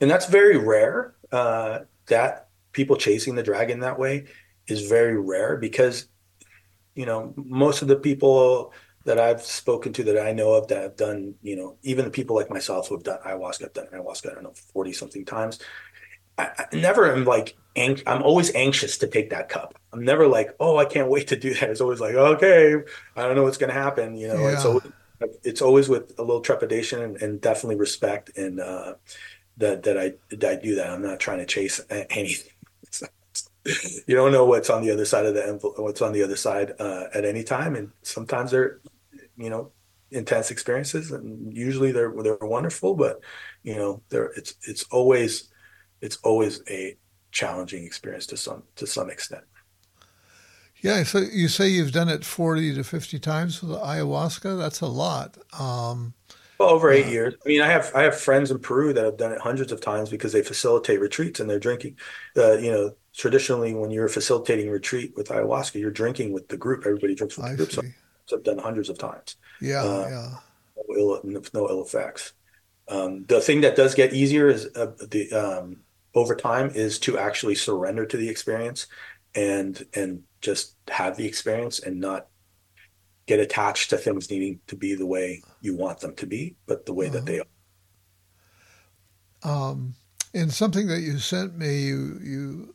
and 0.00 0.10
that's 0.10 0.26
very 0.26 0.56
rare. 0.58 1.14
Uh, 1.32 1.80
that 2.06 2.48
people 2.72 2.96
chasing 2.96 3.34
the 3.34 3.42
dragon 3.42 3.80
that 3.80 3.98
way 3.98 4.26
is 4.66 4.88
very 4.88 5.18
rare 5.20 5.56
because, 5.56 6.08
you 6.94 7.06
know, 7.06 7.32
most 7.36 7.82
of 7.82 7.88
the 7.88 7.96
people 7.96 8.72
that 9.04 9.18
I've 9.18 9.42
spoken 9.42 9.92
to 9.94 10.04
that 10.04 10.18
I 10.26 10.32
know 10.32 10.54
of 10.54 10.68
that 10.68 10.82
have 10.82 10.96
done, 10.96 11.34
you 11.42 11.56
know, 11.56 11.76
even 11.82 12.04
the 12.04 12.10
people 12.10 12.36
like 12.36 12.50
myself 12.50 12.88
who 12.88 12.94
have 12.96 13.04
done 13.04 13.18
ayahuasca, 13.26 13.64
I've 13.66 13.72
done 13.74 13.86
ayahuasca, 13.92 14.30
I 14.30 14.34
don't 14.34 14.44
know, 14.44 14.54
40 14.72 14.92
something 14.92 15.24
times. 15.24 15.58
I, 16.38 16.50
I 16.58 16.66
never 16.76 17.10
am 17.12 17.24
like, 17.24 17.56
ang- 17.76 18.02
I'm 18.06 18.22
always 18.22 18.54
anxious 18.54 18.98
to 18.98 19.06
take 19.06 19.30
that 19.30 19.48
cup. 19.48 19.74
I'm 19.92 20.04
never 20.04 20.26
like, 20.26 20.54
oh, 20.60 20.78
I 20.78 20.84
can't 20.86 21.08
wait 21.08 21.28
to 21.28 21.36
do 21.36 21.54
that. 21.54 21.70
It's 21.70 21.80
always 21.80 22.00
like, 22.00 22.14
okay, 22.14 22.74
I 23.16 23.22
don't 23.22 23.36
know 23.36 23.44
what's 23.44 23.58
going 23.58 23.72
to 23.72 23.80
happen. 23.80 24.16
You 24.16 24.28
know, 24.28 24.48
it's 24.48 24.64
always, 24.64 24.84
it's 25.42 25.62
always 25.62 25.88
with 25.88 26.18
a 26.18 26.22
little 26.22 26.40
trepidation 26.40 27.02
and, 27.02 27.22
and 27.22 27.40
definitely 27.40 27.76
respect 27.76 28.36
and, 28.36 28.60
uh, 28.60 28.94
that 29.56 29.82
that 29.84 29.98
I 29.98 30.14
that 30.30 30.58
I 30.58 30.60
do 30.60 30.74
that. 30.76 30.90
I'm 30.90 31.02
not 31.02 31.20
trying 31.20 31.38
to 31.38 31.46
chase 31.46 31.80
anything. 31.90 32.50
you 34.06 34.14
don't 34.14 34.32
know 34.32 34.44
what's 34.44 34.68
on 34.68 34.82
the 34.82 34.90
other 34.90 35.04
side 35.04 35.26
of 35.26 35.34
the 35.34 35.46
envelope, 35.46 35.78
what's 35.78 36.02
on 36.02 36.12
the 36.12 36.22
other 36.22 36.36
side 36.36 36.72
uh, 36.78 37.04
at 37.14 37.24
any 37.24 37.42
time, 37.42 37.76
and 37.76 37.90
sometimes 38.02 38.50
they're, 38.50 38.80
you 39.36 39.48
know, 39.48 39.72
intense 40.10 40.50
experiences, 40.50 41.12
and 41.12 41.56
usually 41.56 41.92
they're 41.92 42.12
they're 42.22 42.36
wonderful, 42.40 42.94
but 42.94 43.20
you 43.62 43.74
know, 43.74 44.02
they're 44.10 44.32
it's 44.36 44.54
it's 44.62 44.84
always 44.84 45.50
it's 46.00 46.16
always 46.18 46.62
a 46.68 46.96
challenging 47.30 47.84
experience 47.84 48.26
to 48.26 48.36
some 48.36 48.64
to 48.76 48.86
some 48.86 49.10
extent. 49.10 49.44
Yeah, 50.84 51.02
so 51.02 51.18
you 51.20 51.48
say 51.48 51.68
you've 51.68 51.92
done 51.92 52.08
it 52.08 52.24
40 52.24 52.74
to 52.74 52.84
50 52.84 53.18
times 53.18 53.62
with 53.62 53.72
ayahuasca. 53.78 54.58
That's 54.58 54.82
a 54.82 54.86
lot. 54.86 55.36
Um, 55.58 56.14
Well, 56.58 56.70
over 56.70 56.90
eight 56.92 57.06
years. 57.08 57.34
I 57.44 57.48
mean, 57.48 57.60
I 57.60 57.66
have 57.68 57.90
I 57.94 58.02
have 58.02 58.18
friends 58.18 58.50
in 58.50 58.60
Peru 58.60 58.92
that 58.92 59.04
have 59.04 59.16
done 59.16 59.32
it 59.32 59.40
hundreds 59.40 59.72
of 59.72 59.80
times 59.80 60.08
because 60.08 60.32
they 60.32 60.42
facilitate 60.42 61.00
retreats 61.00 61.40
and 61.40 61.50
they're 61.50 61.58
drinking. 61.58 61.98
Uh, 62.36 62.52
you 62.58 62.70
know, 62.70 62.96
traditionally, 63.12 63.74
when 63.74 63.90
you're 63.90 64.08
facilitating 64.08 64.70
retreat 64.70 65.14
with 65.16 65.28
ayahuasca, 65.28 65.80
you're 65.80 65.90
drinking 65.90 66.32
with 66.32 66.48
the 66.48 66.56
group. 66.56 66.84
Everybody 66.86 67.14
drinks 67.16 67.36
with 67.36 67.48
the 67.48 67.52
I 67.52 67.56
group. 67.56 67.72
So 67.72 67.82
see. 67.82 67.94
I've 68.32 68.44
done 68.44 68.58
hundreds 68.58 68.88
of 68.88 68.98
times. 68.98 69.36
Yeah, 69.60 69.82
Uh, 69.82 70.06
yeah. 70.08 70.38
No 70.76 70.96
ill, 71.24 71.42
no 71.54 71.68
ill 71.70 71.82
effects. 71.82 72.32
Um, 72.88 73.24
the 73.26 73.40
thing 73.40 73.62
that 73.62 73.76
does 73.76 73.94
get 73.94 74.12
easier 74.14 74.48
is 74.48 74.68
uh, 74.76 74.92
the 75.10 75.32
um, 75.32 75.78
over 76.14 76.36
time 76.36 76.70
is 76.74 76.98
to 77.00 77.18
actually 77.18 77.54
surrender 77.56 78.06
to 78.06 78.16
the 78.16 78.28
experience 78.28 78.86
and 79.34 79.84
and 79.94 80.24
just 80.44 80.76
have 80.88 81.16
the 81.16 81.26
experience 81.26 81.80
and 81.80 81.98
not 81.98 82.28
get 83.26 83.40
attached 83.40 83.90
to 83.90 83.96
things 83.96 84.30
needing 84.30 84.60
to 84.66 84.76
be 84.76 84.94
the 84.94 85.06
way 85.06 85.42
you 85.62 85.74
want 85.76 86.00
them 86.00 86.14
to 86.16 86.26
be, 86.26 86.56
but 86.66 86.84
the 86.84 86.92
way 86.92 87.08
that 87.08 87.24
they 87.24 87.40
are. 87.40 87.46
Um, 89.42 89.94
in 90.34 90.50
something 90.50 90.86
that 90.88 91.00
you 91.00 91.18
sent 91.18 91.56
me, 91.56 91.80
you 91.82 92.18
you 92.22 92.74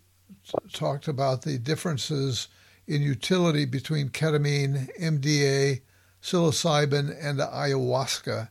talked 0.74 1.08
about 1.08 1.44
the 1.44 1.58
differences 1.60 2.48
in 2.88 3.02
utility 3.02 3.66
between 3.66 4.10
ketamine, 4.10 4.90
MDA, 5.00 5.82
psilocybin, 6.22 7.16
and 7.22 7.40
ayahuasca. 7.40 8.50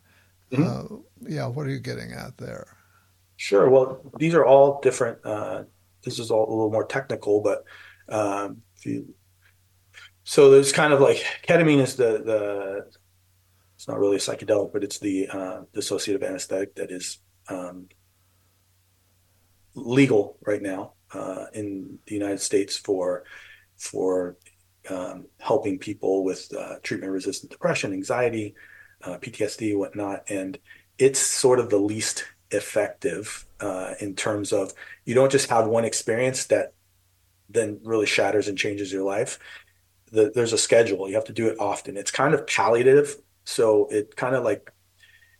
Mhm. 0.52 0.64
Uh, 0.64 0.96
yeah, 1.28 1.46
what 1.46 1.66
are 1.66 1.70
you 1.70 1.81
getting 1.81 2.12
at 2.12 2.38
there? 2.38 2.66
Sure. 3.37 3.68
Well, 3.68 4.00
these 4.18 4.35
are 4.35 4.44
all 4.44 4.81
different. 4.81 5.18
Uh, 5.24 5.64
this 6.02 6.18
is 6.18 6.31
all 6.31 6.48
a 6.48 6.50
little 6.50 6.70
more 6.70 6.87
technical, 6.87 7.40
but 7.40 7.64
um, 8.09 8.62
if 8.78 8.86
you, 8.86 9.14
so 10.24 10.50
there's 10.50 10.72
kind 10.72 10.92
of 10.92 11.00
like 11.00 11.24
ketamine 11.46 11.80
is 11.80 11.96
the 11.96 12.22
the 12.24 12.86
it's 13.74 13.86
not 13.86 13.98
really 13.98 14.16
a 14.16 14.20
psychedelic, 14.20 14.72
but 14.72 14.82
it's 14.82 14.98
the 14.98 15.28
uh, 15.28 15.62
dissociative 15.72 16.24
anesthetic 16.24 16.74
that 16.74 16.90
is 16.90 17.18
um, 17.48 17.88
legal 19.74 20.36
right 20.44 20.60
now 20.60 20.94
uh, 21.12 21.46
in 21.54 21.98
the 22.06 22.14
United 22.14 22.40
States 22.40 22.76
for 22.76 23.24
for 23.76 24.36
um, 24.90 25.26
helping 25.38 25.78
people 25.78 26.24
with 26.24 26.52
uh, 26.58 26.76
treatment-resistant 26.82 27.52
depression, 27.52 27.92
anxiety, 27.92 28.54
uh, 29.04 29.18
PTSD, 29.18 29.76
whatnot, 29.76 30.24
and 30.28 30.58
it's 30.98 31.20
sort 31.20 31.60
of 31.60 31.70
the 31.70 31.78
least 31.78 32.24
effective 32.50 33.46
uh, 33.60 33.94
in 34.00 34.14
terms 34.14 34.52
of 34.52 34.72
you 35.04 35.14
don't 35.14 35.30
just 35.30 35.50
have 35.50 35.66
one 35.66 35.84
experience 35.84 36.46
that 36.46 36.72
then 37.48 37.80
really 37.84 38.06
shatters 38.06 38.48
and 38.48 38.58
changes 38.58 38.92
your 38.92 39.04
life. 39.04 39.38
The, 40.12 40.30
there's 40.34 40.52
a 40.52 40.58
schedule. 40.58 41.08
You 41.08 41.14
have 41.16 41.24
to 41.24 41.32
do 41.32 41.48
it 41.48 41.61
often. 41.61 41.96
It's 41.96 42.11
kind 42.11 42.34
of 42.34 42.46
palliative, 42.46 43.16
so 43.44 43.87
it 43.90 44.16
kind 44.16 44.34
of 44.34 44.44
like 44.44 44.72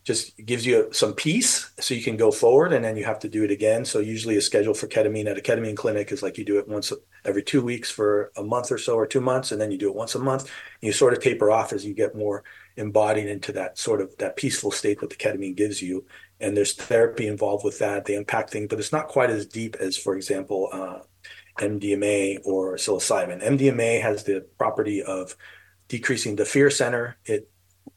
just 0.05 0.39
gives 0.47 0.65
you 0.65 0.89
some 0.91 1.13
peace 1.13 1.71
so 1.79 1.93
you 1.93 2.03
can 2.03 2.17
go 2.17 2.31
forward 2.31 2.73
and 2.73 2.83
then 2.83 2.97
you 2.97 3.05
have 3.05 3.19
to 3.19 3.29
do 3.29 3.45
it 3.45 3.51
again. 3.51 3.85
So 3.85 3.99
usually 3.99 4.39
a 4.39 4.41
schedule 4.41 4.73
for 4.73 4.87
ketamine 4.87 5.27
at 5.27 5.37
a 5.37 5.43
ketamine 5.43 5.77
clinic 5.77 6.11
is 6.11 6.23
like 6.23 6.39
you 6.39 6.47
do 6.47 6.59
it 6.59 6.67
once 6.67 6.93
every 7.27 7.43
two 7.43 7.61
weeks 7.61 7.91
for 7.91 8.33
a 8.35 8.43
month 8.43 8.73
or 8.73 8.79
so 8.79 8.95
or 8.95 9.07
two 9.07 9.21
months, 9.21 9.53
and 9.53 9.61
then 9.61 9.71
you 9.71 9.77
do 9.77 9.91
it 9.91 9.95
once 9.95 10.15
a 10.15 10.19
month. 10.19 10.51
You 10.81 10.93
sort 10.93 11.13
of 11.13 11.23
taper 11.23 11.51
off 11.51 11.75
as 11.75 11.85
you 11.85 11.93
get 11.93 12.17
more 12.17 12.43
embodied 12.79 13.27
into 13.27 13.53
that 13.53 13.77
sort 13.77 14.01
of 14.01 14.17
that 14.17 14.37
peaceful 14.37 14.71
state 14.71 15.01
that 15.01 15.11
the 15.11 15.17
ketamine 15.17 15.57
gives 15.57 15.83
you. 15.83 16.07
And 16.41 16.57
there's 16.57 16.73
therapy 16.73 17.27
involved 17.27 17.65
with 17.65 17.79
that. 17.81 18.07
They 18.07 18.15
impact 18.15 18.51
things, 18.51 18.69
but 18.71 18.79
it's 18.79 18.93
not 18.93 19.09
quite 19.09 19.29
as 19.29 19.45
deep 19.45 19.77
as, 19.77 19.99
for 19.99 20.17
example, 20.17 20.71
uh, 20.73 21.01
MDMA 21.59 22.41
or 22.45 22.77
psilocybin. 22.77 23.43
MDMA 23.43 24.01
has 24.01 24.25
the 24.25 24.47
property 24.59 25.03
of 25.03 25.37
decreasing 25.89 26.37
the 26.37 26.45
fear 26.45 26.71
center. 26.71 27.17
It 27.25 27.51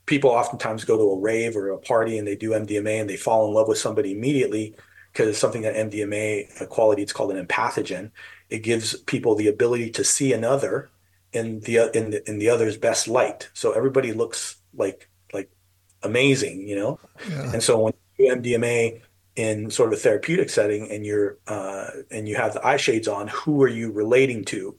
people 0.05 0.29
oftentimes 0.29 0.85
go 0.85 0.97
to 0.97 1.11
a 1.11 1.19
rave 1.19 1.55
or 1.55 1.69
a 1.69 1.77
party 1.77 2.17
and 2.17 2.27
they 2.27 2.35
do 2.35 2.51
MDMA 2.51 3.01
and 3.01 3.09
they 3.09 3.17
fall 3.17 3.47
in 3.47 3.53
love 3.53 3.67
with 3.67 3.77
somebody 3.77 4.11
immediately 4.11 4.75
because 5.11 5.27
it's 5.27 5.39
something 5.39 5.61
that 5.61 5.75
MDMA 5.75 6.61
a 6.61 6.67
quality 6.67 7.01
it's 7.01 7.13
called 7.13 7.31
an 7.31 7.45
empathogen. 7.45 8.11
It 8.49 8.59
gives 8.59 8.95
people 9.01 9.35
the 9.35 9.47
ability 9.47 9.91
to 9.91 10.03
see 10.03 10.33
another 10.33 10.89
in 11.33 11.61
the 11.61 11.95
in 11.97 12.11
the 12.11 12.29
in 12.29 12.39
the 12.39 12.49
other's 12.49 12.77
best 12.77 13.07
light. 13.07 13.49
So 13.53 13.71
everybody 13.71 14.13
looks 14.13 14.57
like 14.73 15.09
like 15.33 15.49
amazing, 16.03 16.67
you 16.67 16.75
know. 16.75 16.99
Yeah. 17.29 17.53
And 17.53 17.63
so 17.63 17.79
when 17.79 17.93
you 18.17 18.29
do 18.29 18.35
MDMA 18.41 19.01
in 19.35 19.69
sort 19.71 19.93
of 19.93 19.99
a 19.99 20.01
therapeutic 20.01 20.49
setting 20.49 20.91
and 20.91 21.05
you're 21.05 21.37
uh, 21.47 21.87
and 22.11 22.27
you 22.27 22.35
have 22.35 22.53
the 22.53 22.65
eye 22.65 22.77
shades 22.77 23.07
on, 23.07 23.27
who 23.29 23.61
are 23.63 23.67
you 23.67 23.91
relating 23.91 24.45
to? 24.45 24.77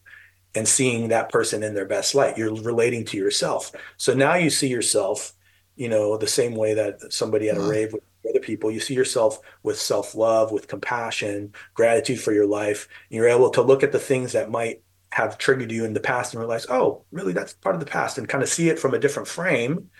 And 0.54 0.68
seeing 0.68 1.08
that 1.08 1.30
person 1.30 1.62
in 1.62 1.74
their 1.74 1.86
best 1.86 2.14
light, 2.14 2.36
you're 2.38 2.54
relating 2.54 3.04
to 3.06 3.16
yourself. 3.16 3.72
So 3.96 4.14
now 4.14 4.34
you 4.34 4.50
see 4.50 4.68
yourself, 4.68 5.32
you 5.76 5.88
know, 5.88 6.16
the 6.18 6.26
same 6.26 6.54
way 6.54 6.74
that 6.74 7.12
somebody 7.12 7.48
at 7.48 7.56
a 7.56 7.60
Wow. 7.60 7.62
rave 7.62 7.92
with 7.92 8.02
other 8.28 8.40
people, 8.40 8.70
you 8.70 8.80
see 8.80 8.94
yourself 8.94 9.40
with 9.62 9.78
self 9.80 10.14
love, 10.14 10.52
with 10.52 10.68
compassion, 10.68 11.54
gratitude 11.74 12.20
for 12.20 12.32
your 12.32 12.46
life. 12.46 12.88
You're 13.10 13.28
able 13.28 13.50
to 13.50 13.62
look 13.62 13.82
at 13.82 13.92
the 13.92 13.98
things 13.98 14.32
that 14.32 14.50
might 14.50 14.82
have 15.12 15.38
triggered 15.38 15.72
you 15.72 15.84
in 15.84 15.94
the 15.94 16.00
past 16.00 16.34
and 16.34 16.40
realize, 16.40 16.66
oh, 16.68 17.04
really, 17.10 17.32
that's 17.32 17.54
part 17.54 17.74
of 17.74 17.80
the 17.80 17.86
past, 17.86 18.18
and 18.18 18.28
kind 18.28 18.42
of 18.42 18.48
see 18.48 18.68
it 18.68 18.78
from 18.78 18.94
a 18.94 18.98
different 18.98 19.28
frame, 19.28 19.90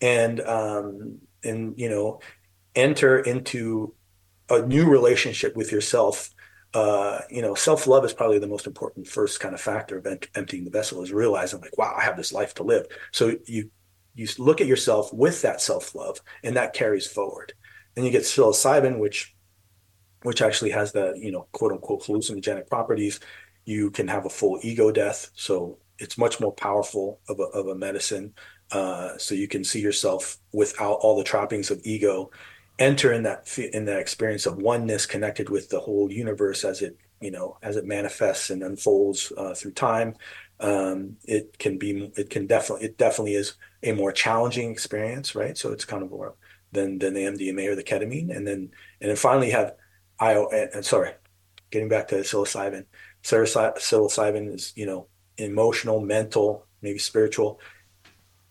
and 0.00 0.40
um, 0.40 1.20
and 1.44 1.78
you 1.78 1.88
know, 1.88 2.20
enter 2.74 3.18
into 3.18 3.94
a 4.52 4.66
new 4.66 4.88
relationship 4.88 5.56
with 5.56 5.72
yourself. 5.72 6.30
Uh, 6.74 7.20
you 7.30 7.42
know, 7.42 7.54
self 7.54 7.86
love 7.86 8.04
is 8.04 8.12
probably 8.12 8.38
the 8.38 8.46
most 8.46 8.66
important 8.66 9.06
first 9.06 9.40
kind 9.40 9.54
of 9.54 9.60
factor 9.60 9.98
of 9.98 10.06
emptying 10.34 10.64
the 10.64 10.70
vessel 10.70 11.02
is 11.02 11.12
realizing 11.12 11.60
like, 11.60 11.76
wow, 11.76 11.94
I 11.96 12.02
have 12.02 12.16
this 12.16 12.32
life 12.32 12.54
to 12.54 12.62
live. 12.62 12.86
So 13.12 13.36
you 13.46 13.70
you 14.14 14.28
look 14.38 14.60
at 14.60 14.66
yourself 14.66 15.12
with 15.12 15.42
that 15.42 15.60
self 15.60 15.94
love, 15.94 16.20
and 16.42 16.56
that 16.56 16.72
carries 16.72 17.06
forward. 17.06 17.52
Then 17.94 18.04
you 18.04 18.10
get 18.10 18.22
psilocybin, 18.22 18.98
which 18.98 19.34
which 20.22 20.40
actually 20.40 20.70
has 20.70 20.92
the 20.92 21.14
you 21.16 21.32
know 21.32 21.48
quote 21.52 21.72
unquote 21.72 22.04
hallucinogenic 22.04 22.68
properties 22.68 23.20
you 23.64 23.90
can 23.90 24.08
have 24.08 24.26
a 24.26 24.30
full 24.30 24.58
ego 24.62 24.90
death. 24.90 25.30
So 25.34 25.78
it's 25.98 26.18
much 26.18 26.40
more 26.40 26.52
powerful 26.52 27.20
of 27.28 27.38
a, 27.38 27.44
of 27.44 27.68
a 27.68 27.74
medicine. 27.74 28.34
Uh, 28.70 29.16
so 29.18 29.34
you 29.34 29.48
can 29.48 29.64
see 29.64 29.80
yourself 29.80 30.38
without 30.52 30.94
all 30.94 31.16
the 31.16 31.24
trappings 31.24 31.70
of 31.70 31.80
ego, 31.84 32.30
enter 32.82 33.12
in 33.12 33.22
that 33.24 33.58
in 33.58 33.84
that 33.86 34.00
experience 34.00 34.46
of 34.46 34.56
oneness, 34.56 35.06
connected 35.06 35.48
with 35.48 35.68
the 35.68 35.80
whole 35.80 36.10
universe 36.10 36.64
as 36.64 36.82
it 36.82 36.96
you 37.20 37.30
know 37.30 37.58
as 37.62 37.76
it 37.76 37.84
manifests 37.86 38.50
and 38.50 38.62
unfolds 38.62 39.32
uh, 39.36 39.54
through 39.54 39.72
time. 39.72 40.14
Um, 40.60 41.16
it 41.24 41.58
can 41.58 41.78
be 41.78 42.12
it 42.16 42.30
can 42.30 42.46
definitely 42.46 42.86
it 42.86 42.98
definitely 42.98 43.34
is 43.34 43.54
a 43.82 43.92
more 43.92 44.12
challenging 44.12 44.70
experience, 44.70 45.34
right? 45.34 45.56
So 45.56 45.72
it's 45.72 45.84
kind 45.84 46.02
of 46.02 46.10
more 46.10 46.34
than 46.72 46.98
than 46.98 47.14
the 47.14 47.24
MDMA 47.24 47.68
or 47.68 47.76
the 47.76 47.84
ketamine, 47.84 48.34
and 48.34 48.46
then 48.46 48.70
and 49.00 49.10
then 49.10 49.16
finally 49.16 49.50
have 49.50 49.74
I 50.20 50.34
and 50.34 50.84
sorry, 50.84 51.12
getting 51.70 51.88
back 51.88 52.08
to 52.08 52.16
psilocybin 52.16 52.84
psilocybin 53.22 54.54
is, 54.54 54.72
you 54.76 54.86
know, 54.86 55.06
emotional, 55.38 56.00
mental, 56.00 56.66
maybe 56.80 56.98
spiritual. 56.98 57.60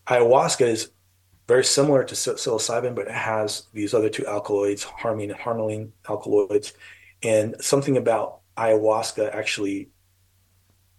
Ayahuasca 0.08 0.68
is 0.68 0.92
very 1.52 1.66
similar 1.66 2.02
to 2.02 2.16
psilocybin, 2.16 2.96
but 2.96 3.08
it 3.08 3.14
has 3.14 3.64
these 3.74 3.94
other 3.94 4.08
two 4.08 4.26
alkaloids, 4.26 4.84
harmine 4.84 5.32
and 5.32 5.38
harmaline 5.38 5.92
alkaloids. 6.08 6.72
And 7.24 7.58
something 7.60 7.98
about 7.98 8.40
ayahuasca 8.58 9.36
actually, 9.36 9.90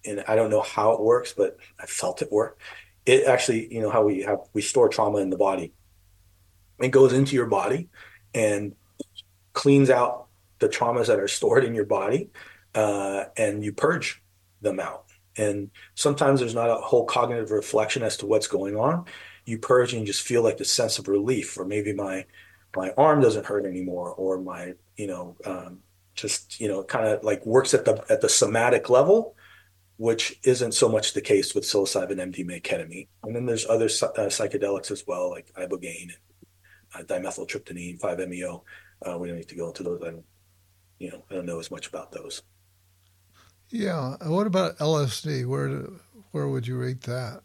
and 0.05 0.23
I 0.29 0.37
don't 0.37 0.51
know 0.51 0.61
how 0.61 0.93
it 0.93 1.01
works, 1.01 1.33
but 1.33 1.57
I 1.81 1.87
felt 1.87 2.21
it 2.21 2.31
work. 2.31 2.61
It 3.07 3.25
actually, 3.25 3.73
you 3.73 3.81
know, 3.81 3.89
how 3.89 4.05
we 4.05 4.21
have 4.25 4.41
we 4.53 4.61
store 4.61 4.91
trauma 4.91 5.21
in 5.21 5.31
the 5.31 5.39
body. 5.39 5.73
It 6.81 6.91
goes 6.91 7.15
into 7.15 7.35
your 7.35 7.47
body 7.47 7.89
and 8.35 8.75
cleans 9.55 9.89
out 9.89 10.27
the 10.59 10.69
traumas 10.69 11.07
that 11.07 11.19
are 11.19 11.29
stored 11.29 11.65
in 11.65 11.75
your 11.75 11.87
body 11.87 12.29
uh, 12.75 13.25
and 13.39 13.65
you 13.65 13.73
purge 13.73 14.23
them 14.61 14.81
out. 14.81 15.07
And 15.39 15.71
sometimes 15.95 16.41
there's 16.41 16.55
not 16.55 16.69
a 16.69 16.75
whole 16.75 17.07
cognitive 17.07 17.53
reflection 17.53 18.03
as 18.03 18.19
to 18.19 18.27
what's 18.27 18.49
going 18.49 18.77
on. 18.77 19.07
You 19.45 19.59
purge 19.59 19.93
and 19.93 20.01
you 20.01 20.07
just 20.07 20.23
feel 20.23 20.43
like 20.43 20.59
the 20.59 20.65
sense 20.65 20.99
of 20.99 21.09
relief, 21.09 21.59
or 21.59 21.65
maybe 21.65 21.93
my 21.93 22.27
my 22.77 22.91
arm 22.97 23.21
doesn't 23.21 23.47
hurt 23.47 23.67
anymore, 23.67 24.11
or 24.11 24.41
my 24.41 24.75
you 24.97 25.07
know 25.07 25.37
um, 25.45 25.81
just 26.15 26.61
you 26.61 26.69
know 26.69 26.83
kind 26.83 27.07
of 27.07 27.25
like 27.25 27.45
works 27.45 27.75
at 27.75 27.85
the 27.85 28.05
at 28.09 28.21
the 28.21 28.29
somatic 28.29 28.89
level, 28.89 29.37
which 29.97 30.39
isn't 30.45 30.73
so 30.73 30.89
much 30.89 31.13
the 31.13 31.21
case 31.21 31.55
with 31.55 31.65
psilocybin, 31.65 32.19
MDMA, 32.19 32.63
ketamine. 32.63 33.09
And 33.25 33.35
then 33.35 33.47
there's 33.47 33.67
other 33.67 33.87
uh, 33.87 34.29
psychedelics 34.29 34.91
as 34.91 35.05
well, 35.07 35.31
like 35.31 35.53
ibogaine, 35.55 36.13
uh, 36.95 37.03
dimethyltryptamine, 37.03 38.01
5-MeO. 38.01 38.65
Uh, 39.07 39.19
we 39.19 39.29
don't 39.29 39.37
need 39.37 39.49
to 39.49 39.55
go 39.55 39.69
into 39.69 39.83
those. 39.83 40.01
I 40.03 40.11
don't, 40.11 40.25
you 40.99 41.11
know, 41.11 41.25
I 41.31 41.35
don't 41.35 41.47
know 41.47 41.61
as 41.61 41.71
much 41.71 41.89
about 41.89 42.13
those. 42.13 42.43
Yeah. 43.69 44.17
What 44.23 44.47
about 44.47 44.79
LSD? 44.79 45.47
Where 45.47 45.85
where 46.33 46.49
would 46.49 46.67
you 46.67 46.79
rate 46.79 47.03
that? 47.03 47.43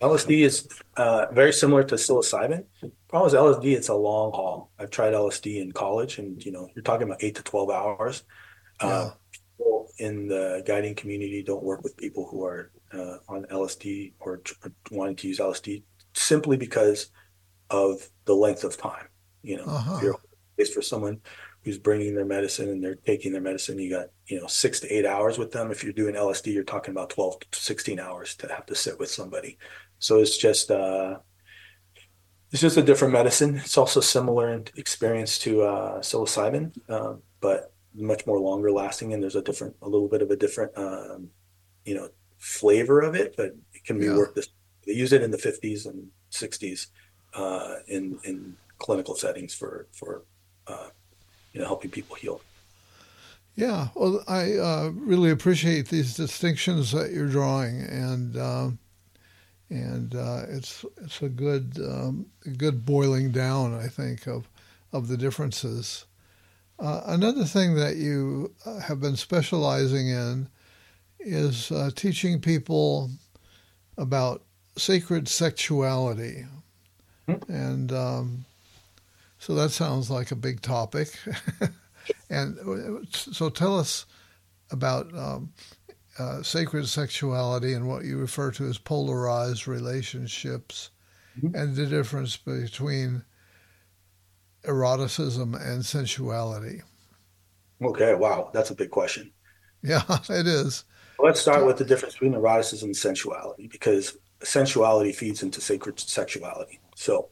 LSD 0.00 0.40
is 0.40 0.68
uh, 0.96 1.26
very 1.32 1.52
similar 1.52 1.84
to 1.84 1.94
psilocybin. 1.96 2.64
Problem 3.08 3.28
is 3.28 3.34
LSD, 3.34 3.76
it's 3.76 3.88
a 3.88 3.94
long 3.94 4.32
haul. 4.32 4.70
I've 4.78 4.90
tried 4.90 5.12
LSD 5.12 5.60
in 5.60 5.72
college, 5.72 6.18
and 6.18 6.42
you 6.44 6.52
know, 6.52 6.68
you're 6.74 6.82
talking 6.82 7.06
about 7.06 7.22
eight 7.22 7.34
to 7.36 7.42
twelve 7.42 7.70
hours. 7.70 8.22
Uh, 8.80 8.86
yeah. 8.86 8.94
Uh, 8.94 9.10
people 9.58 9.88
in 9.98 10.28
the 10.28 10.62
guiding 10.66 10.94
community 10.94 11.42
don't 11.42 11.62
work 11.62 11.82
with 11.82 11.96
people 11.98 12.26
who 12.30 12.44
are 12.44 12.70
uh, 12.92 13.16
on 13.28 13.44
LSD 13.50 14.14
or, 14.20 14.38
t- 14.38 14.54
or 14.64 14.72
wanting 14.90 15.16
to 15.16 15.28
use 15.28 15.38
LSD 15.38 15.82
simply 16.14 16.56
because 16.56 17.10
of 17.68 18.08
the 18.24 18.34
length 18.34 18.64
of 18.64 18.78
time. 18.78 19.06
You 19.42 19.58
know, 19.58 19.64
uh-huh. 19.64 19.96
if 19.96 20.02
you're 20.02 20.18
for 20.74 20.82
someone 20.82 21.20
who's 21.64 21.78
bringing 21.78 22.14
their 22.14 22.24
medicine 22.24 22.68
and 22.70 22.82
they're 22.82 22.94
taking 22.94 23.32
their 23.32 23.40
medicine. 23.40 23.78
You 23.78 23.90
got, 23.90 24.06
you 24.26 24.40
know, 24.40 24.46
six 24.46 24.80
to 24.80 24.92
eight 24.94 25.06
hours 25.06 25.38
with 25.38 25.52
them. 25.52 25.70
If 25.70 25.84
you're 25.84 25.92
doing 25.92 26.14
LSD, 26.14 26.52
you're 26.52 26.64
talking 26.64 26.92
about 26.92 27.10
12 27.10 27.40
to 27.40 27.60
16 27.60 27.98
hours 27.98 28.34
to 28.36 28.48
have 28.48 28.66
to 28.66 28.74
sit 28.74 28.98
with 28.98 29.10
somebody. 29.10 29.58
So 30.00 30.18
it's 30.18 30.36
just, 30.36 30.70
uh, 30.70 31.18
it's 32.50 32.60
just 32.60 32.76
a 32.76 32.82
different 32.82 33.12
medicine. 33.12 33.58
It's 33.58 33.78
also 33.78 34.00
similar 34.00 34.52
in 34.52 34.64
experience 34.76 35.38
to 35.40 35.62
uh, 35.62 36.00
psilocybin, 36.00 36.72
uh, 36.88 37.14
but 37.40 37.72
much 37.94 38.26
more 38.26 38.40
longer 38.40 38.72
lasting. 38.72 39.12
And 39.12 39.22
there's 39.22 39.36
a 39.36 39.42
different, 39.42 39.76
a 39.82 39.88
little 39.88 40.08
bit 40.08 40.22
of 40.22 40.30
a 40.32 40.36
different, 40.36 40.76
um, 40.76 41.30
you 41.84 41.94
know, 41.94 42.08
flavor 42.38 43.00
of 43.00 43.14
it, 43.14 43.36
but 43.36 43.54
it 43.72 43.84
can 43.84 44.00
be 44.00 44.06
yeah. 44.06 44.16
worked. 44.16 44.34
This, 44.34 44.48
they 44.84 44.94
use 44.94 45.12
it 45.12 45.22
in 45.22 45.30
the 45.30 45.38
50s 45.38 45.86
and 45.86 46.08
60s 46.32 46.88
uh, 47.34 47.76
in 47.86 48.18
in 48.24 48.56
clinical 48.78 49.14
settings 49.14 49.54
for 49.54 49.86
for 49.92 50.22
uh, 50.66 50.88
you 51.52 51.60
know, 51.60 51.66
helping 51.66 51.90
people 51.90 52.16
heal. 52.16 52.40
Yeah, 53.56 53.88
well, 53.94 54.22
I 54.28 54.54
uh, 54.56 54.90
really 54.94 55.30
appreciate 55.30 55.88
these 55.88 56.14
distinctions 56.14 56.92
that 56.92 57.12
you're 57.12 57.28
drawing, 57.28 57.80
and 57.82 58.36
uh, 58.36 58.70
and 59.70 60.14
uh, 60.14 60.42
it's 60.48 60.84
it's 61.02 61.22
a 61.22 61.28
good 61.28 61.78
um, 61.78 62.26
a 62.44 62.50
good 62.50 62.84
boiling 62.84 63.30
down, 63.30 63.74
I 63.74 63.86
think, 63.86 64.26
of 64.26 64.48
of 64.92 65.08
the 65.08 65.16
differences. 65.16 66.04
Uh, 66.78 67.02
another 67.06 67.44
thing 67.44 67.74
that 67.76 67.96
you 67.96 68.52
uh, 68.66 68.80
have 68.80 69.00
been 69.00 69.16
specializing 69.16 70.08
in 70.08 70.48
is 71.20 71.70
uh, 71.70 71.90
teaching 71.94 72.40
people 72.40 73.10
about 73.96 74.42
sacred 74.76 75.28
sexuality, 75.28 76.46
mm-hmm. 77.28 77.52
and 77.52 77.92
um, 77.92 78.44
so 79.38 79.54
that 79.54 79.70
sounds 79.70 80.10
like 80.10 80.32
a 80.32 80.36
big 80.36 80.62
topic. 80.62 81.16
and 82.30 83.06
so 83.10 83.48
tell 83.50 83.78
us 83.78 84.06
about 84.70 85.14
um, 85.16 85.52
uh, 86.20 86.42
sacred 86.42 86.86
sexuality 86.86 87.72
and 87.72 87.88
what 87.88 88.04
you 88.04 88.18
refer 88.18 88.50
to 88.52 88.66
as 88.66 88.76
polarized 88.76 89.66
relationships 89.66 90.90
mm-hmm. 91.38 91.54
and 91.54 91.74
the 91.74 91.86
difference 91.86 92.36
between 92.36 93.24
eroticism 94.64 95.54
and 95.54 95.84
sensuality. 95.84 96.82
Okay, 97.82 98.14
wow, 98.14 98.50
that's 98.52 98.70
a 98.70 98.74
big 98.74 98.90
question. 98.90 99.32
Yeah, 99.82 100.02
it 100.28 100.46
is. 100.46 100.84
let's 101.18 101.40
start 101.40 101.64
with 101.64 101.78
the 101.78 101.84
difference 101.84 102.14
between 102.14 102.34
eroticism 102.34 102.90
and 102.90 102.96
sensuality 102.96 103.70
because 103.70 104.18
sensuality 104.42 105.12
feeds 105.12 105.42
into 105.42 105.60
sacred 105.60 105.98
sexuality. 105.98 106.80
So, 106.96 107.30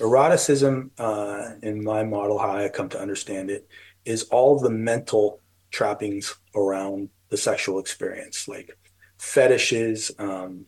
Eroticism, 0.00 0.90
uh, 0.98 1.50
in 1.62 1.84
my 1.84 2.02
model, 2.02 2.38
how 2.38 2.56
I 2.56 2.68
come 2.68 2.88
to 2.90 3.00
understand 3.00 3.50
it, 3.50 3.68
is 4.04 4.24
all 4.24 4.58
the 4.58 4.70
mental 4.70 5.40
trappings 5.70 6.34
around 6.56 7.10
the 7.34 7.38
sexual 7.38 7.80
experience, 7.80 8.46
like 8.46 8.78
fetishes, 9.18 10.12
um, 10.20 10.66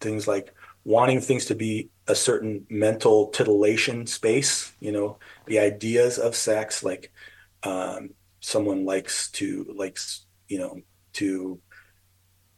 things 0.00 0.26
like 0.26 0.52
wanting 0.82 1.20
things 1.20 1.44
to 1.44 1.54
be 1.54 1.88
a 2.08 2.16
certain 2.16 2.66
mental 2.68 3.28
titillation 3.28 4.08
space, 4.08 4.72
you 4.80 4.90
know, 4.90 5.18
the 5.46 5.60
ideas 5.60 6.18
of 6.18 6.34
sex, 6.34 6.82
like 6.82 7.12
um, 7.62 8.10
someone 8.40 8.84
likes 8.84 9.30
to, 9.30 9.72
likes, 9.76 10.26
you 10.48 10.58
know, 10.58 10.80
to 11.12 11.60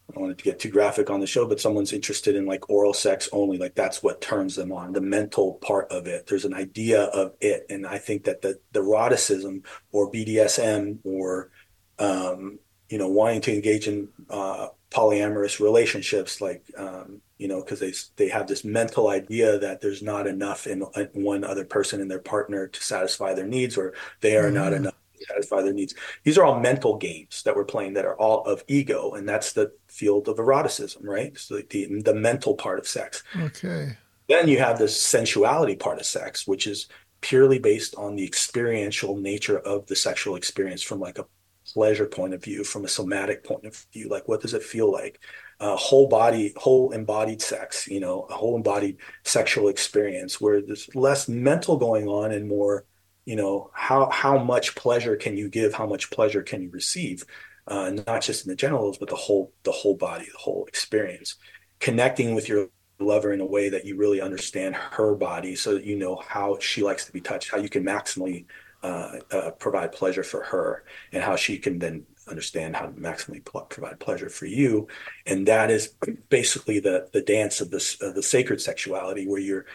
I 0.08 0.14
don't 0.14 0.22
want 0.24 0.38
to 0.38 0.44
get 0.44 0.58
too 0.58 0.70
graphic 0.70 1.10
on 1.10 1.20
the 1.20 1.26
show, 1.26 1.46
but 1.46 1.60
someone's 1.60 1.92
interested 1.92 2.34
in 2.34 2.46
like 2.46 2.70
oral 2.70 2.94
sex 2.94 3.28
only, 3.32 3.58
like 3.58 3.74
that's 3.74 4.02
what 4.02 4.22
turns 4.22 4.56
them 4.56 4.72
on, 4.72 4.94
the 4.94 5.02
mental 5.02 5.54
part 5.54 5.92
of 5.92 6.06
it. 6.06 6.26
There's 6.26 6.46
an 6.46 6.54
idea 6.54 7.02
of 7.02 7.34
it. 7.42 7.66
And 7.68 7.86
I 7.86 7.98
think 7.98 8.24
that 8.24 8.40
the, 8.40 8.58
the 8.72 8.80
eroticism 8.80 9.62
or 9.90 10.10
BDSM 10.10 11.00
or, 11.04 11.50
um, 11.98 12.58
you 12.92 12.98
know, 12.98 13.08
wanting 13.08 13.40
to 13.40 13.54
engage 13.54 13.88
in 13.88 14.06
uh, 14.28 14.68
polyamorous 14.90 15.58
relationships, 15.60 16.42
like, 16.42 16.62
um, 16.76 17.22
you 17.38 17.48
know, 17.48 17.62
because 17.62 17.80
they, 17.80 17.94
they 18.16 18.28
have 18.28 18.46
this 18.46 18.64
mental 18.66 19.08
idea 19.08 19.58
that 19.58 19.80
there's 19.80 20.02
not 20.02 20.26
enough 20.26 20.66
in, 20.66 20.84
in, 20.94 21.08
one 21.14 21.42
other 21.42 21.64
person 21.64 22.02
in 22.02 22.08
their 22.08 22.18
partner 22.18 22.66
to 22.66 22.82
satisfy 22.82 23.32
their 23.32 23.46
needs, 23.46 23.78
or 23.78 23.94
they 24.20 24.36
are 24.36 24.44
mm-hmm. 24.44 24.56
not 24.56 24.74
enough 24.74 24.94
to 25.18 25.24
satisfy 25.24 25.62
their 25.62 25.72
needs. 25.72 25.94
These 26.24 26.36
are 26.36 26.44
all 26.44 26.60
mental 26.60 26.98
games 26.98 27.42
that 27.44 27.56
we're 27.56 27.64
playing 27.64 27.94
that 27.94 28.04
are 28.04 28.16
all 28.16 28.44
of 28.44 28.62
ego, 28.68 29.12
and 29.12 29.26
that's 29.26 29.54
the 29.54 29.72
field 29.88 30.28
of 30.28 30.36
eroticism, 30.38 31.02
right? 31.02 31.36
So 31.38 31.62
the 31.70 32.02
the 32.02 32.14
mental 32.14 32.56
part 32.56 32.78
of 32.78 32.86
sex. 32.86 33.22
Okay. 33.40 33.96
Then 34.28 34.48
you 34.48 34.58
have 34.58 34.78
the 34.78 34.88
sensuality 34.88 35.76
part 35.76 35.98
of 35.98 36.04
sex, 36.04 36.46
which 36.46 36.66
is 36.66 36.88
purely 37.22 37.58
based 37.58 37.94
on 37.94 38.16
the 38.16 38.24
experiential 38.24 39.16
nature 39.16 39.60
of 39.60 39.86
the 39.86 39.96
sexual 39.96 40.36
experience 40.36 40.82
from 40.82 41.00
like 41.00 41.18
a 41.18 41.24
pleasure 41.72 42.06
point 42.06 42.34
of 42.34 42.42
view, 42.42 42.64
from 42.64 42.84
a 42.84 42.88
somatic 42.88 43.44
point 43.44 43.64
of 43.64 43.76
view. 43.92 44.08
Like, 44.08 44.28
what 44.28 44.40
does 44.40 44.54
it 44.54 44.62
feel 44.62 44.90
like? 44.90 45.20
Uh, 45.60 45.76
whole 45.76 46.08
body, 46.08 46.52
whole 46.56 46.90
embodied 46.92 47.40
sex, 47.40 47.86
you 47.86 48.00
know, 48.00 48.26
a 48.30 48.34
whole 48.34 48.56
embodied 48.56 48.96
sexual 49.24 49.68
experience 49.68 50.40
where 50.40 50.60
there's 50.60 50.88
less 50.94 51.28
mental 51.28 51.76
going 51.76 52.08
on 52.08 52.32
and 52.32 52.48
more, 52.48 52.84
you 53.24 53.36
know, 53.36 53.70
how 53.72 54.10
how 54.10 54.38
much 54.38 54.74
pleasure 54.74 55.16
can 55.16 55.36
you 55.36 55.48
give? 55.48 55.72
How 55.72 55.86
much 55.86 56.10
pleasure 56.10 56.42
can 56.42 56.62
you 56.62 56.70
receive? 56.70 57.24
Uh, 57.68 57.90
not 58.06 58.22
just 58.22 58.44
in 58.44 58.50
the 58.50 58.56
genitals, 58.56 58.98
but 58.98 59.08
the 59.08 59.14
whole 59.14 59.52
the 59.62 59.70
whole 59.70 59.96
body, 59.96 60.26
the 60.32 60.38
whole 60.38 60.64
experience. 60.66 61.36
Connecting 61.78 62.34
with 62.34 62.48
your 62.48 62.68
lover 62.98 63.32
in 63.32 63.40
a 63.40 63.46
way 63.46 63.68
that 63.68 63.84
you 63.84 63.96
really 63.96 64.20
understand 64.20 64.74
her 64.74 65.14
body, 65.14 65.54
so 65.54 65.74
that 65.74 65.84
you 65.84 65.96
know 65.96 66.16
how 66.16 66.58
she 66.58 66.82
likes 66.82 67.04
to 67.06 67.12
be 67.12 67.20
touched, 67.20 67.50
how 67.52 67.58
you 67.58 67.68
can 67.68 67.84
maximally 67.84 68.46
uh, 68.82 69.18
uh, 69.30 69.50
provide 69.52 69.92
pleasure 69.92 70.24
for 70.24 70.42
her, 70.42 70.84
and 71.12 71.22
how 71.22 71.36
she 71.36 71.58
can 71.58 71.78
then 71.78 72.04
understand 72.28 72.76
how 72.76 72.86
to 72.86 72.92
maximally 72.92 73.44
provide 73.44 73.98
pleasure 74.00 74.28
for 74.28 74.46
you. 74.46 74.88
And 75.26 75.46
that 75.48 75.70
is 75.70 75.94
basically 76.28 76.80
the 76.80 77.08
the 77.12 77.22
dance 77.22 77.60
of 77.60 77.70
this 77.70 78.00
uh, 78.02 78.12
the 78.12 78.22
sacred 78.22 78.60
sexuality, 78.60 79.26
where 79.26 79.40
you're 79.40 79.66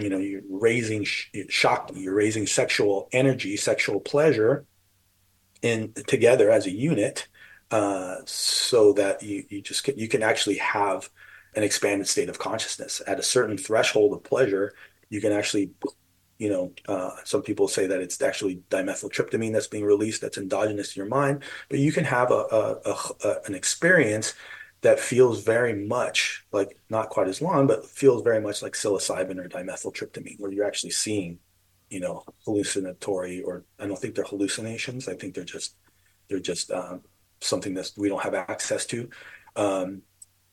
you 0.00 0.08
know 0.08 0.18
you're 0.18 0.42
raising 0.48 1.04
shock, 1.04 1.90
you're 1.94 2.14
raising 2.14 2.46
sexual 2.46 3.08
energy, 3.12 3.56
sexual 3.56 4.00
pleasure, 4.00 4.66
in 5.62 5.92
together 6.06 6.50
as 6.50 6.66
a 6.66 6.70
unit, 6.70 7.28
uh, 7.70 8.16
so 8.24 8.92
that 8.92 9.22
you 9.22 9.44
you 9.48 9.62
just 9.62 9.84
can, 9.84 9.98
you 9.98 10.08
can 10.08 10.22
actually 10.22 10.56
have 10.56 11.08
an 11.56 11.62
expanded 11.62 12.06
state 12.06 12.28
of 12.28 12.38
consciousness 12.38 13.02
at 13.06 13.18
a 13.18 13.22
certain 13.22 13.56
threshold 13.56 14.12
of 14.12 14.22
pleasure. 14.22 14.72
You 15.08 15.20
can 15.20 15.32
actually 15.32 15.70
you 16.40 16.48
know, 16.48 16.72
uh, 16.88 17.10
some 17.24 17.42
people 17.42 17.68
say 17.68 17.86
that 17.86 18.00
it's 18.00 18.20
actually 18.22 18.62
dimethyltryptamine 18.70 19.52
that's 19.52 19.66
being 19.66 19.84
released 19.84 20.22
that's 20.22 20.38
endogenous 20.38 20.96
in 20.96 21.00
your 21.00 21.08
mind, 21.08 21.44
but 21.68 21.78
you 21.78 21.92
can 21.92 22.04
have 22.04 22.30
a, 22.30 22.78
a, 22.86 22.94
a, 23.24 23.36
an 23.44 23.54
experience 23.54 24.32
that 24.80 24.98
feels 24.98 25.44
very 25.44 25.74
much 25.74 26.46
like 26.50 26.78
not 26.88 27.10
quite 27.10 27.28
as 27.28 27.42
long, 27.42 27.66
but 27.66 27.84
feels 27.84 28.22
very 28.22 28.40
much 28.40 28.62
like 28.62 28.72
psilocybin 28.72 29.36
or 29.36 29.50
dimethyltryptamine, 29.50 30.40
where 30.40 30.50
you're 30.50 30.66
actually 30.66 30.92
seeing, 30.92 31.38
you 31.90 32.00
know, 32.00 32.24
hallucinatory 32.46 33.42
or 33.42 33.64
I 33.78 33.86
don't 33.86 33.98
think 33.98 34.14
they're 34.14 34.24
hallucinations. 34.24 35.08
I 35.08 35.14
think 35.16 35.34
they're 35.34 35.44
just 35.44 35.76
they're 36.30 36.40
just 36.40 36.70
um, 36.70 37.02
something 37.42 37.74
that 37.74 37.92
we 37.98 38.08
don't 38.08 38.22
have 38.22 38.34
access 38.34 38.86
to. 38.86 39.10
Um, 39.56 40.00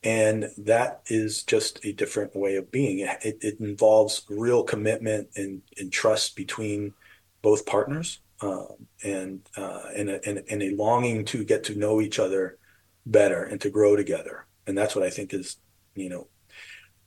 and 0.04 0.50
that 0.58 1.02
is 1.08 1.43
just 1.43 1.84
a 1.84 1.91
different 1.91 2.36
way 2.36 2.56
of 2.56 2.72
being. 2.72 3.00
It, 3.00 3.38
it 3.41 3.60
involves 3.60 4.24
real 4.30 4.64
commitment 4.64 5.30
and, 5.36 5.62
and, 5.78 5.91
trust 5.91 6.36
between 6.36 6.93
both 7.41 7.66
partners, 7.66 8.20
um, 8.41 8.88
and, 9.04 9.41
uh, 9.58 9.84
and, 9.95 10.10
a, 10.10 10.28
and, 10.28 10.43
and 10.50 10.64
a 10.64 10.76
longing 10.76 11.26
to 11.26 11.43
get 11.43 11.64
to 11.66 11.76
know 11.76 12.00
each 12.02 12.20
other 12.20 12.58
better 13.06 13.43
and 13.43 13.60
to 13.62 13.70
grow 13.70 13.95
together. 13.95 14.45
And 14.68 14.78
that's 14.78 14.95
what 14.95 15.06
I 15.06 15.10
think 15.10 15.34
is, 15.34 15.58
you 15.95 16.10
know, 16.10 16.28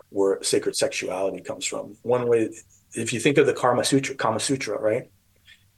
where 0.09 0.43
sacred 0.43 0.75
sexuality 0.75 1.41
comes 1.41 1.65
from. 1.65 1.97
One 2.03 2.29
way, 2.29 2.51
if 2.95 3.13
you 3.13 3.21
think 3.21 3.39
of 3.39 3.47
the 3.47 3.55
Kama 3.55 3.85
Sutra, 3.85 4.17
Kama 4.17 4.41
Sutra, 4.41 4.79
right? 4.79 5.09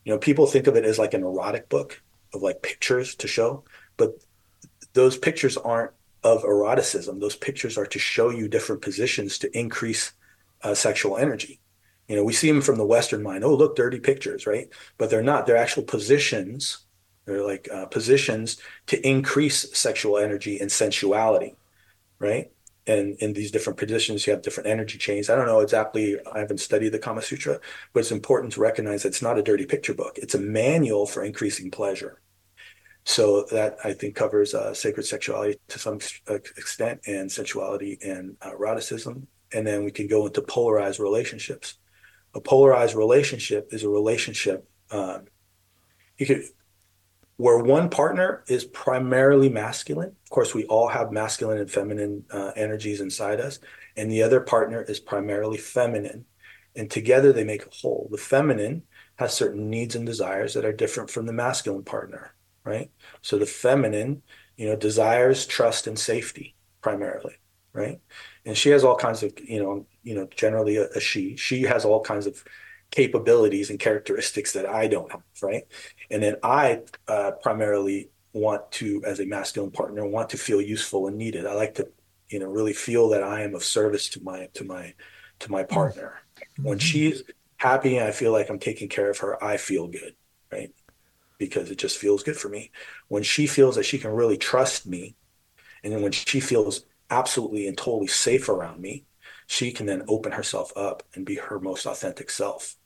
You 0.05 0.13
know, 0.13 0.19
people 0.19 0.47
think 0.47 0.67
of 0.67 0.77
it 0.77 0.85
as 0.85 0.99
like 0.99 1.15
an 1.15 1.23
erotic 1.23 1.69
book 1.69 2.03
of 2.33 2.43
like 2.43 2.63
pictures 2.63 3.15
to 3.17 3.29
show, 3.29 3.65
but 3.97 4.15
those 4.95 5.19
pictures 5.19 5.57
aren't 5.57 5.93
of 6.25 6.45
eroticism. 6.45 7.19
Those 7.19 7.37
pictures 7.37 7.77
are 7.77 7.87
to 7.87 7.99
show 7.99 8.31
you 8.31 8.49
different 8.49 8.83
positions 8.83 9.39
to 9.39 9.59
increase 9.59 10.13
uh, 10.63 10.75
sexual 10.75 11.17
energy. 11.17 11.61
You 12.09 12.17
know, 12.17 12.25
we 12.25 12.33
see 12.33 12.51
them 12.51 12.61
from 12.61 12.77
the 12.77 12.87
Western 12.87 13.23
mind. 13.23 13.45
Oh, 13.45 13.55
look, 13.55 13.77
dirty 13.77 14.01
pictures, 14.01 14.47
right? 14.47 14.69
But 14.99 15.11
they're 15.11 15.23
not. 15.23 15.47
They're 15.47 15.57
actual 15.57 15.85
positions. 15.85 16.87
They're 17.25 17.45
like 17.45 17.69
uh, 17.73 17.87
positions 17.87 18.59
to 18.89 19.09
increase 19.09 19.77
sexual 19.77 20.19
energy 20.19 20.59
and 20.59 20.71
sensuality, 20.71 21.57
right? 22.19 22.51
And 22.87 23.17
in 23.21 23.33
these 23.33 23.53
different 23.53 23.79
positions, 23.79 24.27
you 24.27 24.33
have 24.33 24.43
different 24.43 24.69
energy 24.69 24.99
chains. 24.99 25.31
I 25.31 25.37
don't 25.37 25.47
know 25.47 25.61
exactly. 25.61 26.19
I 26.33 26.41
haven't 26.41 26.59
studied 26.59 26.91
the 26.91 26.99
Kama 26.99 27.23
Sutra, 27.23 27.61
but 27.93 28.01
it's 28.01 28.11
important 28.11 28.53
to 28.55 28.61
recognize 28.61 29.03
that 29.03 29.11
it's 29.11 29.23
not 29.23 29.39
a 29.39 29.43
dirty 29.43 29.67
picture 29.67 29.95
book. 29.95 30.19
It's 30.19 30.35
a 30.35 30.41
manual 30.41 31.07
for 31.07 31.23
increasing 31.23 31.71
pleasure 31.71 32.21
so 33.05 33.45
that 33.51 33.77
I 33.85 33.93
think 33.93 34.15
covers 34.15 34.55
uh, 34.55 34.75
sacred 34.75 35.05
sexuality 35.05 35.59
to 35.69 35.79
some 35.79 35.99
uh, 36.29 36.35
extent 36.35 37.01
and 37.07 37.31
sensuality 37.31 37.99
and 38.03 38.37
uh, 38.43 38.51
eroticism. 38.53 39.27
And 39.53 39.67
then 39.67 39.85
we 39.85 39.91
can 39.91 40.07
go 40.07 40.27
into 40.27 40.41
polarized 40.43 41.01
relationships. 41.01 41.75
A 42.35 42.41
polarized 42.41 42.95
relationship 42.95 43.69
is 43.73 43.83
a 43.83 43.89
relationship 43.89 44.67
um, 44.93 45.27
you 46.19 46.27
could 46.27 46.45
where 47.39 47.59
one 47.59 47.89
partner 47.89 48.45
is 48.47 48.65
primarily 48.65 49.49
masculine. 49.49 50.11
Of 50.11 50.31
course, 50.31 50.55
we 50.55 50.65
all 50.67 50.87
have 50.87 51.11
masculine 51.11 51.59
and 51.59 51.71
feminine 51.71 52.25
uh, 52.31 52.53
energies 52.55 53.01
inside 53.01 53.41
us, 53.41 53.59
and 53.97 54.11
the 54.11 54.23
other 54.23 54.41
partner 54.41 54.83
is 54.83 55.01
primarily 55.01 55.57
feminine. 55.57 56.27
And 56.77 56.91
together 56.91 57.33
they 57.33 57.43
make 57.43 57.67
a 57.67 57.75
whole. 57.75 58.09
The 58.11 58.19
feminine 58.19 58.83
has 59.17 59.35
certain 59.35 59.69
needs 59.69 59.97
and 59.97 60.07
desires 60.07 60.55
that 60.55 60.65
are 60.65 60.73
different 60.73 61.11
from 61.11 61.27
the 61.27 61.33
masculine 61.33 61.83
partner 61.83 62.35
right? 62.65 62.91
So 63.21 63.39
the 63.39 63.47
feminine, 63.47 64.23
you 64.57 64.67
know, 64.67 64.77
desires 64.77 65.47
trust 65.47 65.87
and 65.87 65.99
safety 65.99 66.55
primarily, 66.81 67.35
right? 67.73 68.01
And 68.45 68.57
she 68.57 68.71
has 68.71 68.85
all 68.85 68.97
kinds 68.97 69.23
of, 69.23 69.33
you 69.41 69.63
know, 69.63 69.87
you 70.03 70.15
know, 70.15 70.29
generally 70.35 70.77
a, 70.77 70.89
a 70.91 71.01
she. 71.01 71.37
She 71.37 71.63
has 71.63 71.85
all 71.85 72.01
kinds 72.01 72.27
of 72.27 72.43
capabilities 72.91 73.71
and 73.71 73.79
characteristics 73.79 74.53
that 74.53 74.67
I 74.67 74.87
don't 74.87 75.11
have, 75.11 75.23
right? 75.43 75.65
And 76.11 76.23
then 76.23 76.37
I 76.43 76.83
uh, 77.09 77.33
primarily 77.43 78.11
want 78.33 78.71
to, 78.73 79.03
as 79.05 79.21
a 79.21 79.27
masculine 79.27 79.71
partner, 79.71 80.07
want 80.07 80.31
to 80.31 80.37
feel 80.37 80.61
useful 80.61 81.07
and 81.07 81.17
needed. 81.17 81.47
I 81.47 81.55
like 81.55 81.75
to, 81.77 81.89
you 82.29 82.39
know, 82.39 82.47
really 82.47 82.73
feel 82.73 83.09
that 83.11 83.23
I 83.23 83.43
am 83.43 83.55
of 83.55 83.65
service 83.65 84.09
to 84.11 84.23
my 84.23 84.49
to 84.55 84.65
my 84.65 84.95
to 85.41 85.51
my 85.51 85.65
partner. 85.65 86.21
Mm-hmm. 86.37 86.69
When 86.69 86.79
she's 86.79 87.23
happy 87.57 87.97
and 87.97 88.07
I 88.07 88.13
feel 88.13 88.33
like 88.33 88.49
I'm 88.51 88.59
taking 88.59 88.89
care 88.89 89.11
of 89.11 89.19
her, 89.19 89.43
I 89.43 89.57
feel 89.57 89.87
good, 89.87 90.15
right? 90.51 90.73
Because 91.43 91.73
it 91.73 91.79
just 91.79 91.99
feels 91.99 92.23
good 92.23 92.37
for 92.37 92.49
me. 92.49 92.71
When 93.09 93.25
she 93.25 93.49
feels 93.49 93.75
that 93.75 93.83
she 93.85 93.99
can 93.99 94.13
really 94.13 94.37
trust 94.39 94.87
me, 94.87 95.17
and 95.83 95.93
then 95.93 96.01
when 96.03 96.13
she 96.13 96.39
feels 96.39 96.85
absolutely 97.11 97.67
and 97.67 97.77
totally 97.77 98.07
safe 98.07 98.49
around 98.49 98.81
me, 98.81 99.07
she 99.49 99.73
can 99.73 99.87
then 99.87 100.05
open 100.07 100.31
herself 100.31 100.73
up 100.77 101.03
and 101.15 101.27
be 101.27 101.35
her 101.35 101.59
most 101.59 101.85
authentic 101.85 102.31
self. 102.31 102.77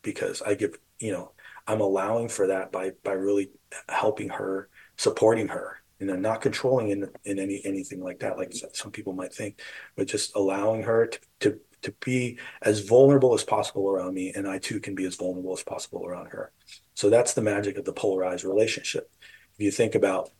Because 0.00 0.40
I 0.40 0.54
give, 0.54 0.78
you 0.98 1.12
know, 1.12 1.32
I'm 1.66 1.82
allowing 1.82 2.28
for 2.30 2.46
that 2.46 2.72
by 2.72 2.92
by 3.04 3.12
really 3.12 3.50
helping 3.90 4.30
her, 4.30 4.70
supporting 4.96 5.48
her, 5.48 5.82
you 6.00 6.06
know, 6.06 6.16
not 6.16 6.40
controlling 6.40 6.88
in 6.88 7.10
in 7.26 7.38
any 7.38 7.60
anything 7.66 8.00
like 8.02 8.20
that, 8.20 8.38
like 8.38 8.54
some 8.72 8.90
people 8.90 9.12
might 9.12 9.34
think, 9.34 9.60
but 9.96 10.06
just 10.08 10.34
allowing 10.34 10.82
her 10.84 11.08
to 11.08 11.20
to 11.40 11.60
to 11.82 11.92
be 12.04 12.38
as 12.62 12.80
vulnerable 12.80 13.34
as 13.34 13.44
possible 13.44 13.90
around 13.90 14.14
me, 14.14 14.32
and 14.34 14.48
I 14.48 14.58
too 14.58 14.80
can 14.80 14.94
be 14.94 15.04
as 15.04 15.16
vulnerable 15.16 15.52
as 15.52 15.62
possible 15.62 16.06
around 16.06 16.28
her. 16.28 16.52
So 16.98 17.08
that's 17.08 17.34
the 17.34 17.42
magic 17.42 17.78
of 17.78 17.84
the 17.84 17.92
polarized 17.92 18.42
relationship. 18.42 19.08
If 19.54 19.64
you 19.64 19.70
think 19.70 19.94
about 19.94 20.30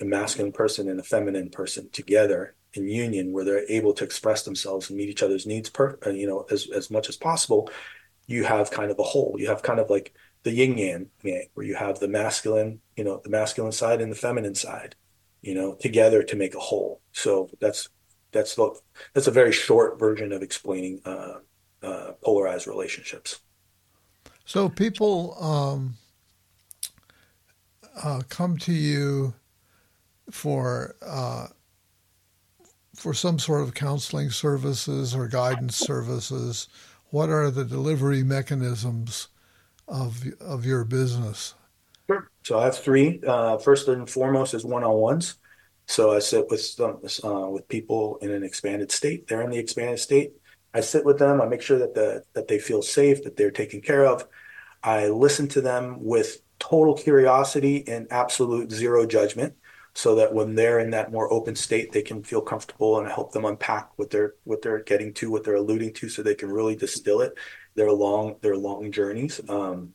a 0.00 0.04
masculine 0.04 0.52
person 0.52 0.88
and 0.88 1.00
a 1.00 1.02
feminine 1.02 1.50
person 1.50 1.90
together 1.90 2.54
in 2.72 2.88
union, 2.88 3.32
where 3.32 3.44
they're 3.44 3.68
able 3.68 3.92
to 3.94 4.04
express 4.04 4.44
themselves 4.44 4.88
and 4.88 4.96
meet 4.96 5.08
each 5.08 5.24
other's 5.24 5.44
needs, 5.44 5.70
per, 5.70 5.98
uh, 6.06 6.10
you 6.10 6.28
know, 6.28 6.46
as 6.52 6.70
as 6.70 6.88
much 6.88 7.08
as 7.08 7.16
possible, 7.16 7.68
you 8.28 8.44
have 8.44 8.70
kind 8.70 8.92
of 8.92 8.98
a 9.00 9.02
whole. 9.02 9.34
You 9.40 9.48
have 9.48 9.64
kind 9.64 9.80
of 9.80 9.90
like 9.90 10.14
the 10.44 10.52
yin 10.52 10.78
yang, 10.78 11.10
where 11.54 11.66
you 11.66 11.74
have 11.74 11.98
the 11.98 12.06
masculine, 12.06 12.80
you 12.96 13.02
know, 13.02 13.20
the 13.24 13.30
masculine 13.30 13.72
side 13.72 14.00
and 14.00 14.12
the 14.12 14.16
feminine 14.16 14.54
side, 14.54 14.94
you 15.42 15.56
know, 15.56 15.74
together 15.74 16.22
to 16.22 16.36
make 16.36 16.54
a 16.54 16.60
whole. 16.60 17.00
So 17.10 17.50
that's 17.60 17.88
that's 18.30 18.54
the 18.54 18.72
that's 19.14 19.26
a 19.26 19.32
very 19.32 19.50
short 19.50 19.98
version 19.98 20.30
of 20.30 20.42
explaining 20.42 21.00
uh, 21.04 21.38
uh, 21.82 22.12
polarized 22.22 22.68
relationships. 22.68 23.40
So 24.44 24.68
people 24.68 25.36
um, 25.42 25.96
uh, 28.02 28.22
come 28.28 28.58
to 28.58 28.72
you 28.72 29.34
for 30.30 30.96
uh, 31.02 31.48
for 32.94 33.12
some 33.12 33.38
sort 33.38 33.62
of 33.62 33.74
counseling 33.74 34.30
services 34.30 35.14
or 35.14 35.26
guidance 35.28 35.76
services, 35.76 36.68
what 37.10 37.28
are 37.28 37.50
the 37.50 37.64
delivery 37.64 38.22
mechanisms 38.22 39.28
of 39.88 40.24
of 40.40 40.64
your 40.64 40.84
business? 40.84 41.54
Sure. 42.06 42.30
So 42.42 42.58
I 42.58 42.64
have 42.64 42.78
three. 42.78 43.20
Uh, 43.26 43.58
first 43.58 43.88
and 43.88 44.08
foremost 44.08 44.54
is 44.54 44.64
one-on-ones. 44.64 45.36
So 45.86 46.12
I 46.12 46.18
sit 46.18 46.48
with 46.48 46.80
uh, 46.80 47.48
with 47.50 47.68
people 47.68 48.18
in 48.22 48.30
an 48.30 48.42
expanded 48.42 48.90
state. 48.90 49.26
They're 49.26 49.42
in 49.42 49.50
the 49.50 49.58
expanded 49.58 49.98
state. 49.98 50.32
I 50.72 50.80
sit 50.80 51.04
with 51.04 51.18
them. 51.18 51.40
I 51.40 51.46
make 51.46 51.62
sure 51.62 51.78
that 51.78 51.94
the 51.94 52.24
that 52.32 52.48
they 52.48 52.58
feel 52.58 52.82
safe, 52.82 53.22
that 53.24 53.36
they're 53.36 53.50
taken 53.50 53.80
care 53.80 54.06
of. 54.06 54.26
I 54.82 55.08
listen 55.08 55.48
to 55.48 55.60
them 55.60 56.02
with 56.02 56.43
total 56.70 56.94
curiosity 56.94 57.76
and 57.88 58.06
absolute 58.10 58.70
zero 58.72 59.06
judgment 59.06 59.54
so 59.94 60.14
that 60.16 60.32
when 60.34 60.54
they're 60.54 60.80
in 60.80 60.90
that 60.90 61.12
more 61.12 61.32
open 61.32 61.54
state 61.54 61.92
they 61.92 62.02
can 62.02 62.22
feel 62.22 62.40
comfortable 62.40 62.98
and 62.98 63.08
help 63.08 63.32
them 63.32 63.44
unpack 63.44 63.90
what 63.96 64.10
they're 64.10 64.34
what 64.44 64.62
they're 64.62 64.82
getting 64.84 65.12
to 65.14 65.30
what 65.30 65.44
they're 65.44 65.62
alluding 65.64 65.92
to 65.92 66.08
so 66.08 66.22
they 66.22 66.34
can 66.34 66.50
really 66.50 66.76
distill 66.76 67.20
it 67.20 67.34
their 67.76 67.92
long 67.92 68.36
their 68.42 68.56
long 68.56 68.90
journeys 68.92 69.40
um, 69.48 69.94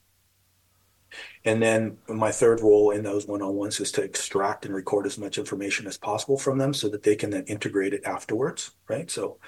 And 1.45 1.61
then 1.61 1.97
my 2.07 2.32
third 2.32 2.61
role 2.61 2.91
in 2.91 3.03
those 3.03 3.28
one-on-ones 3.28 3.80
is 3.80 3.91
to 3.93 4.03
extract 4.03 4.65
and 4.65 4.74
record 4.76 5.05
as 5.05 5.17
much 5.17 5.38
information 5.38 5.88
as 5.88 5.97
possible 5.97 6.38
from 6.38 6.57
them 6.57 6.74
so 6.74 6.89
that 6.89 7.03
they 7.03 7.15
can 7.15 7.30
then 7.30 7.45
integrate 7.45 7.93
it 7.93 8.05
afterwards, 8.05 8.72
right? 8.88 9.09
So 9.09 9.39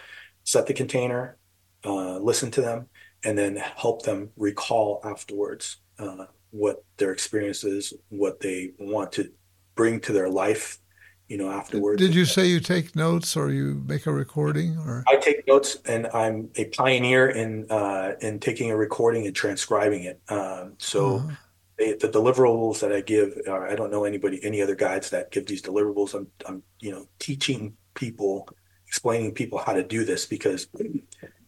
set 0.43 0.67
the 0.67 0.73
container, 0.73 1.37
uh, 1.83 2.17
listen 2.19 2.51
to 2.51 2.61
them, 2.61 2.87
and 3.23 3.37
then 3.37 3.57
help 3.57 4.03
them 4.03 4.31
recall 4.37 5.01
afterwards 5.03 5.77
uh, 5.99 6.25
what 6.51 6.83
their 6.97 7.11
experience 7.11 7.63
is, 7.63 7.93
what 8.09 8.39
they 8.39 8.71
want 8.79 9.11
to 9.13 9.31
bring 9.75 9.99
to 10.01 10.13
their 10.13 10.29
life, 10.29 10.77
you 11.27 11.37
know, 11.37 11.49
afterwards. 11.49 12.01
Did 12.01 12.13
you 12.13 12.25
say 12.25 12.45
you 12.45 12.59
take 12.59 12.95
notes 12.95 13.35
or 13.35 13.51
you 13.51 13.81
make 13.87 14.05
a 14.05 14.11
recording 14.11 14.77
or? 14.77 15.03
I 15.07 15.15
take 15.15 15.47
notes, 15.47 15.77
and 15.85 16.07
I'm 16.13 16.49
a 16.55 16.65
pioneer 16.65 17.29
in 17.29 17.65
uh, 17.71 18.13
in 18.21 18.39
taking 18.39 18.69
a 18.69 18.77
recording 18.77 19.25
and 19.25 19.35
transcribing 19.35 20.03
it. 20.03 20.21
Um, 20.29 20.73
so. 20.77 21.17
Uh-huh. 21.17 21.35
They, 21.77 21.93
the 21.93 22.09
deliverables 22.09 22.81
that 22.81 22.91
I 22.91 23.01
give, 23.01 23.39
are, 23.47 23.67
I 23.67 23.75
don't 23.75 23.89
know 23.89 24.03
anybody, 24.03 24.43
any 24.43 24.61
other 24.61 24.75
guides 24.75 25.09
that 25.11 25.31
give 25.31 25.47
these 25.47 25.63
deliverables. 25.63 26.13
I'm, 26.13 26.27
I'm, 26.45 26.61
you 26.79 26.91
know, 26.91 27.07
teaching 27.17 27.75
people, 27.95 28.47
explaining 28.85 29.31
people 29.33 29.57
how 29.57 29.73
to 29.73 29.81
do 29.81 30.05
this 30.05 30.27
because 30.27 30.67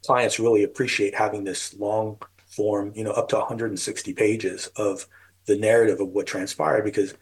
clients 0.04 0.40
really 0.40 0.64
appreciate 0.64 1.14
having 1.14 1.44
this 1.44 1.76
long 1.76 2.18
form, 2.56 2.92
you 2.96 3.04
know, 3.04 3.12
up 3.12 3.30
to 3.30 3.38
160 3.38 4.14
pages 4.14 4.68
of 4.76 5.08
the 5.46 5.58
narrative 5.58 6.00
of 6.00 6.10
what 6.10 6.26
transpired 6.28 6.84
because 6.84 7.14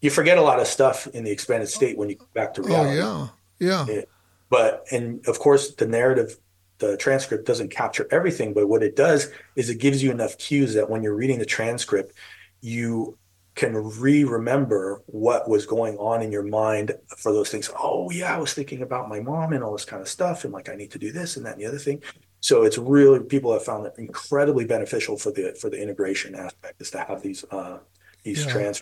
you 0.00 0.10
forget 0.10 0.38
a 0.38 0.42
lot 0.42 0.60
of 0.60 0.66
stuff 0.66 1.06
in 1.08 1.24
the 1.24 1.30
expanded 1.30 1.68
state 1.68 1.96
when 1.96 2.08
you 2.08 2.16
go 2.16 2.26
back 2.34 2.54
to 2.54 2.62
Oh 2.62 2.66
reality. 2.66 2.96
yeah, 2.98 3.28
yeah, 3.58 3.94
Yeah. 3.94 4.02
But 4.48 4.86
and 4.90 5.26
of 5.26 5.38
course 5.38 5.74
the 5.74 5.86
narrative, 5.86 6.36
the 6.78 6.96
transcript 6.96 7.46
doesn't 7.46 7.70
capture 7.70 8.08
everything, 8.10 8.52
but 8.54 8.68
what 8.68 8.82
it 8.82 8.96
does 8.96 9.30
is 9.56 9.70
it 9.70 9.76
gives 9.78 10.02
you 10.02 10.10
enough 10.10 10.38
cues 10.38 10.74
that 10.74 10.88
when 10.90 11.02
you're 11.02 11.14
reading 11.14 11.38
the 11.38 11.46
transcript, 11.46 12.12
you 12.60 13.16
can 13.54 13.74
re-remember 14.00 15.02
what 15.06 15.48
was 15.48 15.66
going 15.66 15.96
on 15.98 16.22
in 16.22 16.32
your 16.32 16.42
mind 16.42 16.92
for 17.18 17.32
those 17.32 17.50
things. 17.50 17.68
Oh 17.78 18.10
yeah, 18.10 18.34
I 18.34 18.38
was 18.38 18.54
thinking 18.54 18.82
about 18.82 19.08
my 19.08 19.20
mom 19.20 19.52
and 19.52 19.62
all 19.62 19.72
this 19.72 19.84
kind 19.84 20.00
of 20.00 20.08
stuff, 20.08 20.44
and 20.44 20.52
like 20.52 20.68
I 20.68 20.74
need 20.76 20.92
to 20.92 20.98
do 20.98 21.12
this 21.12 21.36
and 21.36 21.44
that 21.44 21.52
and 21.54 21.60
the 21.60 21.66
other 21.66 21.78
thing. 21.78 22.02
So 22.40 22.62
it's 22.62 22.78
really 22.78 23.20
people 23.20 23.52
have 23.52 23.64
found 23.64 23.86
it 23.86 23.94
incredibly 23.98 24.64
beneficial 24.64 25.16
for 25.16 25.30
the 25.30 25.56
for 25.60 25.68
the 25.70 25.80
integration 25.80 26.34
aspect 26.34 26.80
is 26.80 26.90
to 26.92 26.98
have 26.98 27.22
these 27.22 27.44
uh 27.50 27.78
these 28.24 28.46
Yeah. 28.46 28.72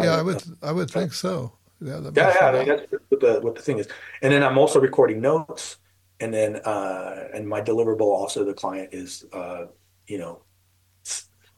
yeah. 0.00 0.16
I 0.16 0.22
would, 0.22 0.42
I 0.62 0.72
would 0.72 0.90
think 0.90 1.12
so. 1.12 1.52
Yeah, 1.80 2.00
yeah, 2.00 2.34
yeah, 2.34 2.46
I 2.46 2.52
mean, 2.52 2.68
that's 2.68 2.90
what 3.10 3.20
the 3.20 3.40
what 3.42 3.54
the 3.54 3.60
thing 3.60 3.78
is. 3.78 3.88
And 4.22 4.32
then 4.32 4.42
I'm 4.42 4.56
also 4.56 4.80
recording 4.80 5.20
notes, 5.20 5.76
and 6.20 6.32
then 6.32 6.56
uh, 6.56 7.28
and 7.34 7.46
my 7.46 7.60
deliverable 7.60 8.00
also 8.00 8.44
the 8.44 8.54
client 8.54 8.94
is 8.94 9.26
uh, 9.32 9.66
you 10.06 10.18
know, 10.18 10.42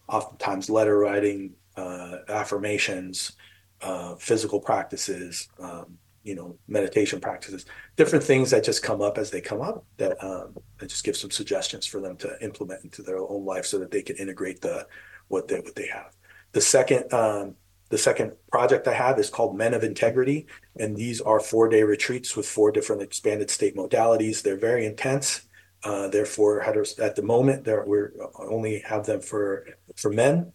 oftentimes 0.09 0.68
letter 0.70 0.99
writing, 0.99 1.55
uh, 1.76 2.18
affirmations, 2.28 3.32
uh, 3.80 4.16
physical 4.16 4.61
practices, 4.61 5.49
um, 5.61 5.99
you 6.28 6.34
know, 6.34 6.58
meditation 6.68 7.20
practices, 7.20 7.64
different 7.96 8.24
things 8.24 8.50
that 8.50 8.62
just 8.62 8.82
come 8.82 9.00
up 9.00 9.16
as 9.16 9.30
they 9.30 9.40
come 9.40 9.62
up 9.62 9.84
that 9.96 10.22
um, 10.22 10.54
that 10.78 10.88
just 10.88 11.04
give 11.04 11.16
some 11.16 11.30
suggestions 11.30 11.86
for 11.86 12.00
them 12.00 12.16
to 12.18 12.36
implement 12.42 12.84
into 12.84 13.02
their 13.02 13.18
own 13.18 13.44
life 13.44 13.64
so 13.64 13.78
that 13.78 13.90
they 13.90 14.02
can 14.02 14.16
integrate 14.16 14.60
the 14.60 14.86
what 15.28 15.48
they 15.48 15.60
what 15.60 15.74
they 15.74 15.86
have. 15.86 16.14
The 16.52 16.60
second 16.60 17.12
um, 17.12 17.54
the 17.88 17.98
second 17.98 18.32
project 18.52 18.86
I 18.86 18.92
have 18.92 19.18
is 19.18 19.30
called 19.30 19.56
Men 19.56 19.72
of 19.72 19.82
Integrity, 19.82 20.46
and 20.78 20.94
these 20.94 21.22
are 21.22 21.40
four 21.40 21.68
day 21.68 21.82
retreats 21.82 22.36
with 22.36 22.46
four 22.46 22.70
different 22.70 23.00
expanded 23.00 23.50
state 23.50 23.74
modalities. 23.74 24.42
They're 24.42 24.58
very 24.58 24.84
intense. 24.84 25.42
Uh, 25.82 26.08
therefore, 26.08 26.62
at 26.62 27.16
the 27.16 27.22
moment, 27.22 27.66
we're 27.66 28.12
only 28.38 28.80
have 28.80 29.06
them 29.06 29.22
for 29.22 29.66
for 29.96 30.10
men, 30.10 30.52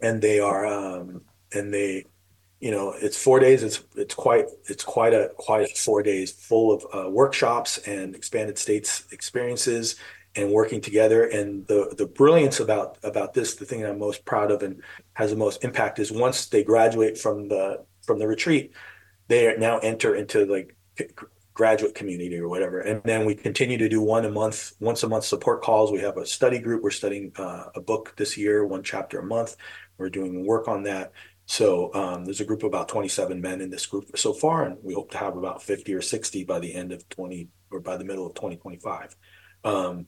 and 0.00 0.22
they 0.22 0.38
are 0.38 0.64
um, 0.66 1.22
and 1.52 1.72
they, 1.72 2.04
you 2.60 2.70
know, 2.70 2.94
it's 2.96 3.22
four 3.22 3.38
days. 3.38 3.62
It's 3.62 3.82
it's 3.96 4.14
quite 4.14 4.46
it's 4.66 4.84
quite 4.84 5.12
a 5.12 5.30
quite 5.36 5.70
a 5.70 5.74
four 5.74 6.02
days 6.02 6.32
full 6.32 6.72
of 6.72 6.86
uh, 6.92 7.10
workshops 7.10 7.78
and 7.78 8.14
expanded 8.14 8.58
states 8.58 9.06
experiences 9.12 9.96
and 10.36 10.50
working 10.50 10.80
together. 10.80 11.24
And 11.24 11.66
the 11.66 11.94
the 11.96 12.06
brilliance 12.06 12.60
about 12.60 12.98
about 13.02 13.34
this, 13.34 13.54
the 13.54 13.66
thing 13.66 13.82
that 13.82 13.90
I'm 13.90 13.98
most 13.98 14.24
proud 14.24 14.50
of 14.50 14.62
and 14.62 14.82
has 15.14 15.30
the 15.30 15.36
most 15.36 15.64
impact 15.64 15.98
is 15.98 16.10
once 16.10 16.46
they 16.46 16.64
graduate 16.64 17.18
from 17.18 17.48
the 17.48 17.84
from 18.02 18.18
the 18.18 18.26
retreat, 18.26 18.72
they 19.28 19.54
now 19.58 19.78
enter 19.78 20.14
into 20.14 20.46
like 20.46 20.76
graduate 21.52 21.94
community 21.94 22.38
or 22.38 22.48
whatever, 22.48 22.80
and 22.80 23.02
then 23.04 23.24
we 23.24 23.34
continue 23.34 23.78
to 23.78 23.88
do 23.88 24.00
one 24.00 24.26
a 24.26 24.30
month, 24.30 24.72
once 24.78 25.02
a 25.02 25.08
month 25.08 25.24
support 25.24 25.62
calls. 25.62 25.90
We 25.90 26.00
have 26.00 26.18
a 26.18 26.26
study 26.26 26.58
group. 26.58 26.82
We're 26.82 26.90
studying 26.90 27.32
uh, 27.36 27.64
a 27.74 27.80
book 27.80 28.14
this 28.16 28.36
year, 28.36 28.66
one 28.66 28.82
chapter 28.82 29.20
a 29.20 29.24
month. 29.24 29.56
We're 29.96 30.10
doing 30.10 30.46
work 30.46 30.68
on 30.68 30.82
that. 30.84 31.12
So 31.46 31.94
um, 31.94 32.24
there's 32.24 32.40
a 32.40 32.44
group 32.44 32.62
of 32.62 32.68
about 32.68 32.88
27 32.88 33.40
men 33.40 33.60
in 33.60 33.70
this 33.70 33.86
group 33.86 34.18
so 34.18 34.32
far, 34.32 34.64
and 34.64 34.76
we 34.82 34.94
hope 34.94 35.10
to 35.12 35.18
have 35.18 35.36
about 35.36 35.62
50 35.62 35.94
or 35.94 36.02
60 36.02 36.44
by 36.44 36.58
the 36.58 36.74
end 36.74 36.92
of 36.92 37.08
20 37.08 37.48
or 37.70 37.80
by 37.80 37.96
the 37.96 38.04
middle 38.04 38.26
of 38.26 38.34
2025. 38.34 39.16
Um, 39.64 40.06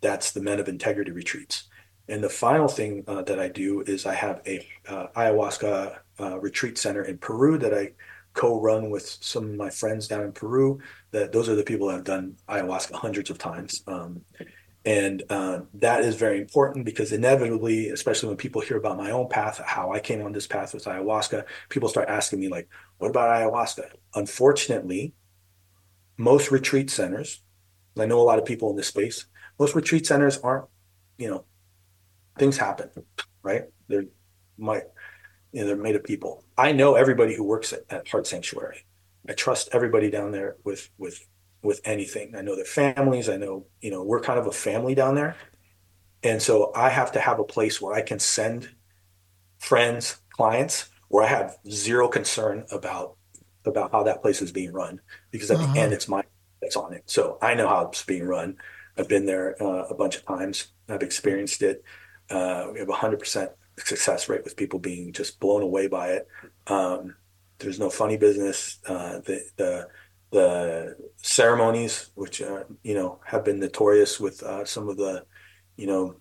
that's 0.00 0.32
the 0.32 0.40
Men 0.40 0.58
of 0.58 0.68
Integrity 0.68 1.10
retreats. 1.10 1.68
And 2.08 2.24
the 2.24 2.28
final 2.28 2.66
thing 2.66 3.04
uh, 3.06 3.22
that 3.22 3.38
I 3.38 3.48
do 3.48 3.82
is 3.82 4.06
I 4.06 4.14
have 4.14 4.40
a 4.46 4.66
uh, 4.88 5.08
ayahuasca 5.14 5.98
uh, 6.18 6.40
retreat 6.40 6.78
center 6.78 7.04
in 7.04 7.18
Peru 7.18 7.58
that 7.58 7.74
I 7.74 7.92
co-run 8.32 8.90
with 8.90 9.18
some 9.20 9.44
of 9.44 9.54
my 9.56 9.70
friends 9.70 10.08
down 10.08 10.22
in 10.22 10.32
Peru. 10.32 10.80
That 11.12 11.30
those 11.30 11.48
are 11.48 11.54
the 11.54 11.62
people 11.62 11.88
that 11.88 11.94
have 11.94 12.04
done 12.04 12.36
ayahuasca 12.48 12.94
hundreds 12.94 13.30
of 13.30 13.38
times. 13.38 13.84
Um, 13.86 14.22
and 14.84 15.22
uh, 15.28 15.60
that 15.74 16.02
is 16.02 16.16
very 16.16 16.40
important 16.40 16.86
because 16.86 17.12
inevitably, 17.12 17.90
especially 17.90 18.28
when 18.28 18.38
people 18.38 18.62
hear 18.62 18.78
about 18.78 18.96
my 18.96 19.10
own 19.10 19.28
path, 19.28 19.60
how 19.64 19.92
I 19.92 20.00
came 20.00 20.22
on 20.22 20.32
this 20.32 20.46
path 20.46 20.72
with 20.72 20.84
ayahuasca, 20.84 21.44
people 21.68 21.88
start 21.88 22.08
asking 22.08 22.40
me 22.40 22.48
like, 22.48 22.68
"What 22.98 23.10
about 23.10 23.28
ayahuasca?" 23.28 23.92
Unfortunately, 24.14 25.12
most 26.16 26.50
retreat 26.50 26.90
centers, 26.90 27.42
I 27.98 28.06
know 28.06 28.20
a 28.20 28.22
lot 28.22 28.38
of 28.38 28.44
people 28.46 28.70
in 28.70 28.76
this 28.76 28.88
space, 28.88 29.26
most 29.58 29.74
retreat 29.74 30.06
centers 30.06 30.38
aren't, 30.38 30.66
you 31.18 31.30
know, 31.30 31.44
things 32.38 32.56
happen, 32.56 32.88
right? 33.42 33.64
They're 33.88 34.06
might, 34.56 34.84
you 35.52 35.60
know, 35.60 35.66
they're 35.66 35.76
made 35.76 35.96
of 35.96 36.04
people. 36.04 36.44
I 36.56 36.72
know 36.72 36.94
everybody 36.94 37.34
who 37.34 37.44
works 37.44 37.72
at, 37.72 37.80
at 37.90 38.08
Heart 38.08 38.26
Sanctuary. 38.26 38.84
I 39.28 39.32
trust 39.34 39.68
everybody 39.72 40.10
down 40.10 40.32
there 40.32 40.56
with 40.64 40.88
with 40.96 41.26
with 41.62 41.80
anything. 41.84 42.34
I 42.36 42.42
know 42.42 42.56
their 42.56 42.64
families. 42.64 43.28
I 43.28 43.36
know, 43.36 43.66
you 43.80 43.90
know, 43.90 44.02
we're 44.04 44.20
kind 44.20 44.38
of 44.38 44.46
a 44.46 44.52
family 44.52 44.94
down 44.94 45.14
there. 45.14 45.36
And 46.22 46.42
so 46.42 46.72
I 46.74 46.90
have 46.90 47.12
to 47.12 47.20
have 47.20 47.38
a 47.40 47.44
place 47.44 47.80
where 47.80 47.94
I 47.94 48.02
can 48.02 48.18
send 48.18 48.70
friends, 49.58 50.18
clients, 50.32 50.88
where 51.08 51.24
I 51.24 51.28
have 51.28 51.56
zero 51.70 52.08
concern 52.08 52.66
about 52.72 53.16
about 53.66 53.92
how 53.92 54.02
that 54.04 54.22
place 54.22 54.40
is 54.40 54.52
being 54.52 54.72
run 54.72 55.00
because 55.30 55.50
at 55.50 55.58
Uh-huh. 55.58 55.66
the 55.74 55.76
end 55.76 55.92
it's 55.92 56.08
my 56.08 56.22
that's 56.62 56.76
on 56.76 56.92
it. 56.94 57.02
So 57.06 57.38
I 57.42 57.54
know 57.54 57.68
how 57.68 57.88
it's 57.88 58.04
being 58.04 58.24
run. 58.24 58.56
I've 58.98 59.08
been 59.08 59.26
there 59.26 59.62
uh, 59.62 59.84
a 59.88 59.94
bunch 59.94 60.16
of 60.16 60.24
times. 60.26 60.68
I've 60.88 61.02
experienced 61.02 61.62
it. 61.62 61.82
Uh, 62.30 62.68
we 62.72 62.78
have 62.80 62.88
a 62.88 62.94
hundred 62.94 63.18
percent 63.18 63.50
success 63.78 64.28
rate 64.28 64.44
with 64.44 64.56
people 64.56 64.78
being 64.78 65.12
just 65.12 65.40
blown 65.40 65.62
away 65.62 65.88
by 65.88 66.10
it. 66.12 66.28
Um, 66.66 67.16
there's 67.58 67.78
no 67.80 67.90
funny 67.90 68.16
business. 68.16 68.78
Uh, 68.86 69.20
the 69.20 69.42
the 69.56 69.88
the 70.30 70.96
ceremonies, 71.16 72.10
which 72.14 72.40
uh, 72.42 72.64
you 72.82 72.94
know 72.94 73.20
have 73.24 73.44
been 73.44 73.60
notorious 73.60 74.20
with 74.20 74.42
uh, 74.42 74.64
some 74.64 74.88
of 74.88 74.96
the, 74.96 75.24
you 75.76 75.86
know, 75.86 76.16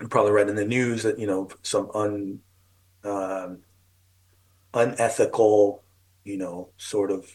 you 0.00 0.08
probably 0.08 0.32
read 0.32 0.48
in 0.48 0.56
the 0.56 0.64
news 0.64 1.02
that 1.02 1.18
you 1.18 1.26
know 1.26 1.48
some 1.62 1.90
un 1.94 2.40
um, 3.04 3.62
unethical, 4.74 5.84
you 6.24 6.36
know, 6.36 6.70
sort 6.76 7.10
of 7.10 7.26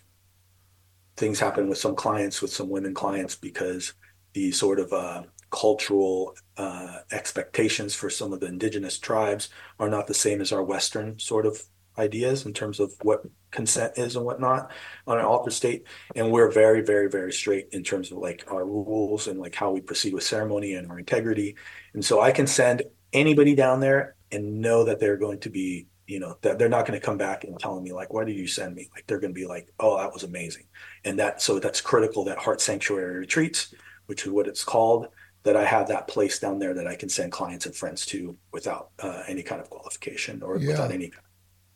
things 1.17 1.39
happen 1.39 1.67
with 1.67 1.77
some 1.77 1.95
clients, 1.95 2.41
with 2.41 2.51
some 2.51 2.69
women 2.69 2.93
clients, 2.93 3.35
because 3.35 3.93
the 4.33 4.51
sort 4.51 4.79
of 4.79 4.91
uh, 4.93 5.23
cultural 5.51 6.35
uh, 6.57 6.99
expectations 7.11 7.93
for 7.93 8.09
some 8.09 8.33
of 8.33 8.39
the 8.39 8.47
indigenous 8.47 8.97
tribes 8.97 9.49
are 9.79 9.89
not 9.89 10.07
the 10.07 10.13
same 10.13 10.41
as 10.41 10.51
our 10.51 10.63
Western 10.63 11.19
sort 11.19 11.45
of 11.45 11.61
ideas 11.97 12.45
in 12.45 12.53
terms 12.53 12.79
of 12.79 12.93
what 13.01 13.23
consent 13.51 13.93
is 13.97 14.15
and 14.15 14.25
whatnot 14.25 14.71
on 15.07 15.19
an 15.19 15.25
altar 15.25 15.51
state. 15.51 15.85
And 16.15 16.31
we're 16.31 16.49
very, 16.51 16.81
very, 16.81 17.09
very 17.09 17.33
straight 17.33 17.67
in 17.71 17.83
terms 17.83 18.11
of 18.11 18.17
like 18.17 18.45
our 18.51 18.65
rules 18.65 19.27
and 19.27 19.39
like 19.39 19.55
how 19.55 19.71
we 19.71 19.81
proceed 19.81 20.13
with 20.13 20.23
ceremony 20.23 20.73
and 20.75 20.89
our 20.89 20.99
integrity. 20.99 21.55
And 21.93 22.03
so 22.03 22.21
I 22.21 22.31
can 22.31 22.47
send 22.47 22.83
anybody 23.13 23.55
down 23.55 23.79
there 23.79 24.15
and 24.31 24.61
know 24.61 24.85
that 24.85 24.99
they're 24.99 25.17
going 25.17 25.39
to 25.41 25.49
be, 25.49 25.87
you 26.07 26.19
know, 26.19 26.37
that 26.41 26.57
they're 26.57 26.69
not 26.69 26.85
going 26.85 26.99
to 26.99 27.05
come 27.05 27.17
back 27.17 27.43
and 27.43 27.59
telling 27.59 27.83
me 27.83 27.91
like, 27.91 28.13
why 28.13 28.23
did 28.23 28.37
you 28.37 28.47
send 28.47 28.73
me? 28.75 28.89
Like 28.95 29.05
they're 29.07 29.19
going 29.19 29.33
to 29.33 29.39
be 29.39 29.47
like, 29.47 29.67
oh, 29.79 29.97
that 29.97 30.13
was 30.13 30.23
amazing. 30.23 30.63
And 31.03 31.19
that, 31.19 31.41
so 31.41 31.59
that's 31.59 31.81
critical 31.81 32.23
that 32.25 32.37
Heart 32.37 32.61
Sanctuary 32.61 33.19
Retreats, 33.19 33.73
which 34.05 34.25
is 34.25 34.31
what 34.31 34.47
it's 34.47 34.63
called, 34.63 35.07
that 35.43 35.57
I 35.57 35.65
have 35.65 35.87
that 35.87 36.07
place 36.07 36.39
down 36.39 36.59
there 36.59 36.73
that 36.75 36.87
I 36.87 36.95
can 36.95 37.09
send 37.09 37.31
clients 37.31 37.65
and 37.65 37.75
friends 37.75 38.05
to 38.07 38.37
without 38.53 38.91
uh, 38.99 39.23
any 39.27 39.41
kind 39.41 39.59
of 39.59 39.69
qualification 39.69 40.43
or 40.43 40.57
Yeah. 40.57 40.69
without 40.69 40.91
any 40.91 41.11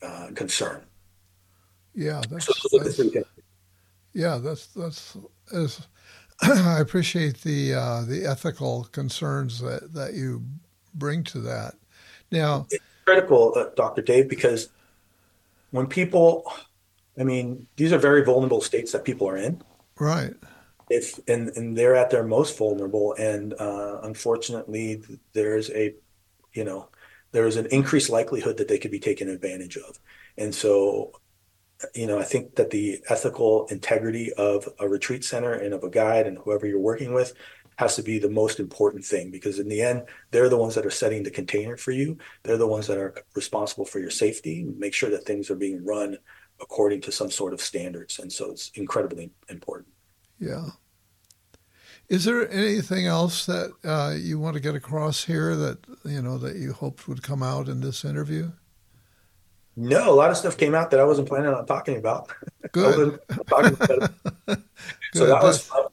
uh, 0.06 0.32
concern. 0.36 0.82
Yeah, 1.94 2.22
that's, 2.30 2.46
So 2.46 2.78
those 2.78 3.00
are 3.00 3.04
the 3.04 3.10
that's 3.10 3.30
yeah, 4.14 4.38
that's 4.38 4.68
that's 4.68 5.18
as 5.54 5.88
I 6.42 6.80
appreciate 6.80 7.42
the 7.42 7.74
uh, 7.74 8.02
the 8.02 8.26
ethical 8.26 8.86
concerns 8.92 9.60
that 9.62 9.94
that 9.94 10.14
you 10.14 10.44
bring 10.94 11.24
to 11.26 11.40
that. 11.42 11.76
Now, 12.32 12.68
it's 12.72 12.84
critical, 13.06 13.54
uh, 13.56 13.66
Dr. 13.76 14.02
Dave, 14.02 14.30
because 14.30 14.70
when 15.72 15.88
people, 15.88 16.52
I 17.20 17.24
mean, 17.24 17.68
these 17.76 17.94
are 17.94 17.98
very 17.98 18.24
vulnerable 18.24 18.62
states 18.62 18.92
that 18.94 19.06
people 19.06 19.30
are 19.30 19.38
in. 19.38 19.62
right. 20.00 20.34
If 20.90 21.20
and 21.28 21.50
and 21.58 21.76
they're 21.76 21.96
at 21.96 22.12
their 22.12 22.24
most 22.24 22.58
vulnerable, 22.58 23.16
and 23.16 23.54
uh, 23.60 24.02
unfortunately, 24.04 25.02
there's 25.34 25.72
a, 25.72 25.96
you 26.54 26.64
know, 26.64 26.90
there 27.36 27.48
is 27.48 27.58
an 27.58 27.68
increased 27.68 28.10
likelihood 28.10 28.58
that 28.58 28.68
they 28.68 28.78
could 28.78 28.92
be 28.92 29.00
taken 29.00 29.30
advantage 29.30 29.78
of, 29.78 30.00
and 30.38 30.56
so, 30.56 31.12
you 31.94 32.08
know, 32.08 32.18
I 32.18 32.24
think 32.24 32.56
that 32.56 32.70
the 32.70 33.00
ethical 33.10 33.68
integrity 33.68 34.32
of 34.34 34.68
a 34.80 34.88
retreat 34.88 35.26
center 35.26 35.54
and 35.54 35.74
of 35.74 35.84
a 35.84 35.90
guide 35.90 36.28
and 36.28 36.38
whoever 36.38 36.66
you're 36.66 36.80
working 36.80 37.14
with 37.14 37.34
has 37.78 37.96
to 37.98 38.02
be 38.02 38.20
the 38.20 38.30
most 38.30 38.60
important 38.60 39.04
thing 39.04 39.30
because 39.30 39.60
in 39.60 39.68
the 39.68 39.82
end 39.82 40.04
they're 40.32 40.48
the 40.48 40.58
ones 40.58 40.76
that 40.76 40.86
are 40.86 40.92
setting 40.92 41.24
the 41.24 41.30
container 41.30 41.76
for 41.76 41.92
you. 41.92 42.18
They're 42.44 42.58
the 42.58 42.68
ones 42.68 42.88
that 42.88 42.98
are 42.98 43.14
responsible 43.36 43.86
for 43.86 44.00
your 44.00 44.10
safety. 44.10 44.66
Make 44.78 44.94
sure 44.94 45.10
that 45.10 45.26
things 45.26 45.50
are 45.50 45.56
being 45.56 45.84
run 45.84 46.18
according 46.62 47.02
to 47.02 47.12
some 47.12 47.30
sort 47.30 47.54
of 47.54 47.60
standards. 47.60 48.20
And 48.20 48.32
so 48.32 48.52
it's 48.52 48.72
incredibly 48.76 49.32
important. 49.50 49.90
Yeah. 50.40 50.70
Is 52.08 52.24
there 52.26 52.50
anything 52.52 53.08
else 53.08 53.46
that 53.48 53.72
uh, 53.84 54.14
you 54.16 54.38
want 54.40 54.54
to 54.56 54.60
get 54.60 54.76
across 54.76 55.24
here 55.26 55.56
that 55.56 55.80
you 56.04 56.22
know 56.22 56.38
that 56.38 56.56
you 56.56 56.74
hoped 56.74 57.08
would 57.08 57.24
come 57.24 57.42
out 57.44 57.68
in 57.68 57.82
this 57.82 58.06
interview? 58.06 58.52
no 59.78 60.10
a 60.10 60.16
lot 60.16 60.32
of 60.32 60.38
stuff 60.38 60.56
came 60.56 60.74
out 60.74 60.90
that 60.90 61.02
i 61.02 61.04
wasn't 61.04 61.28
planning 61.28 61.54
on 61.54 61.66
talking 61.66 61.98
about 61.98 62.32
Good. 62.72 63.20
talking 63.48 63.74
about 63.74 63.90
it. 63.92 64.12
so 64.48 64.56
Good. 65.14 65.30
that 65.30 65.44
was 65.44 65.68
That's- 65.68 65.68
fun. 65.68 65.86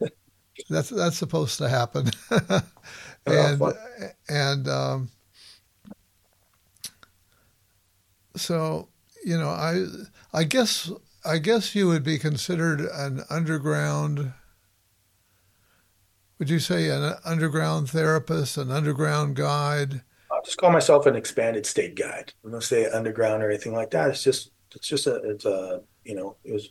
That's 0.70 0.88
that's 0.88 1.16
supposed 1.18 1.58
to 1.58 1.68
happen. 1.68 2.10
And 3.26 3.62
and 4.28 4.68
um, 4.68 5.10
so 8.36 8.88
you 9.24 9.36
know, 9.38 9.48
I 9.50 9.84
I 10.32 10.44
guess 10.44 10.90
I 11.24 11.38
guess 11.38 11.74
you 11.74 11.88
would 11.88 12.04
be 12.04 12.18
considered 12.18 12.80
an 12.80 13.22
underground. 13.30 14.32
Would 16.38 16.48
you 16.48 16.60
say 16.60 16.88
an 16.88 17.16
underground 17.26 17.90
therapist, 17.90 18.56
an 18.56 18.70
underground 18.70 19.36
guide? 19.36 20.02
I'll 20.30 20.42
just 20.42 20.58
call 20.58 20.70
myself 20.70 21.06
an 21.06 21.16
expanded 21.16 21.66
state 21.66 21.94
guide. 21.94 22.32
I'm 22.44 22.50
gonna 22.50 22.62
say 22.62 22.86
underground 22.90 23.42
or 23.42 23.50
anything 23.50 23.72
like 23.74 23.90
that. 23.90 24.10
It's 24.10 24.22
just 24.24 24.50
it's 24.74 24.88
just 24.88 25.06
a 25.06 25.16
it's 25.30 25.44
a 25.44 25.82
you 26.04 26.14
know 26.14 26.36
it 26.44 26.52
was 26.52 26.70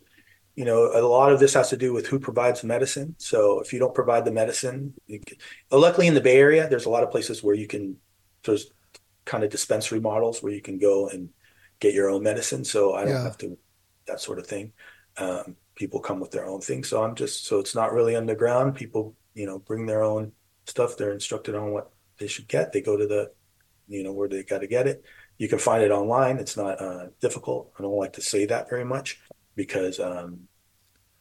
you 0.55 0.65
know 0.65 0.91
a 0.93 1.01
lot 1.07 1.31
of 1.31 1.39
this 1.39 1.53
has 1.53 1.69
to 1.69 1.77
do 1.77 1.93
with 1.93 2.07
who 2.07 2.19
provides 2.19 2.61
the 2.61 2.67
medicine. 2.67 3.15
So 3.19 3.61
if 3.61 3.73
you 3.73 3.79
don't 3.79 3.95
provide 3.95 4.25
the 4.25 4.31
medicine, 4.31 4.93
you 5.07 5.19
can, 5.25 5.37
luckily 5.71 6.07
in 6.07 6.13
the 6.15 6.21
Bay 6.21 6.37
Area, 6.37 6.67
there's 6.69 6.85
a 6.85 6.89
lot 6.89 7.03
of 7.03 7.11
places 7.11 7.43
where 7.43 7.55
you 7.55 7.67
can 7.67 7.97
there's 8.45 8.71
kind 9.25 9.43
of 9.43 9.49
dispensary 9.51 9.99
models 9.99 10.43
where 10.43 10.53
you 10.53 10.61
can 10.61 10.77
go 10.79 11.09
and 11.09 11.29
get 11.79 11.93
your 11.93 12.09
own 12.09 12.23
medicine. 12.23 12.63
So 12.63 12.93
I 12.95 13.05
don't 13.05 13.11
Yeah. 13.11 13.23
have 13.23 13.37
to 13.39 13.57
that 14.07 14.19
sort 14.21 14.39
of 14.39 14.47
thing. 14.47 14.73
Um, 15.17 15.57
people 15.75 15.99
come 15.99 16.19
with 16.19 16.31
their 16.31 16.45
own 16.45 16.61
thing. 16.61 16.83
So 16.83 17.03
I'm 17.03 17.15
just 17.15 17.45
so 17.45 17.59
it's 17.59 17.75
not 17.75 17.93
really 17.93 18.15
underground. 18.15 18.75
People 18.75 19.15
you 19.35 19.45
know 19.45 19.59
bring 19.59 19.85
their 19.85 20.01
own 20.01 20.31
stuff. 20.65 20.97
They're 20.97 21.11
instructed 21.11 21.53
on 21.53 21.71
what 21.71 21.91
they 22.17 22.27
should 22.27 22.47
get. 22.47 22.73
They 22.73 22.81
go 22.81 22.97
to 22.97 23.05
the 23.05 23.31
you 23.87 24.03
know 24.03 24.13
where 24.13 24.27
they 24.27 24.43
got 24.43 24.59
to 24.59 24.67
get 24.67 24.87
it. 24.87 25.03
You 25.37 25.47
can 25.47 25.59
find 25.59 25.83
it 25.83 25.91
online. 25.91 26.37
It's 26.37 26.57
not 26.57 26.81
uh, 26.81 27.07
difficult. 27.21 27.71
I 27.77 27.83
don't 27.83 27.97
like 27.97 28.13
to 28.13 28.21
say 28.21 28.45
that 28.45 28.69
very 28.69 28.85
much 28.85 29.19
because 29.55 29.99
um, 29.99 30.47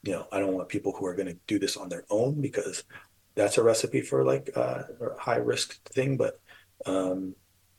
you 0.03 0.13
know 0.13 0.27
I 0.33 0.39
don't 0.39 0.55
want 0.55 0.69
people 0.69 0.93
who 0.93 1.05
are 1.05 1.15
going 1.15 1.29
to 1.29 1.39
do 1.47 1.59
this 1.59 1.77
on 1.77 1.91
their 1.91 2.05
own 2.09 2.41
because 2.41 2.85
that's 3.35 3.59
a 3.59 3.63
recipe 3.63 4.01
for 4.01 4.25
like 4.25 4.51
uh, 4.57 4.85
a 5.01 5.21
high 5.21 5.37
risk 5.37 5.83
thing. 5.89 6.17
But 6.17 6.41
um, 6.87 7.35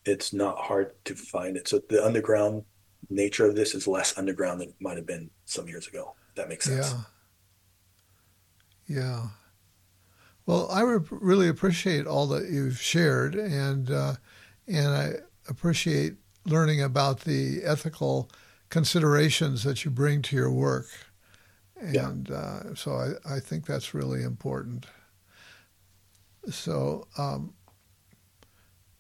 it's 0.05 0.33
not 0.33 0.57
hard 0.57 0.91
to 1.05 1.15
find 1.15 1.57
it. 1.57 1.67
So 1.67 1.81
the 1.89 2.05
underground 2.05 2.63
nature 3.09 3.45
of 3.45 3.55
this 3.55 3.73
is 3.73 3.88
less 3.88 4.17
underground 4.17 4.61
than 4.61 4.69
it 4.69 4.75
might 4.79 4.97
have 4.97 5.05
been 5.05 5.29
some 5.45 5.67
years 5.67 5.88
ago. 5.88 6.15
That 6.36 6.49
makes 6.49 6.65
sense. 6.65 6.93
Yeah. 8.88 8.97
Yeah. 8.97 9.27
Well, 10.45 10.69
I 10.71 10.81
re- 10.81 10.99
really 11.09 11.47
appreciate 11.47 12.05
all 12.05 12.27
that 12.27 12.49
you've 12.49 12.79
shared, 12.79 13.35
and 13.35 13.89
uh, 13.89 14.15
and 14.67 14.87
I 14.89 15.13
appreciate 15.49 16.13
learning 16.45 16.81
about 16.81 17.21
the 17.21 17.61
ethical 17.63 18.29
considerations 18.69 19.63
that 19.63 19.83
you 19.85 19.91
bring 19.91 20.21
to 20.23 20.35
your 20.35 20.51
work, 20.51 20.87
Yeah. 21.91 22.09
and 22.09 22.29
uh, 22.31 22.75
so 22.75 22.93
I, 23.25 23.35
I 23.35 23.39
think 23.39 23.65
that's 23.65 23.93
really 23.95 24.21
important. 24.23 24.85
So, 26.51 27.07
um, 27.17 27.53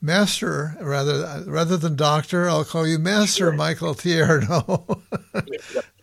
Master, 0.01 0.75
rather 0.81 1.43
rather 1.47 1.77
than 1.77 1.95
Doctor, 1.95 2.49
I'll 2.49 2.65
call 2.65 2.87
you 2.87 2.97
Master 2.99 3.45
Sure. 3.45 3.51
Michael 3.53 3.93
Tierno. 3.95 5.01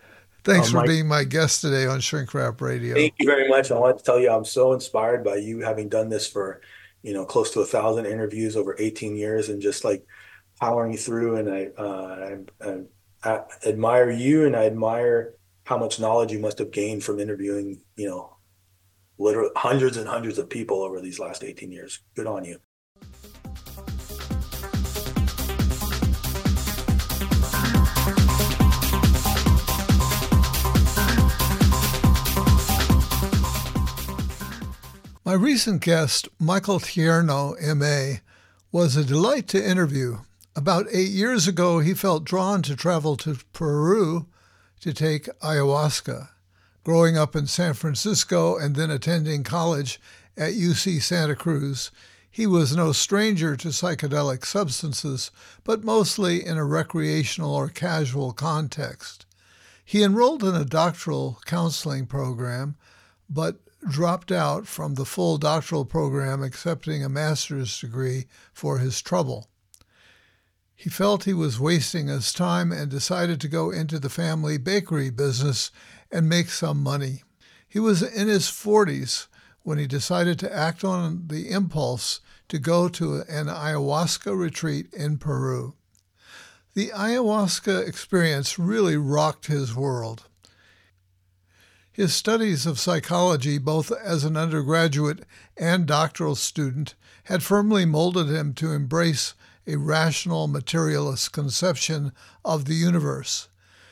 Thanks 0.44 0.68
Uh, 0.68 0.70
for 0.72 0.76
Mike- 0.78 0.88
being 0.88 1.06
my 1.08 1.24
guest 1.24 1.60
today 1.60 1.86
on 1.86 2.00
Shrink 2.00 2.34
Rap 2.34 2.60
Radio. 2.60 2.94
Thank 2.94 3.14
you 3.18 3.26
very 3.26 3.48
much. 3.48 3.70
I 3.70 3.78
wanted 3.78 3.98
to 3.98 4.04
tell 4.04 4.18
you 4.18 4.30
I'm 4.30 4.44
so 4.44 4.72
inspired 4.72 5.22
by 5.24 5.36
you 5.36 5.60
having 5.60 5.88
done 5.88 6.08
this 6.08 6.26
for, 6.26 6.60
you 7.02 7.12
know, 7.14 7.24
close 7.24 7.50
to 7.52 7.60
a 7.60 7.66
thousand 7.66 8.06
interviews 8.06 8.56
over 8.56 8.74
18 8.78 9.16
years 9.16 9.48
and 9.48 9.60
just 9.62 9.84
like 9.84 10.04
powering 10.60 10.96
through. 10.96 11.36
And 11.36 11.48
I, 11.50 11.68
uh, 11.76 12.36
I, 12.64 12.68
I, 12.68 13.34
I 13.34 13.40
admire 13.68 14.10
you 14.10 14.46
and 14.46 14.56
I 14.56 14.64
admire 14.66 15.34
how 15.64 15.78
much 15.78 16.00
knowledge 16.00 16.32
you 16.32 16.40
must 16.40 16.58
have 16.58 16.72
gained 16.72 17.04
from 17.04 17.20
interviewing, 17.20 17.80
you 17.96 18.08
know, 18.08 18.36
literally 19.18 19.50
hundreds 19.56 19.96
and 19.96 20.08
hundreds 20.08 20.38
of 20.38 20.50
people 20.50 20.82
over 20.82 21.00
these 21.00 21.20
last 21.20 21.44
18 21.44 21.70
years. 21.70 22.00
Good 22.16 22.26
on 22.26 22.44
you. 22.44 22.58
My 35.32 35.38
recent 35.38 35.80
guest, 35.80 36.28
Michael 36.38 36.78
Tierno, 36.78 37.56
MA, 37.74 38.18
was 38.70 38.96
a 38.96 39.02
delight 39.02 39.48
to 39.48 39.66
interview. 39.66 40.18
About 40.54 40.84
eight 40.92 41.08
years 41.08 41.48
ago, 41.48 41.78
he 41.78 41.94
felt 41.94 42.24
drawn 42.24 42.60
to 42.60 42.76
travel 42.76 43.16
to 43.16 43.38
Peru 43.54 44.26
to 44.80 44.92
take 44.92 45.30
ayahuasca. 45.40 46.28
Growing 46.84 47.16
up 47.16 47.34
in 47.34 47.46
San 47.46 47.72
Francisco 47.72 48.58
and 48.58 48.76
then 48.76 48.90
attending 48.90 49.42
college 49.42 49.98
at 50.36 50.52
UC 50.52 51.00
Santa 51.00 51.34
Cruz, 51.34 51.90
he 52.30 52.46
was 52.46 52.76
no 52.76 52.92
stranger 52.92 53.56
to 53.56 53.68
psychedelic 53.68 54.44
substances, 54.44 55.30
but 55.64 55.82
mostly 55.82 56.44
in 56.44 56.58
a 56.58 56.64
recreational 56.66 57.54
or 57.54 57.70
casual 57.70 58.34
context. 58.34 59.24
He 59.82 60.02
enrolled 60.02 60.44
in 60.44 60.54
a 60.54 60.66
doctoral 60.66 61.40
counseling 61.46 62.04
program, 62.04 62.76
but 63.30 63.62
dropped 63.88 64.30
out 64.30 64.66
from 64.66 64.94
the 64.94 65.04
full 65.04 65.38
doctoral 65.38 65.84
program, 65.84 66.42
accepting 66.42 67.04
a 67.04 67.08
master's 67.08 67.80
degree 67.80 68.26
for 68.52 68.78
his 68.78 69.00
trouble. 69.02 69.48
He 70.74 70.90
felt 70.90 71.24
he 71.24 71.34
was 71.34 71.60
wasting 71.60 72.08
his 72.08 72.32
time 72.32 72.72
and 72.72 72.90
decided 72.90 73.40
to 73.40 73.48
go 73.48 73.70
into 73.70 73.98
the 73.98 74.08
family 74.08 74.58
bakery 74.58 75.10
business 75.10 75.70
and 76.10 76.28
make 76.28 76.50
some 76.50 76.82
money. 76.82 77.22
He 77.68 77.78
was 77.78 78.02
in 78.02 78.28
his 78.28 78.46
40s 78.46 79.28
when 79.62 79.78
he 79.78 79.86
decided 79.86 80.38
to 80.40 80.52
act 80.52 80.82
on 80.82 81.28
the 81.28 81.50
impulse 81.50 82.20
to 82.48 82.58
go 82.58 82.88
to 82.88 83.20
an 83.28 83.46
ayahuasca 83.46 84.36
retreat 84.36 84.92
in 84.92 85.18
Peru. 85.18 85.74
The 86.74 86.88
ayahuasca 86.88 87.86
experience 87.86 88.58
really 88.58 88.96
rocked 88.96 89.46
his 89.46 89.74
world. 89.74 90.24
His 91.94 92.14
studies 92.14 92.64
of 92.64 92.80
psychology, 92.80 93.58
both 93.58 93.92
as 93.92 94.24
an 94.24 94.34
undergraduate 94.34 95.26
and 95.58 95.84
doctoral 95.84 96.36
student, 96.36 96.94
had 97.24 97.42
firmly 97.42 97.84
molded 97.84 98.28
him 98.28 98.54
to 98.54 98.72
embrace 98.72 99.34
a 99.66 99.76
rational 99.76 100.48
materialist 100.48 101.32
conception 101.32 102.12
of 102.44 102.64
the 102.64 102.74
universe. 102.74 103.48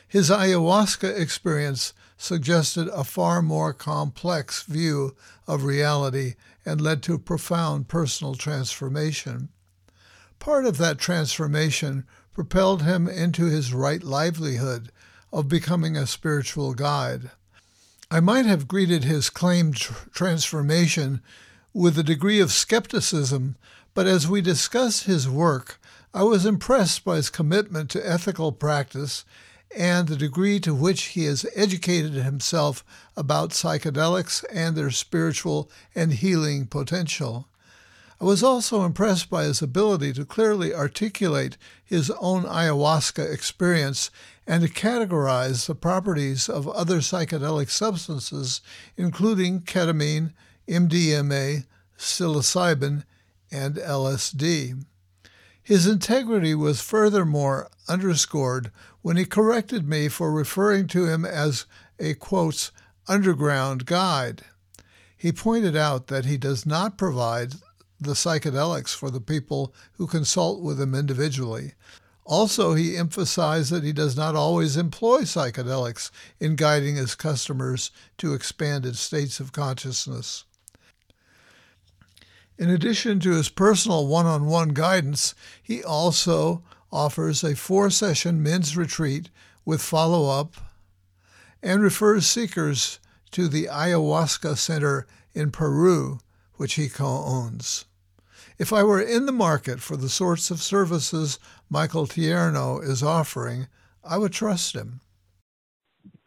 His 0.07 0.31
ayahuasca 0.31 1.15
experience 1.17 1.93
suggested 2.17 2.87
a 2.87 3.03
far 3.03 3.41
more 3.41 3.71
complex 3.71 4.63
view 4.63 5.15
of 5.47 5.63
reality 5.63 6.35
and 6.65 6.81
led 6.81 7.03
to 7.03 7.19
profound 7.19 7.87
personal 7.87 8.33
transformation. 8.33 9.49
Part 10.39 10.65
of 10.65 10.77
that 10.79 10.97
transformation 10.97 12.05
propelled 12.33 12.81
him 12.81 13.07
into 13.07 13.45
his 13.45 13.73
right 13.73 14.03
livelihood 14.03 14.91
of 15.31 15.47
becoming 15.47 15.95
a 15.95 16.07
spiritual 16.07 16.73
guide. 16.73 17.29
I 18.13 18.19
might 18.19 18.45
have 18.45 18.67
greeted 18.67 19.05
his 19.05 19.29
claimed 19.29 19.77
tr- 19.77 19.93
transformation 20.13 21.21
with 21.73 21.97
a 21.97 22.03
degree 22.03 22.41
of 22.41 22.51
skepticism, 22.51 23.55
but 23.93 24.05
as 24.05 24.27
we 24.27 24.41
discussed 24.41 25.05
his 25.05 25.29
work, 25.29 25.79
I 26.13 26.23
was 26.23 26.45
impressed 26.45 27.05
by 27.05 27.15
his 27.15 27.29
commitment 27.29 27.89
to 27.91 28.05
ethical 28.05 28.51
practice 28.51 29.23
and 29.73 30.09
the 30.09 30.17
degree 30.17 30.59
to 30.59 30.75
which 30.75 31.03
he 31.03 31.23
has 31.23 31.45
educated 31.55 32.11
himself 32.11 32.83
about 33.15 33.51
psychedelics 33.51 34.43
and 34.51 34.75
their 34.75 34.91
spiritual 34.91 35.71
and 35.95 36.11
healing 36.11 36.65
potential. 36.65 37.47
I 38.19 38.25
was 38.25 38.43
also 38.43 38.83
impressed 38.83 39.29
by 39.29 39.45
his 39.45 39.61
ability 39.61 40.11
to 40.13 40.25
clearly 40.25 40.73
articulate 40.73 41.55
his 41.81 42.11
own 42.19 42.43
ayahuasca 42.43 43.31
experience 43.31 44.11
and 44.51 44.63
to 44.63 44.67
categorize 44.67 45.65
the 45.65 45.73
properties 45.73 46.49
of 46.49 46.67
other 46.67 46.97
psychedelic 46.97 47.69
substances, 47.69 48.59
including 48.97 49.61
ketamine, 49.61 50.33
MDMA, 50.67 51.65
psilocybin, 51.97 53.05
and 53.49 53.75
LSD. 53.75 54.83
His 55.63 55.87
integrity 55.87 56.53
was 56.53 56.81
furthermore 56.81 57.69
underscored 57.87 58.71
when 59.01 59.15
he 59.15 59.23
corrected 59.23 59.87
me 59.87 60.09
for 60.09 60.33
referring 60.33 60.87
to 60.87 61.05
him 61.05 61.23
as 61.23 61.65
a 61.97 62.13
quotes, 62.15 62.73
underground 63.07 63.85
guide. 63.85 64.41
He 65.15 65.31
pointed 65.31 65.77
out 65.77 66.07
that 66.07 66.25
he 66.25 66.35
does 66.35 66.65
not 66.65 66.97
provide 66.97 67.53
the 68.01 68.15
psychedelics 68.15 68.93
for 68.93 69.09
the 69.09 69.21
people 69.21 69.73
who 69.93 70.07
consult 70.07 70.61
with 70.61 70.81
him 70.81 70.93
individually. 70.93 71.71
Also, 72.31 72.75
he 72.75 72.95
emphasized 72.95 73.73
that 73.73 73.83
he 73.83 73.91
does 73.91 74.15
not 74.15 74.37
always 74.37 74.77
employ 74.77 75.23
psychedelics 75.23 76.11
in 76.39 76.55
guiding 76.55 76.95
his 76.95 77.13
customers 77.13 77.91
to 78.17 78.33
expanded 78.33 78.95
states 78.95 79.41
of 79.41 79.51
consciousness. 79.51 80.45
In 82.57 82.69
addition 82.69 83.19
to 83.19 83.31
his 83.31 83.49
personal 83.49 84.07
one 84.07 84.27
on 84.27 84.45
one 84.45 84.69
guidance, 84.69 85.35
he 85.61 85.83
also 85.83 86.63
offers 86.89 87.43
a 87.43 87.53
four 87.53 87.89
session 87.89 88.41
men's 88.41 88.77
retreat 88.77 89.29
with 89.65 89.81
follow 89.81 90.29
up 90.29 90.55
and 91.61 91.83
refers 91.83 92.25
seekers 92.25 92.99
to 93.31 93.49
the 93.49 93.65
Ayahuasca 93.65 94.57
Center 94.57 95.05
in 95.33 95.51
Peru, 95.51 96.19
which 96.55 96.75
he 96.75 96.87
co 96.87 97.25
owns. 97.25 97.83
If 98.57 98.71
I 98.71 98.83
were 98.83 99.01
in 99.01 99.25
the 99.25 99.31
market 99.31 99.81
for 99.81 99.97
the 99.97 100.07
sorts 100.07 100.49
of 100.49 100.61
services 100.61 101.39
Michael 101.73 102.05
Tierno 102.05 102.83
is 102.83 103.01
offering, 103.01 103.67
I 104.03 104.17
would 104.17 104.33
trust 104.33 104.75
him. 104.75 104.99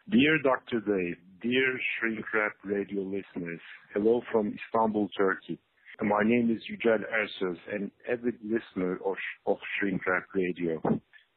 Dear 0.08 0.38
Dr. 0.38 0.80
Dave, 0.80 1.18
dear 1.42 1.78
Shrink 2.00 2.24
Rap 2.32 2.52
radio 2.64 3.02
listeners, 3.02 3.60
hello 3.92 4.22
from 4.32 4.56
Istanbul, 4.56 5.10
Turkey. 5.14 5.58
My 6.00 6.22
name 6.24 6.50
is 6.50 6.62
Yücel 6.72 7.02
Ersöz, 7.12 7.58
an 7.70 7.90
avid 8.10 8.36
listener 8.42 8.98
of, 9.04 9.16
of 9.44 9.58
Shrink 9.78 10.06
Rap 10.06 10.24
Radio. 10.34 10.80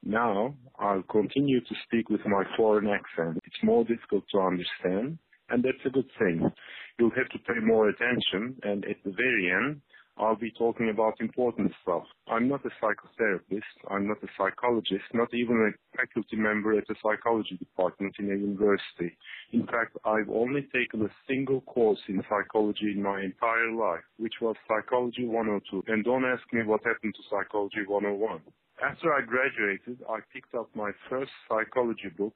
Now, 0.04 0.56
I'll 0.80 1.04
continue 1.12 1.60
to 1.60 1.76
speak 1.84 2.10
with 2.10 2.26
my 2.26 2.46
foreign 2.56 2.88
accent. 2.88 3.40
It's 3.44 3.62
more 3.62 3.84
difficult 3.84 4.24
to 4.32 4.40
understand, 4.40 5.18
and 5.50 5.62
that's 5.62 5.86
a 5.86 5.90
good 5.90 6.10
thing. 6.18 6.50
You'll 6.98 7.12
have 7.12 7.28
to 7.32 7.40
pay 7.40 7.60
more 7.62 7.90
attention, 7.90 8.56
and 8.64 8.86
at 8.86 9.04
the 9.04 9.12
very 9.12 9.52
end, 9.52 9.82
I'll 10.20 10.36
be 10.36 10.52
talking 10.52 10.90
about 10.90 11.22
important 11.22 11.72
stuff. 11.82 12.04
I'm 12.28 12.48
not 12.48 12.62
a 12.66 12.70
psychotherapist, 12.84 13.62
I'm 13.90 14.08
not 14.08 14.18
a 14.24 14.28
psychologist, 14.38 15.04
not 15.14 15.34
even 15.34 15.72
a 15.72 15.98
faculty 15.98 16.36
member 16.36 16.78
at 16.78 16.90
a 16.90 16.96
psychology 17.04 17.58
department 17.58 18.16
in 18.20 18.32
a 18.32 18.36
university. 18.36 19.16
In 19.52 19.66
fact, 19.68 19.98
I've 20.06 20.30
only 20.30 20.68
taken 20.74 21.04
a 21.04 21.10
single 21.28 21.62
course 21.62 22.00
in 22.08 22.24
psychology 22.30 22.92
in 22.96 23.04
my 23.04 23.22
entire 23.22 23.72
life, 23.72 24.04
which 24.18 24.36
was 24.42 24.56
Psychology 24.68 25.26
102. 25.26 25.84
And 25.88 26.04
don't 26.04 26.26
ask 26.26 26.42
me 26.52 26.64
what 26.64 26.82
happened 26.84 27.16
to 27.16 27.24
Psychology 27.30 27.86
101. 27.88 28.42
After 28.84 29.14
I 29.14 29.22
graduated, 29.22 30.04
I 30.10 30.20
picked 30.34 30.54
up 30.54 30.70
my 30.76 30.92
first 31.10 31.32
psychology 31.50 32.10
book 32.16 32.36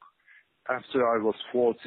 after 0.69 1.07
I 1.07 1.17
was 1.17 1.35
40, 1.51 1.77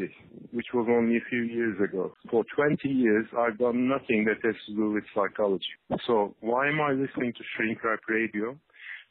which 0.52 0.66
was 0.74 0.86
only 0.90 1.16
a 1.16 1.28
few 1.30 1.42
years 1.42 1.76
ago. 1.80 2.14
For 2.30 2.44
20 2.54 2.88
years, 2.88 3.26
I've 3.38 3.58
done 3.58 3.88
nothing 3.88 4.24
that 4.24 4.44
has 4.44 4.56
to 4.66 4.74
do 4.74 4.90
with 4.92 5.04
psychology. 5.14 5.64
So 6.06 6.34
why 6.40 6.68
am 6.68 6.80
I 6.80 6.92
listening 6.92 7.32
to 7.32 7.44
Shrink 7.56 7.82
Rap 7.84 8.00
Radio? 8.08 8.56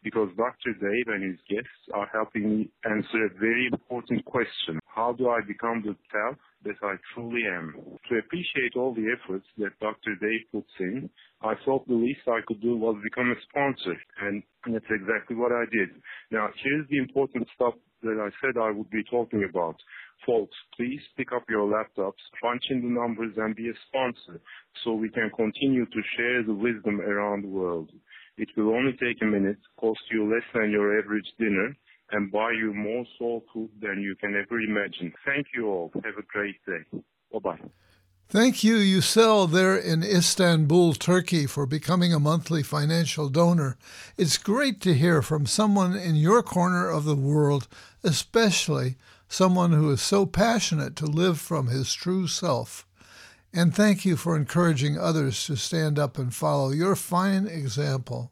Because 0.03 0.27
Dr. 0.35 0.73
Dave 0.81 1.07
and 1.07 1.23
his 1.23 1.39
guests 1.49 1.69
are 1.93 2.09
helping 2.11 2.49
me 2.49 2.69
answer 2.83 3.25
a 3.25 3.39
very 3.39 3.69
important 3.71 4.25
question. 4.25 4.79
How 4.85 5.13
do 5.13 5.29
I 5.29 5.39
become 5.47 5.81
the 5.81 5.95
self 6.11 6.37
that 6.65 6.75
I 6.83 6.95
truly 7.13 7.43
am? 7.47 7.73
To 8.09 8.17
appreciate 8.17 8.75
all 8.75 8.93
the 8.93 9.15
efforts 9.15 9.45
that 9.57 9.79
Dr. 9.79 10.15
Dave 10.19 10.43
puts 10.51 10.69
in, 10.81 11.09
I 11.41 11.53
thought 11.63 11.87
the 11.87 11.93
least 11.93 12.27
I 12.27 12.41
could 12.45 12.61
do 12.61 12.75
was 12.75 12.97
become 13.01 13.31
a 13.31 13.41
sponsor. 13.49 13.95
And 14.21 14.43
that's 14.67 14.91
exactly 14.91 15.37
what 15.37 15.53
I 15.53 15.63
did. 15.71 15.89
Now, 16.31 16.49
here's 16.61 16.87
the 16.89 16.97
important 16.97 17.47
stuff 17.55 17.75
that 18.03 18.19
I 18.19 18.29
said 18.41 18.57
I 18.61 18.71
would 18.71 18.89
be 18.89 19.03
talking 19.03 19.43
about. 19.49 19.75
Folks, 20.25 20.55
please 20.77 21.01
pick 21.17 21.31
up 21.33 21.43
your 21.49 21.67
laptops, 21.67 22.21
punch 22.41 22.63
in 22.69 22.81
the 22.81 22.87
numbers 22.87 23.33
and 23.37 23.55
be 23.55 23.69
a 23.69 23.73
sponsor 23.87 24.39
so 24.83 24.93
we 24.93 25.09
can 25.09 25.29
continue 25.35 25.85
to 25.85 26.01
share 26.15 26.43
the 26.43 26.53
wisdom 26.53 27.01
around 27.01 27.43
the 27.43 27.49
world. 27.49 27.91
It 28.37 28.49
will 28.55 28.73
only 28.73 28.93
take 28.93 29.21
a 29.21 29.25
minute, 29.25 29.57
cost 29.77 29.99
you 30.11 30.33
less 30.33 30.45
than 30.53 30.71
your 30.71 30.97
average 30.97 31.27
dinner, 31.37 31.75
and 32.11 32.31
buy 32.31 32.51
you 32.51 32.73
more 32.73 33.05
soul 33.17 33.43
food 33.53 33.69
than 33.81 34.01
you 34.01 34.15
can 34.15 34.35
ever 34.35 34.59
imagine. 34.59 35.13
Thank 35.25 35.47
you 35.55 35.67
all. 35.67 35.91
Have 35.95 36.17
a 36.17 36.23
great 36.23 36.55
day. 36.65 37.01
Bye-bye. 37.31 37.59
Thank 38.29 38.63
you, 38.63 38.77
Yücel, 38.77 39.51
there 39.51 39.77
in 39.77 40.01
Istanbul, 40.01 40.93
Turkey, 40.93 41.45
for 41.45 41.67
becoming 41.67 42.13
a 42.13 42.19
monthly 42.19 42.63
financial 42.63 43.29
donor. 43.29 43.77
It's 44.17 44.37
great 44.37 44.81
to 44.81 44.93
hear 44.93 45.21
from 45.21 45.45
someone 45.45 45.95
in 45.95 46.15
your 46.15 46.41
corner 46.41 46.89
of 46.89 47.05
the 47.05 47.15
world, 47.15 47.67
especially 48.03 48.97
someone 49.27 49.71
who 49.71 49.89
is 49.91 50.01
so 50.01 50.25
passionate 50.25 50.95
to 50.97 51.05
live 51.05 51.39
from 51.39 51.67
his 51.67 51.93
true 51.93 52.27
self. 52.27 52.85
And 53.53 53.73
thank 53.73 54.05
you 54.05 54.15
for 54.15 54.35
encouraging 54.35 54.97
others 54.97 55.45
to 55.45 55.55
stand 55.55 55.97
up 55.97 56.17
and 56.17 56.33
follow 56.33 56.71
your 56.71 56.95
fine 56.95 57.47
example. 57.47 58.31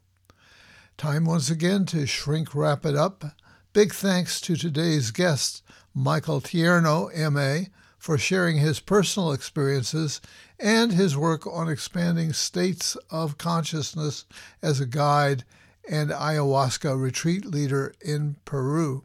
Time 0.96 1.24
once 1.24 1.50
again 1.50 1.86
to 1.86 2.06
shrink 2.06 2.54
wrap 2.54 2.84
it 2.84 2.96
up. 2.96 3.24
Big 3.72 3.94
thanks 3.94 4.40
to 4.42 4.56
today's 4.56 5.10
guest, 5.10 5.62
Michael 5.94 6.40
Tierno, 6.40 7.10
MA 7.30 7.68
for 8.02 8.18
sharing 8.18 8.56
his 8.56 8.80
personal 8.80 9.30
experiences 9.30 10.20
and 10.58 10.90
his 10.90 11.16
work 11.16 11.46
on 11.46 11.68
expanding 11.68 12.32
states 12.32 12.96
of 13.12 13.38
consciousness 13.38 14.24
as 14.60 14.80
a 14.80 14.86
guide 14.86 15.44
and 15.88 16.10
ayahuasca 16.10 17.00
retreat 17.00 17.44
leader 17.44 17.94
in 18.04 18.34
Peru. 18.44 19.04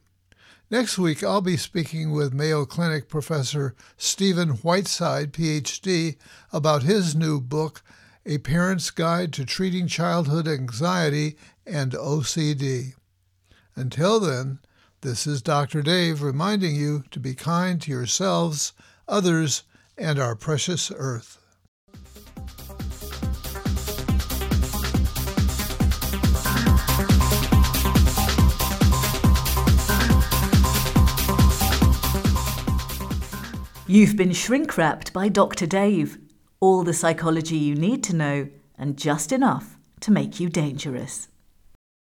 Next 0.70 0.97
week, 0.97 1.24
I'll 1.24 1.39
be 1.39 1.55
speaking 1.55 2.11
with 2.11 2.34
Mayo 2.34 2.65
Clinic 2.65 3.07
professor 3.07 3.74
Stephen 3.95 4.49
Whiteside, 4.49 5.32
PhD, 5.32 6.18
about 6.51 6.84
his 6.84 7.15
new 7.15 7.39
book, 7.39 7.82
A 8.26 8.39
Parent's 8.39 8.91
Guide 8.91 9.32
to 9.34 9.45
Treating 9.45 9.88
Childhood 9.88 10.45
Anxiety 10.45 11.38
and 11.65 11.93
OCD. 11.93 12.95
Until 13.78 14.20
then, 14.20 14.59
this 14.99 15.26
is 15.26 15.41
Dr. 15.41 15.82
Dave 15.82 16.22
reminding 16.22 16.76
you 16.76 17.05
to 17.11 17.20
be 17.22 17.34
kind 17.34 17.82
to 17.84 17.91
yourselves, 17.91 18.74
others, 19.07 19.63
and 19.97 20.20
our 20.20 20.36
precious 20.36 20.91
earth. 20.93 21.37
You've 33.90 34.18
been 34.18 34.34
shrink 34.34 34.78
wrapped 34.78 35.14
by 35.14 35.30
Dr. 35.30 35.66
Dave. 35.66 36.18
All 36.60 36.84
the 36.84 36.94
psychology 36.94 37.56
you 37.56 37.74
need 37.74 38.04
to 38.04 38.16
know, 38.18 38.50
and 38.78 38.98
just 38.98 39.32
enough 39.32 39.78
to 40.02 40.12
make 40.12 40.42
you 40.42 40.50
dangerous. 40.50 41.30